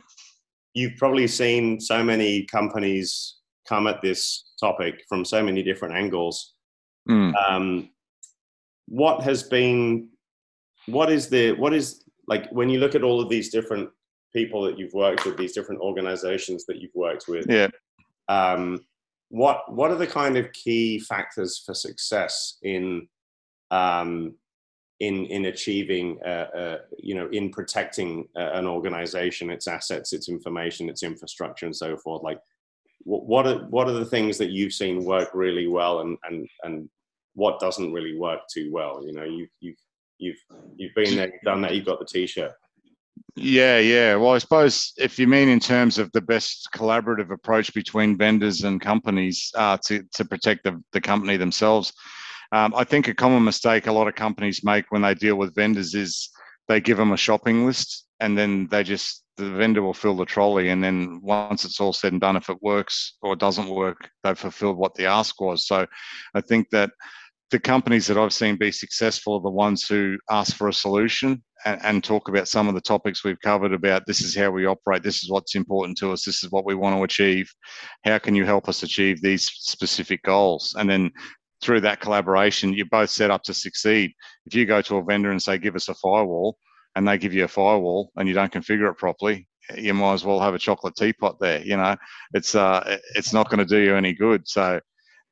You've 0.74 0.96
probably 0.96 1.26
seen 1.26 1.80
so 1.80 2.02
many 2.02 2.44
companies 2.44 3.36
come 3.68 3.86
at 3.86 4.02
this 4.02 4.52
topic 4.58 5.04
from 5.08 5.24
so 5.24 5.42
many 5.42 5.62
different 5.62 5.94
angles. 5.94 6.54
Mm. 7.08 7.34
Um, 7.34 7.90
what 8.88 9.22
has 9.22 9.42
been, 9.42 10.08
what 10.86 11.10
is 11.10 11.28
the, 11.28 11.52
what 11.52 11.72
is 11.72 12.04
like 12.28 12.50
when 12.50 12.68
you 12.68 12.78
look 12.78 12.94
at 12.94 13.02
all 13.02 13.20
of 13.20 13.28
these 13.28 13.50
different 13.50 13.90
people 14.34 14.62
that 14.62 14.78
you've 14.78 14.94
worked 14.94 15.24
with, 15.24 15.36
these 15.36 15.52
different 15.52 15.80
organizations 15.80 16.64
that 16.66 16.78
you've 16.78 16.94
worked 16.94 17.26
with, 17.28 17.46
yeah. 17.48 17.68
Um, 18.28 18.80
what 19.28 19.72
what 19.72 19.90
are 19.90 19.96
the 19.96 20.06
kind 20.06 20.36
of 20.36 20.52
key 20.52 20.98
factors 20.98 21.58
for 21.64 21.74
success 21.74 22.58
in 22.62 23.08
um, 23.70 24.34
in 25.00 25.24
in 25.26 25.46
achieving 25.46 26.18
uh, 26.24 26.48
uh, 26.54 26.78
you 26.98 27.14
know 27.14 27.28
in 27.32 27.50
protecting 27.50 28.28
uh, 28.36 28.50
an 28.52 28.66
organization, 28.66 29.50
its 29.50 29.66
assets, 29.66 30.12
its 30.12 30.28
information, 30.28 30.88
its 30.88 31.02
infrastructure, 31.02 31.66
and 31.66 31.74
so 31.74 31.96
forth? 31.96 32.22
Like, 32.22 32.38
what 33.04 33.46
are 33.46 33.58
what 33.68 33.88
are 33.88 33.92
the 33.92 34.04
things 34.04 34.38
that 34.38 34.50
you've 34.50 34.72
seen 34.72 35.04
work 35.04 35.30
really 35.34 35.66
well, 35.66 36.00
and 36.00 36.16
and 36.24 36.48
and 36.62 36.88
what 37.34 37.60
doesn't 37.60 37.92
really 37.92 38.16
work 38.16 38.40
too 38.52 38.70
well? 38.72 39.04
You 39.04 39.12
know, 39.12 39.24
you've 39.24 39.50
you've 39.60 39.76
you've 40.18 40.36
you've 40.76 40.94
been 40.94 41.16
there, 41.16 41.26
you've 41.26 41.42
done 41.44 41.62
that, 41.62 41.74
you've 41.74 41.86
got 41.86 41.98
the 41.98 42.06
t-shirt. 42.06 42.52
Yeah, 43.34 43.78
yeah. 43.78 44.14
Well, 44.16 44.32
I 44.34 44.38
suppose 44.38 44.92
if 44.98 45.18
you 45.18 45.26
mean 45.26 45.48
in 45.48 45.60
terms 45.60 45.98
of 45.98 46.12
the 46.12 46.20
best 46.20 46.68
collaborative 46.74 47.30
approach 47.30 47.72
between 47.72 48.18
vendors 48.18 48.62
and 48.62 48.80
companies 48.80 49.50
uh, 49.54 49.78
to 49.86 50.02
to 50.14 50.24
protect 50.24 50.64
the, 50.64 50.82
the 50.92 51.00
company 51.00 51.36
themselves, 51.36 51.92
um, 52.52 52.74
I 52.76 52.84
think 52.84 53.08
a 53.08 53.14
common 53.14 53.44
mistake 53.44 53.86
a 53.86 53.92
lot 53.92 54.08
of 54.08 54.14
companies 54.14 54.64
make 54.64 54.84
when 54.90 55.02
they 55.02 55.14
deal 55.14 55.36
with 55.36 55.54
vendors 55.54 55.94
is 55.94 56.30
they 56.68 56.80
give 56.80 56.98
them 56.98 57.12
a 57.12 57.16
shopping 57.16 57.66
list 57.66 58.06
and 58.20 58.36
then 58.36 58.68
they 58.70 58.82
just 58.82 59.21
the 59.36 59.50
vendor 59.50 59.82
will 59.82 59.94
fill 59.94 60.16
the 60.16 60.24
trolley 60.24 60.68
and 60.68 60.82
then 60.84 61.18
once 61.22 61.64
it's 61.64 61.80
all 61.80 61.92
said 61.92 62.12
and 62.12 62.20
done 62.20 62.36
if 62.36 62.50
it 62.50 62.62
works 62.62 63.16
or 63.22 63.34
doesn't 63.34 63.68
work 63.68 64.10
they've 64.22 64.38
fulfilled 64.38 64.76
what 64.76 64.94
the 64.94 65.06
ask 65.06 65.40
was 65.40 65.66
so 65.66 65.86
i 66.34 66.40
think 66.40 66.68
that 66.70 66.90
the 67.52 67.60
companies 67.60 68.06
that 68.06 68.16
I've 68.16 68.32
seen 68.32 68.56
be 68.56 68.72
successful 68.72 69.34
are 69.34 69.42
the 69.42 69.50
ones 69.50 69.86
who 69.86 70.16
ask 70.30 70.56
for 70.56 70.68
a 70.68 70.72
solution 70.72 71.42
and, 71.66 71.78
and, 71.84 72.02
talk 72.02 72.28
about 72.28 72.48
some 72.48 72.66
of 72.66 72.74
the 72.74 72.80
topics 72.80 73.22
we've 73.22 73.40
covered 73.40 73.74
about 73.74 74.06
this 74.06 74.22
is 74.22 74.34
how 74.34 74.50
we 74.50 74.64
operate, 74.64 75.02
this 75.02 75.22
is 75.22 75.30
what's 75.30 75.54
important 75.54 75.98
to 75.98 76.12
us, 76.12 76.24
this 76.24 76.42
is 76.42 76.50
what 76.50 76.64
we 76.64 76.74
want 76.74 76.96
to 76.96 77.04
achieve. 77.04 77.52
How 78.04 78.18
can 78.18 78.34
you 78.34 78.46
help 78.46 78.70
us 78.70 78.82
achieve 78.82 79.20
these 79.20 79.44
specific 79.44 80.22
goals? 80.22 80.74
And 80.78 80.88
then 80.88 81.10
through 81.60 81.82
that 81.82 82.00
collaboration, 82.00 82.72
you're 82.72 82.86
both 82.86 83.10
set 83.10 83.30
up 83.30 83.42
to 83.44 83.54
succeed. 83.54 84.12
If 84.46 84.54
you 84.54 84.64
go 84.64 84.80
to 84.80 84.96
a 84.96 85.04
vendor 85.04 85.30
and 85.30 85.40
say, 85.40 85.58
give 85.58 85.76
us 85.76 85.90
a 85.90 85.94
firewall, 85.94 86.56
and 86.94 87.06
they 87.06 87.18
give 87.18 87.32
you 87.32 87.44
a 87.44 87.48
firewall 87.48 88.12
and 88.16 88.28
you 88.28 88.34
don't 88.34 88.52
configure 88.52 88.90
it 88.90 88.98
properly, 88.98 89.46
you 89.76 89.94
might 89.94 90.14
as 90.14 90.24
well 90.24 90.40
have 90.40 90.54
a 90.54 90.58
chocolate 90.58 90.96
teapot 90.96 91.38
there. 91.40 91.62
You 91.62 91.76
know, 91.76 91.96
it's 92.34 92.54
uh, 92.54 92.98
it's 93.14 93.32
not 93.32 93.48
going 93.48 93.58
to 93.58 93.64
do 93.64 93.78
you 93.78 93.96
any 93.96 94.12
good. 94.12 94.48
So 94.48 94.80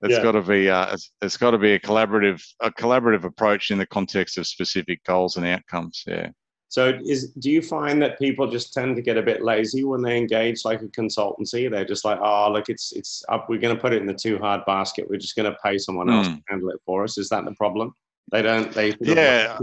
it's 0.02 0.14
yeah. 0.14 0.22
got 0.22 0.32
to 0.32 0.42
be 0.42 0.70
uh, 0.70 0.94
it's, 0.94 1.12
it's 1.20 1.36
got 1.36 1.50
to 1.50 1.58
be 1.58 1.72
a 1.72 1.78
collaborative 1.78 2.42
a 2.60 2.70
collaborative 2.70 3.24
approach 3.24 3.70
in 3.70 3.78
the 3.78 3.86
context 3.86 4.38
of 4.38 4.46
specific 4.46 5.02
goals 5.04 5.36
and 5.36 5.46
outcomes. 5.46 6.04
Yeah. 6.06 6.30
So, 6.68 7.00
is 7.04 7.32
do 7.32 7.50
you 7.50 7.62
find 7.62 8.00
that 8.00 8.16
people 8.20 8.48
just 8.48 8.72
tend 8.72 8.94
to 8.94 9.02
get 9.02 9.16
a 9.16 9.22
bit 9.22 9.42
lazy 9.42 9.82
when 9.82 10.02
they 10.02 10.16
engage 10.16 10.64
like 10.64 10.80
a 10.82 10.86
consultancy? 10.86 11.68
They're 11.68 11.84
just 11.84 12.04
like, 12.04 12.20
oh, 12.22 12.52
look, 12.52 12.68
it's 12.68 12.92
it's 12.92 13.24
up. 13.28 13.48
We're 13.48 13.60
going 13.60 13.74
to 13.74 13.80
put 13.80 13.92
it 13.92 14.00
in 14.00 14.06
the 14.06 14.14
too 14.14 14.38
hard 14.38 14.64
basket. 14.66 15.10
We're 15.10 15.18
just 15.18 15.34
going 15.34 15.50
to 15.50 15.58
pay 15.64 15.78
someone 15.78 16.08
else 16.08 16.28
mm. 16.28 16.36
to 16.36 16.42
handle 16.48 16.70
it 16.70 16.80
for 16.86 17.02
us. 17.02 17.18
Is 17.18 17.28
that 17.30 17.44
the 17.44 17.54
problem? 17.56 17.92
They 18.32 18.42
don't. 18.42 18.72
They 18.72 18.94
yeah. 19.00 19.58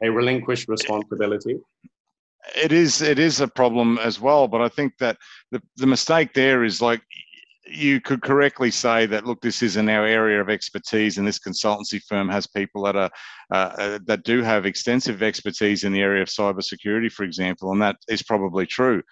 They 0.00 0.08
relinquish 0.08 0.68
responsibility. 0.68 1.58
It 2.54 2.72
is. 2.72 3.02
It 3.02 3.18
is 3.18 3.40
a 3.40 3.48
problem 3.48 3.98
as 3.98 4.20
well. 4.20 4.48
But 4.48 4.60
I 4.60 4.68
think 4.68 4.94
that 4.98 5.16
the 5.50 5.60
the 5.76 5.86
mistake 5.86 6.32
there 6.34 6.64
is 6.64 6.80
like 6.80 7.02
you 7.68 8.00
could 8.00 8.22
correctly 8.22 8.70
say 8.70 9.06
that 9.06 9.26
look 9.26 9.40
this 9.40 9.62
is 9.62 9.76
in 9.76 9.88
our 9.88 10.06
area 10.06 10.40
of 10.40 10.48
expertise 10.48 11.18
and 11.18 11.26
this 11.26 11.38
consultancy 11.38 12.00
firm 12.08 12.28
has 12.28 12.46
people 12.46 12.84
that 12.84 12.96
are 12.96 13.10
uh, 13.52 13.72
uh, 13.78 13.98
that 14.06 14.22
do 14.22 14.42
have 14.42 14.66
extensive 14.66 15.22
expertise 15.22 15.84
in 15.84 15.92
the 15.92 16.00
area 16.00 16.22
of 16.22 16.28
cybersecurity 16.28 17.10
for 17.10 17.24
example 17.24 17.72
and 17.72 17.82
that 17.82 17.96
is 18.08 18.22
probably 18.22 18.66
true 18.66 19.02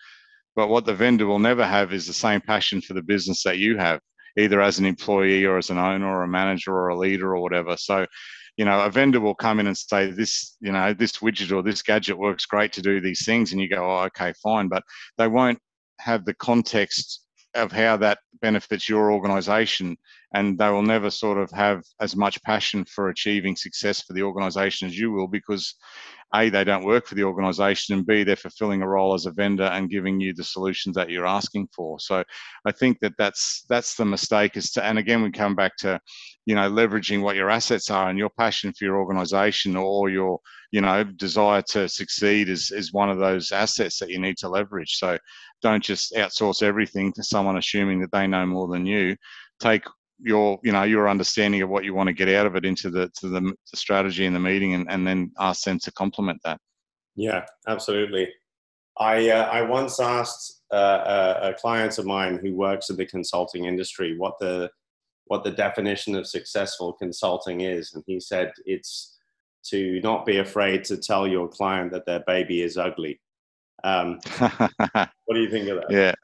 but 0.54 0.68
what 0.68 0.84
the 0.84 0.94
vendor 0.94 1.26
will 1.26 1.38
never 1.38 1.66
have 1.66 1.92
is 1.92 2.06
the 2.06 2.12
same 2.12 2.40
passion 2.40 2.80
for 2.80 2.94
the 2.94 3.02
business 3.02 3.42
that 3.42 3.58
you 3.58 3.76
have 3.76 4.00
either 4.36 4.60
as 4.60 4.78
an 4.78 4.86
employee 4.86 5.44
or 5.44 5.58
as 5.58 5.70
an 5.70 5.78
owner 5.78 6.06
or 6.06 6.22
a 6.22 6.28
manager 6.28 6.72
or 6.72 6.88
a 6.88 6.98
leader 6.98 7.34
or 7.34 7.42
whatever 7.42 7.76
so 7.76 8.06
you 8.56 8.64
know 8.64 8.80
a 8.80 8.90
vendor 8.90 9.20
will 9.20 9.34
come 9.34 9.60
in 9.60 9.66
and 9.66 9.76
say 9.76 10.10
this 10.10 10.56
you 10.60 10.72
know 10.72 10.94
this 10.94 11.18
widget 11.18 11.52
or 11.52 11.62
this 11.62 11.82
gadget 11.82 12.18
works 12.18 12.46
great 12.46 12.72
to 12.72 12.82
do 12.82 13.00
these 13.00 13.24
things 13.24 13.52
and 13.52 13.60
you 13.60 13.68
go 13.68 13.84
oh 13.84 14.04
okay 14.04 14.32
fine 14.42 14.68
but 14.68 14.82
they 15.18 15.28
won't 15.28 15.58
have 16.00 16.24
the 16.24 16.34
context 16.34 17.20
of 17.54 17.70
how 17.70 17.96
that 17.96 18.18
benefits 18.40 18.88
your 18.88 19.12
organization 19.12 19.96
and 20.34 20.58
they 20.58 20.68
will 20.68 20.82
never 20.82 21.08
sort 21.08 21.38
of 21.38 21.50
have 21.52 21.82
as 22.00 22.16
much 22.16 22.42
passion 22.42 22.84
for 22.84 23.08
achieving 23.08 23.54
success 23.54 24.02
for 24.02 24.12
the 24.12 24.22
organization 24.22 24.88
as 24.88 24.98
you 24.98 25.12
will 25.12 25.28
because 25.28 25.74
a 26.34 26.48
they 26.48 26.64
don't 26.64 26.84
work 26.84 27.06
for 27.06 27.14
the 27.14 27.24
organization 27.24 27.94
and 27.94 28.06
b 28.06 28.24
they're 28.24 28.36
fulfilling 28.36 28.82
a 28.82 28.88
role 28.88 29.14
as 29.14 29.26
a 29.26 29.32
vendor 29.32 29.64
and 29.64 29.90
giving 29.90 30.20
you 30.20 30.34
the 30.34 30.44
solutions 30.44 30.94
that 30.94 31.10
you're 31.10 31.26
asking 31.26 31.68
for. 31.74 31.98
So 32.00 32.22
i 32.66 32.72
think 32.72 32.98
that 33.00 33.14
that's 33.18 33.64
that's 33.68 33.94
the 33.94 34.04
mistake 34.04 34.56
is 34.56 34.70
to 34.72 34.84
and 34.84 34.98
again 34.98 35.22
we 35.22 35.30
come 35.30 35.54
back 35.54 35.76
to 35.78 36.00
you 36.46 36.54
know 36.54 36.70
leveraging 36.70 37.22
what 37.22 37.36
your 37.36 37.50
assets 37.50 37.90
are 37.90 38.08
and 38.10 38.18
your 38.18 38.30
passion 38.30 38.72
for 38.72 38.84
your 38.84 38.98
organization 38.98 39.76
or 39.76 40.10
your 40.10 40.38
you 40.74 40.80
know 40.80 41.04
desire 41.04 41.62
to 41.62 41.88
succeed 41.88 42.48
is 42.48 42.72
is 42.72 42.92
one 42.92 43.08
of 43.08 43.18
those 43.18 43.52
assets 43.52 43.98
that 44.00 44.10
you 44.10 44.18
need 44.18 44.36
to 44.38 44.48
leverage. 44.48 44.96
So 44.96 45.16
don't 45.62 45.82
just 45.82 46.14
outsource 46.14 46.62
everything 46.62 47.12
to 47.12 47.22
someone 47.22 47.56
assuming 47.56 48.00
that 48.00 48.10
they 48.10 48.26
know 48.26 48.44
more 48.44 48.66
than 48.66 48.84
you. 48.84 49.16
Take 49.60 49.84
your 50.20 50.58
you 50.62 50.72
know 50.72 50.84
your 50.84 51.08
understanding 51.08 51.62
of 51.62 51.68
what 51.68 51.84
you 51.84 51.94
want 51.94 52.06
to 52.08 52.12
get 52.12 52.28
out 52.28 52.46
of 52.46 52.56
it 52.56 52.64
into 52.64 52.90
the 52.90 53.08
to 53.20 53.28
the, 53.28 53.40
the 53.40 53.76
strategy 53.76 54.26
and 54.26 54.34
the 54.34 54.40
meeting 54.40 54.74
and, 54.74 54.90
and 54.90 55.06
then 55.06 55.32
ask 55.38 55.64
them 55.64 55.78
to 55.80 55.92
complement 55.92 56.40
that. 56.44 56.60
Yeah 57.16 57.44
absolutely. 57.66 58.28
I 58.98 59.30
uh, 59.30 59.46
i 59.46 59.62
once 59.62 59.98
asked 59.98 60.62
uh, 60.72 60.76
a, 61.42 61.48
a 61.50 61.54
client 61.54 61.98
of 61.98 62.06
mine 62.06 62.38
who 62.42 62.54
works 62.54 62.90
in 62.90 62.96
the 62.96 63.06
consulting 63.06 63.64
industry 63.64 64.16
what 64.16 64.38
the 64.38 64.70
what 65.26 65.42
the 65.42 65.50
definition 65.50 66.14
of 66.14 66.26
successful 66.26 66.92
consulting 66.92 67.62
is 67.62 67.92
and 67.94 68.04
he 68.06 68.20
said 68.20 68.52
it's 68.66 69.14
to 69.64 70.00
not 70.02 70.26
be 70.26 70.38
afraid 70.38 70.84
to 70.84 70.96
tell 70.96 71.26
your 71.26 71.48
client 71.48 71.90
that 71.92 72.06
their 72.06 72.20
baby 72.26 72.62
is 72.62 72.76
ugly. 72.76 73.20
Um, 73.82 74.20
what 74.38 75.34
do 75.34 75.40
you 75.40 75.50
think 75.50 75.68
of 75.68 75.78
that? 75.78 75.90
Yeah, 75.90 76.14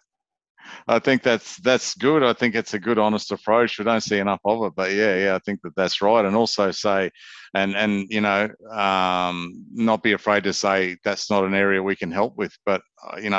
I 0.89 0.99
think 0.99 1.23
that's 1.23 1.57
that's 1.59 1.95
good. 1.95 2.23
I 2.23 2.33
think 2.33 2.55
it's 2.55 2.75
a 2.75 2.79
good, 2.79 2.99
honest 2.99 3.33
approach. 3.33 3.79
We 3.79 3.85
don't 3.85 4.01
see 4.01 4.19
enough 4.19 4.41
of 4.45 4.65
it, 4.65 4.73
but 4.75 4.93
yeah, 4.93 5.17
yeah, 5.17 5.35
I 5.35 5.39
think 5.39 5.61
that 5.63 5.75
that's 5.77 6.03
right. 6.03 6.25
And 6.25 6.35
also 6.35 6.71
say, 6.71 7.11
and 7.55 7.77
and 7.77 8.07
you 8.11 8.21
know, 8.21 8.49
um, 8.73 9.65
not 9.73 10.03
be 10.03 10.13
afraid 10.13 10.45
to 10.45 10.53
say 10.53 10.97
that's 11.05 11.31
not 11.31 11.45
an 11.45 11.55
area 11.55 11.83
we 11.83 11.97
can 11.97 12.11
help 12.11 12.37
with. 12.37 12.53
But 12.65 12.83
uh, 13.03 13.19
you 13.19 13.31
know, 13.31 13.37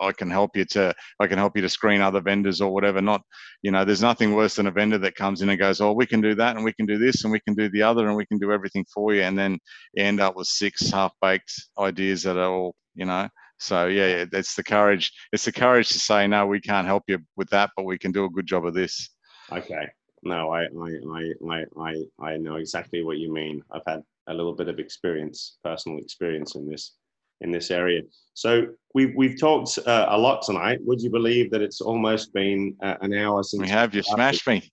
I, 0.00 0.08
I, 0.08 0.12
can 0.12 0.30
help 0.30 0.56
you 0.56 0.64
to 0.66 0.94
I 1.20 1.26
can 1.26 1.38
help 1.38 1.56
you 1.56 1.62
to 1.62 1.68
screen 1.68 2.00
other 2.00 2.20
vendors 2.20 2.60
or 2.60 2.72
whatever. 2.72 3.00
Not 3.00 3.22
you 3.62 3.70
know, 3.70 3.84
there's 3.84 4.02
nothing 4.02 4.34
worse 4.34 4.56
than 4.56 4.66
a 4.66 4.70
vendor 4.70 4.98
that 4.98 5.14
comes 5.14 5.42
in 5.42 5.48
and 5.48 5.58
goes, 5.58 5.80
oh, 5.80 5.92
we 5.92 6.06
can 6.06 6.20
do 6.20 6.34
that 6.34 6.56
and 6.56 6.64
we 6.64 6.72
can 6.72 6.86
do 6.86 6.98
this 6.98 7.24
and 7.24 7.32
we 7.32 7.40
can 7.40 7.54
do 7.54 7.68
the 7.70 7.82
other 7.82 8.06
and 8.06 8.16
we 8.16 8.26
can 8.26 8.38
do 8.38 8.52
everything 8.52 8.84
for 8.92 9.14
you, 9.14 9.22
and 9.22 9.38
then 9.38 9.58
end 9.96 10.20
up 10.20 10.36
with 10.36 10.46
six 10.46 10.90
half 10.90 11.12
baked 11.20 11.52
ideas 11.78 12.22
that 12.22 12.36
are 12.36 12.50
all 12.50 12.74
you 12.94 13.06
know 13.06 13.28
so 13.58 13.86
yeah, 13.86 14.24
it's 14.32 14.54
the 14.54 14.64
courage. 14.64 15.12
It's 15.32 15.44
the 15.44 15.52
courage 15.52 15.88
to 15.90 15.98
say 15.98 16.26
no, 16.26 16.46
we 16.46 16.60
can't 16.60 16.86
help 16.86 17.04
you 17.08 17.18
with 17.36 17.50
that, 17.50 17.70
but 17.76 17.84
we 17.84 17.98
can 17.98 18.12
do 18.12 18.24
a 18.24 18.30
good 18.30 18.46
job 18.46 18.66
of 18.66 18.74
this. 18.74 19.10
Okay. 19.52 19.88
No, 20.22 20.50
I 20.52 20.64
I 20.64 21.32
I 21.48 21.64
I 21.78 21.94
I 22.20 22.36
know 22.36 22.56
exactly 22.56 23.02
what 23.02 23.18
you 23.18 23.32
mean. 23.32 23.62
I've 23.72 23.82
had 23.86 24.02
a 24.26 24.34
little 24.34 24.54
bit 24.54 24.68
of 24.68 24.78
experience, 24.78 25.58
personal 25.62 25.98
experience 25.98 26.54
in 26.54 26.68
this 26.68 26.92
in 27.40 27.50
this 27.50 27.70
area. 27.70 28.02
So 28.32 28.66
we've 28.94 29.12
we've 29.14 29.38
talked 29.38 29.78
uh, 29.86 30.06
a 30.08 30.18
lot 30.18 30.42
tonight. 30.42 30.78
Would 30.82 31.00
you 31.02 31.10
believe 31.10 31.50
that 31.50 31.60
it's 31.60 31.80
almost 31.80 32.32
been 32.32 32.74
uh, 32.82 32.96
an 33.02 33.12
hour 33.12 33.42
since 33.42 33.62
we 33.62 33.68
have? 33.68 33.94
You 33.94 34.02
smashed 34.02 34.46
me. 34.46 34.70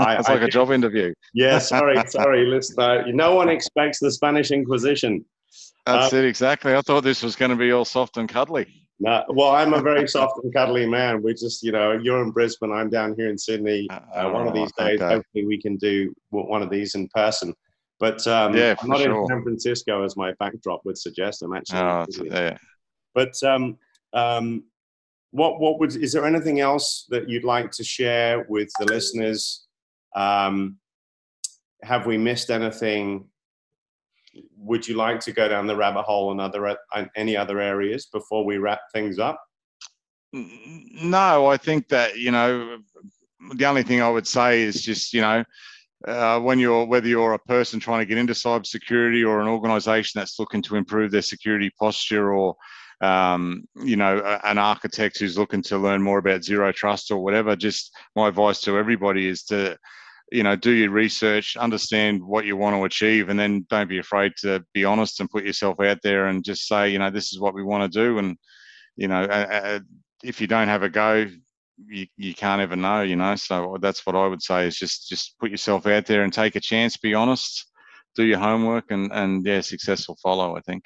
I, 0.00 0.16
it's 0.18 0.28
like 0.28 0.42
I, 0.42 0.46
a 0.46 0.48
job 0.48 0.72
interview. 0.72 1.14
Yeah, 1.32 1.58
sorry, 1.58 1.96
sorry, 2.08 2.46
listener. 2.46 3.10
No 3.12 3.34
one 3.34 3.48
expects 3.48 4.00
the 4.00 4.10
Spanish 4.10 4.50
Inquisition. 4.50 5.24
That's 5.88 6.12
um, 6.12 6.18
it 6.18 6.24
exactly. 6.26 6.74
I 6.74 6.82
thought 6.82 7.02
this 7.02 7.22
was 7.22 7.34
going 7.34 7.50
to 7.50 7.56
be 7.56 7.72
all 7.72 7.84
soft 7.84 8.18
and 8.18 8.28
cuddly. 8.28 8.66
No, 9.00 9.24
well, 9.28 9.52
I'm 9.52 9.72
a 9.74 9.80
very 9.80 10.06
soft 10.06 10.40
and 10.42 10.52
cuddly 10.52 10.86
man. 10.86 11.22
We 11.22 11.32
just, 11.32 11.62
you 11.62 11.72
know, 11.72 11.92
you're 11.92 12.22
in 12.22 12.30
Brisbane, 12.30 12.72
I'm 12.72 12.90
down 12.90 13.14
here 13.16 13.30
in 13.30 13.38
Sydney. 13.38 13.86
Uh, 13.90 14.00
uh 14.14 14.30
one 14.30 14.46
of 14.46 14.54
these 14.54 14.70
oh, 14.78 14.84
days, 14.84 15.00
okay. 15.00 15.14
hopefully, 15.14 15.46
we 15.46 15.60
can 15.60 15.76
do 15.76 16.12
one 16.30 16.62
of 16.62 16.68
these 16.68 16.94
in 16.94 17.08
person. 17.08 17.54
But 18.00 18.24
um, 18.26 18.54
yeah, 18.54 18.74
I'm 18.80 18.88
not 18.88 19.00
sure. 19.00 19.22
in 19.22 19.26
San 19.28 19.42
Francisco, 19.42 20.04
as 20.04 20.16
my 20.16 20.32
backdrop 20.38 20.82
would 20.84 20.98
suggest. 20.98 21.42
I'm 21.42 21.54
actually. 21.54 21.80
Oh, 21.80 22.06
yeah. 22.34 22.58
But 23.14 23.42
um, 23.42 23.78
um, 24.12 24.64
what 25.30 25.58
what 25.58 25.80
would 25.80 25.96
is 25.96 26.12
there 26.12 26.26
anything 26.26 26.60
else 26.60 27.06
that 27.08 27.28
you'd 27.28 27.44
like 27.44 27.70
to 27.72 27.84
share 27.84 28.46
with 28.48 28.70
the 28.78 28.84
listeners? 28.84 29.66
Um, 30.14 30.76
have 31.82 32.06
we 32.06 32.18
missed 32.18 32.50
anything? 32.50 33.28
Would 34.60 34.86
you 34.86 34.96
like 34.96 35.20
to 35.20 35.32
go 35.32 35.48
down 35.48 35.66
the 35.66 35.76
rabbit 35.76 36.02
hole 36.02 36.32
in 36.32 36.40
other 36.40 36.76
any 37.16 37.36
other 37.36 37.60
areas 37.60 38.06
before 38.06 38.44
we 38.44 38.58
wrap 38.58 38.80
things 38.92 39.18
up? 39.18 39.40
No, 40.32 41.46
I 41.46 41.56
think 41.56 41.88
that 41.88 42.18
you 42.18 42.30
know 42.30 42.78
the 43.54 43.66
only 43.66 43.82
thing 43.82 44.02
I 44.02 44.10
would 44.10 44.26
say 44.26 44.62
is 44.62 44.82
just 44.82 45.12
you 45.12 45.20
know 45.20 45.44
uh, 46.06 46.38
when 46.40 46.58
you're 46.58 46.84
whether 46.84 47.08
you're 47.08 47.32
a 47.32 47.38
person 47.38 47.80
trying 47.80 48.00
to 48.00 48.06
get 48.06 48.18
into 48.18 48.32
cybersecurity 48.32 49.26
or 49.26 49.40
an 49.40 49.48
organization 49.48 50.18
that's 50.18 50.38
looking 50.38 50.62
to 50.62 50.76
improve 50.76 51.10
their 51.10 51.22
security 51.22 51.70
posture 51.78 52.32
or 52.32 52.56
um, 53.00 53.64
you 53.82 53.96
know 53.96 54.18
an 54.44 54.58
architect 54.58 55.18
who's 55.18 55.38
looking 55.38 55.62
to 55.62 55.78
learn 55.78 56.02
more 56.02 56.18
about 56.18 56.44
zero 56.44 56.72
trust 56.72 57.10
or 57.10 57.18
whatever 57.18 57.56
just 57.56 57.92
my 58.14 58.28
advice 58.28 58.60
to 58.60 58.76
everybody 58.76 59.28
is 59.28 59.44
to 59.44 59.76
you 60.30 60.42
know 60.42 60.56
do 60.56 60.70
your 60.70 60.90
research 60.90 61.56
understand 61.56 62.22
what 62.22 62.44
you 62.44 62.56
want 62.56 62.76
to 62.76 62.84
achieve 62.84 63.28
and 63.28 63.38
then 63.38 63.66
don't 63.70 63.88
be 63.88 63.98
afraid 63.98 64.32
to 64.38 64.62
be 64.74 64.84
honest 64.84 65.20
and 65.20 65.30
put 65.30 65.44
yourself 65.44 65.80
out 65.80 65.98
there 66.02 66.26
and 66.26 66.44
just 66.44 66.66
say 66.66 66.90
you 66.90 66.98
know 66.98 67.10
this 67.10 67.32
is 67.32 67.40
what 67.40 67.54
we 67.54 67.62
want 67.62 67.90
to 67.90 67.98
do 67.98 68.18
and 68.18 68.36
you 68.96 69.08
know 69.08 69.22
uh, 69.22 69.80
if 70.22 70.40
you 70.40 70.46
don't 70.46 70.68
have 70.68 70.82
a 70.82 70.88
go 70.88 71.26
you, 71.86 72.06
you 72.16 72.34
can't 72.34 72.60
ever 72.60 72.76
know 72.76 73.02
you 73.02 73.16
know? 73.16 73.36
So 73.36 73.76
that's 73.80 74.04
what 74.04 74.16
i 74.16 74.26
would 74.26 74.42
say 74.42 74.66
is 74.66 74.76
just 74.76 75.08
just 75.08 75.38
put 75.38 75.50
yourself 75.50 75.86
out 75.86 76.06
there 76.06 76.22
and 76.22 76.32
take 76.32 76.56
a 76.56 76.60
chance 76.60 76.96
be 76.96 77.14
honest 77.14 77.66
do 78.14 78.24
your 78.24 78.38
homework 78.38 78.90
and 78.90 79.10
and 79.12 79.46
yeah 79.46 79.60
success 79.60 80.08
will 80.08 80.18
follow 80.22 80.56
i 80.56 80.60
think. 80.60 80.84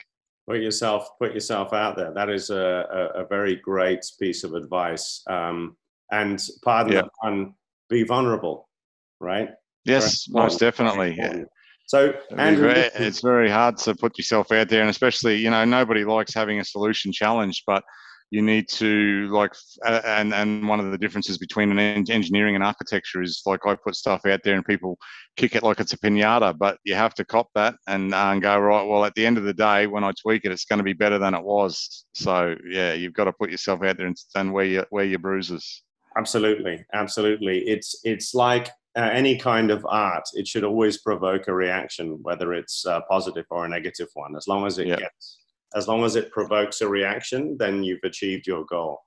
Put 0.49 0.61
yourself 0.61 1.09
put 1.21 1.35
yourself 1.35 1.73
out 1.73 1.97
there. 1.97 2.13
That 2.13 2.29
is 2.29 2.51
a, 2.51 3.13
a, 3.17 3.23
a 3.23 3.27
very 3.27 3.57
great 3.57 4.05
piece 4.19 4.43
of 4.43 4.55
advice 4.55 5.23
um, 5.29 5.77
and 6.11 6.43
pardon 6.65 6.95
yep. 6.95 7.05
the 7.05 7.11
pun 7.23 7.55
be 7.89 8.03
vulnerable 8.03 8.69
right? 9.23 9.49
Yes, 9.85 10.29
most 10.29 10.61
definitely. 10.61 11.15
Yeah. 11.17 11.45
So, 11.87 12.15
Andrew, 12.39 12.69
very, 12.69 12.91
it's 12.95 13.21
very 13.21 13.51
hard 13.51 13.77
to 13.79 13.95
put 13.95 14.17
yourself 14.17 14.53
out 14.53 14.69
there, 14.69 14.81
and 14.81 14.91
especially, 14.91 15.37
you 15.37 15.51
know, 15.51 15.65
nobody 15.65 16.05
likes 16.05 16.33
having 16.33 16.61
a 16.61 16.65
solution 16.65 17.13
challenge, 17.13 17.65
but 17.67 17.83
you 18.31 18.41
need 18.41 18.67
to 18.67 19.29
like, 19.31 19.53
and 19.85 20.33
and 20.33 20.67
one 20.67 20.81
of 20.81 20.91
the 20.91 20.97
differences 20.97 21.37
between 21.37 21.71
an 21.71 21.79
engineering 21.79 22.55
and 22.55 22.65
architecture 22.65 23.21
is 23.21 23.43
like 23.45 23.67
I 23.67 23.75
put 23.75 23.95
stuff 23.95 24.25
out 24.25 24.41
there 24.43 24.55
and 24.55 24.65
people 24.65 24.97
kick 25.37 25.55
it 25.55 25.63
like 25.63 25.81
it's 25.81 25.93
a 25.93 25.99
pinata, 25.99 26.57
but 26.57 26.79
you 26.85 26.95
have 26.95 27.13
to 27.15 27.27
cop 27.27 27.49
that 27.55 27.75
and, 27.89 28.15
uh, 28.15 28.31
and 28.33 28.41
go 28.41 28.59
right. 28.59 28.87
Well, 28.87 29.05
at 29.05 29.15
the 29.17 29.27
end 29.27 29.37
of 29.37 29.45
the 29.45 29.53
day, 29.53 29.87
when 29.87 30.03
I 30.03 30.13
tweak 30.13 30.47
it, 30.47 30.53
it's 30.53 30.65
going 30.65 30.79
to 30.79 30.83
be 30.83 30.95
better 30.95 31.19
than 31.19 31.35
it 31.35 31.45
was. 31.45 32.07
So 32.15 32.57
yeah, 32.67 32.95
you've 32.95 33.13
got 33.13 33.25
to 33.25 33.35
put 33.35 33.51
yourself 33.51 33.83
out 33.83 33.99
there 33.99 34.07
and, 34.07 34.17
and 34.35 34.55
wear 34.55 34.65
your 34.65 34.87
wear 34.91 35.05
your 35.05 35.19
bruises. 35.19 35.83
Absolutely, 36.17 36.87
absolutely. 36.95 37.59
It's 37.67 38.01
it's 38.03 38.35
like 38.35 38.71
uh, 38.97 39.11
any 39.13 39.39
kind 39.39 39.71
of 39.71 39.87
art, 39.89 40.25
it 40.35 40.47
should 40.47 40.65
always 40.65 40.99
provoke 41.01 41.49
a 41.49 41.55
reaction, 41.55 42.19
whether 42.23 42.53
it's 42.53 42.85
a 42.85 43.03
positive 43.09 43.47
or 43.51 43.65
a 43.65 43.69
negative 43.69 44.09
one. 44.15 44.37
As 44.37 44.47
long 44.47 44.67
as 44.67 44.79
it 44.79 44.87
gets, 44.87 45.39
as 45.75 45.89
long 45.89 46.05
as 46.05 46.17
it 46.17 46.31
provokes 46.31 46.81
a 46.83 46.89
reaction, 46.89 47.57
then 47.59 47.83
you've 47.83 48.05
achieved 48.05 48.47
your 48.47 48.65
goal. 48.67 48.99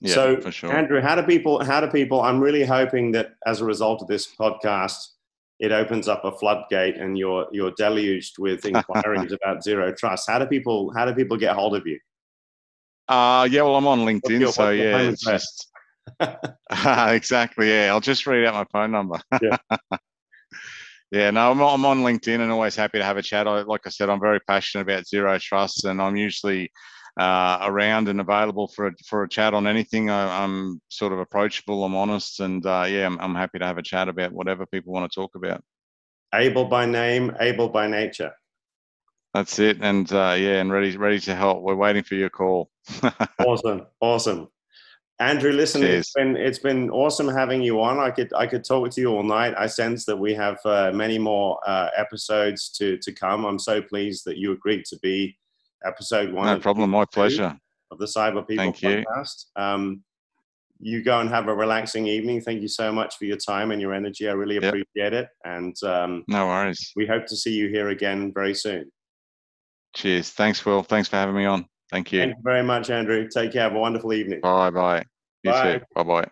Yeah, 0.00 0.14
so, 0.14 0.50
sure. 0.50 0.72
Andrew, 0.72 1.00
how 1.00 1.14
do 1.14 1.22
people? 1.22 1.62
How 1.64 1.80
do 1.80 1.88
people? 1.88 2.22
I'm 2.22 2.40
really 2.40 2.64
hoping 2.64 3.12
that 3.12 3.30
as 3.46 3.60
a 3.60 3.64
result 3.64 4.02
of 4.02 4.08
this 4.08 4.34
podcast, 4.34 4.98
it 5.58 5.72
opens 5.72 6.06
up 6.06 6.24
a 6.24 6.32
floodgate 6.32 6.96
and 6.96 7.16
you're 7.16 7.46
you're 7.52 7.72
deluged 7.72 8.38
with 8.38 8.64
inquiries 8.66 9.32
about 9.32 9.62
zero 9.62 9.92
trust. 9.92 10.28
How 10.28 10.38
do 10.38 10.46
people? 10.46 10.92
How 10.94 11.06
do 11.06 11.14
people 11.14 11.36
get 11.36 11.54
hold 11.54 11.76
of 11.76 11.86
you? 11.86 11.98
Uh, 13.08 13.48
yeah, 13.50 13.62
well, 13.62 13.76
I'm 13.76 13.86
on 13.86 14.00
LinkedIn, 14.00 14.52
so 14.52 14.70
yeah, 14.70 14.98
it's 14.98 15.22
just 15.22 15.70
exactly. 16.70 17.70
Yeah, 17.70 17.88
I'll 17.90 18.00
just 18.00 18.26
read 18.26 18.46
out 18.46 18.54
my 18.54 18.66
phone 18.72 18.90
number. 18.90 19.20
Yeah. 19.42 19.56
yeah. 21.10 21.30
No, 21.30 21.50
I'm, 21.50 21.60
I'm 21.60 21.84
on 21.84 22.02
LinkedIn 22.02 22.40
and 22.40 22.50
always 22.50 22.76
happy 22.76 22.98
to 22.98 23.04
have 23.04 23.16
a 23.16 23.22
chat. 23.22 23.46
I, 23.46 23.62
like 23.62 23.86
I 23.86 23.90
said, 23.90 24.10
I'm 24.10 24.20
very 24.20 24.40
passionate 24.40 24.82
about 24.82 25.06
zero 25.06 25.38
trust, 25.38 25.84
and 25.84 26.00
I'm 26.00 26.16
usually 26.16 26.70
uh, 27.18 27.58
around 27.62 28.08
and 28.08 28.20
available 28.20 28.68
for 28.68 28.88
a, 28.88 28.92
for 29.06 29.22
a 29.22 29.28
chat 29.28 29.54
on 29.54 29.66
anything. 29.66 30.10
I, 30.10 30.44
am 30.44 30.80
sort 30.88 31.12
of 31.12 31.18
approachable. 31.18 31.84
I'm 31.84 31.96
honest, 31.96 32.40
and 32.40 32.64
uh, 32.64 32.86
yeah, 32.88 33.06
I'm, 33.06 33.18
I'm 33.20 33.34
happy 33.34 33.58
to 33.58 33.66
have 33.66 33.78
a 33.78 33.82
chat 33.82 34.08
about 34.08 34.32
whatever 34.32 34.66
people 34.66 34.92
want 34.92 35.10
to 35.10 35.14
talk 35.14 35.34
about. 35.34 35.62
Able 36.34 36.66
by 36.66 36.86
name, 36.86 37.34
able 37.40 37.68
by 37.68 37.86
nature. 37.86 38.32
That's 39.32 39.58
it, 39.58 39.78
and 39.80 40.10
uh, 40.12 40.34
yeah, 40.38 40.60
and 40.60 40.72
ready 40.72 40.96
ready 40.96 41.20
to 41.20 41.34
help. 41.34 41.62
We're 41.62 41.74
waiting 41.74 42.02
for 42.02 42.14
your 42.14 42.30
call. 42.30 42.70
awesome, 43.38 43.86
awesome. 44.00 44.48
Andrew, 45.18 45.52
listen, 45.52 45.80
Cheers. 45.80 46.00
it's 46.00 46.12
been 46.12 46.36
it's 46.36 46.58
been 46.58 46.90
awesome 46.90 47.28
having 47.28 47.62
you 47.62 47.80
on. 47.80 47.98
I 47.98 48.10
could 48.10 48.32
I 48.34 48.46
could 48.46 48.64
talk 48.64 48.90
to 48.90 49.00
you 49.00 49.08
all 49.08 49.22
night. 49.22 49.54
I 49.56 49.66
sense 49.66 50.04
that 50.04 50.16
we 50.16 50.34
have 50.34 50.58
uh, 50.66 50.90
many 50.92 51.18
more 51.18 51.58
uh, 51.66 51.88
episodes 51.96 52.68
to 52.72 52.98
to 52.98 53.12
come. 53.12 53.46
I'm 53.46 53.58
so 53.58 53.80
pleased 53.80 54.26
that 54.26 54.36
you 54.36 54.52
agreed 54.52 54.84
to 54.86 54.98
be 54.98 55.36
episode 55.86 56.32
one. 56.32 56.46
No 56.46 56.58
problem, 56.58 56.90
my 56.90 57.06
pleasure. 57.06 57.56
Of 57.90 57.98
the 57.98 58.06
Cyber 58.06 58.46
People 58.46 58.64
Thank 58.64 58.76
podcast. 58.76 59.46
You. 59.56 59.62
Um, 59.62 60.04
you 60.78 61.02
go 61.02 61.20
and 61.20 61.30
have 61.30 61.48
a 61.48 61.54
relaxing 61.54 62.06
evening. 62.06 62.40
Thank 62.42 62.60
you 62.60 62.68
so 62.68 62.92
much 62.92 63.16
for 63.16 63.24
your 63.24 63.38
time 63.38 63.70
and 63.70 63.80
your 63.80 63.94
energy. 63.94 64.28
I 64.28 64.32
really 64.32 64.56
appreciate 64.56 64.86
yep. 64.94 65.12
it. 65.12 65.28
And 65.44 65.74
um, 65.82 66.24
no 66.28 66.46
worries. 66.46 66.92
We 66.96 67.06
hope 67.06 67.26
to 67.26 67.36
see 67.36 67.52
you 67.52 67.68
here 67.68 67.88
again 67.88 68.32
very 68.34 68.54
soon. 68.54 68.90
Cheers. 69.94 70.30
Thanks, 70.30 70.66
Will. 70.66 70.82
Thanks 70.82 71.08
for 71.08 71.16
having 71.16 71.36
me 71.36 71.46
on. 71.46 71.66
Thank 71.90 72.12
you. 72.12 72.20
Thank 72.20 72.36
you 72.36 72.42
very 72.42 72.62
much, 72.62 72.90
Andrew. 72.90 73.28
Take 73.28 73.52
care. 73.52 73.62
Have 73.62 73.74
a 73.74 73.78
wonderful 73.78 74.12
evening. 74.12 74.40
Bye 74.40 74.70
bye. 74.70 75.04
You 75.42 75.52
bye. 75.52 75.78
too. 75.78 75.84
Bye 75.94 76.02
bye. 76.02 76.28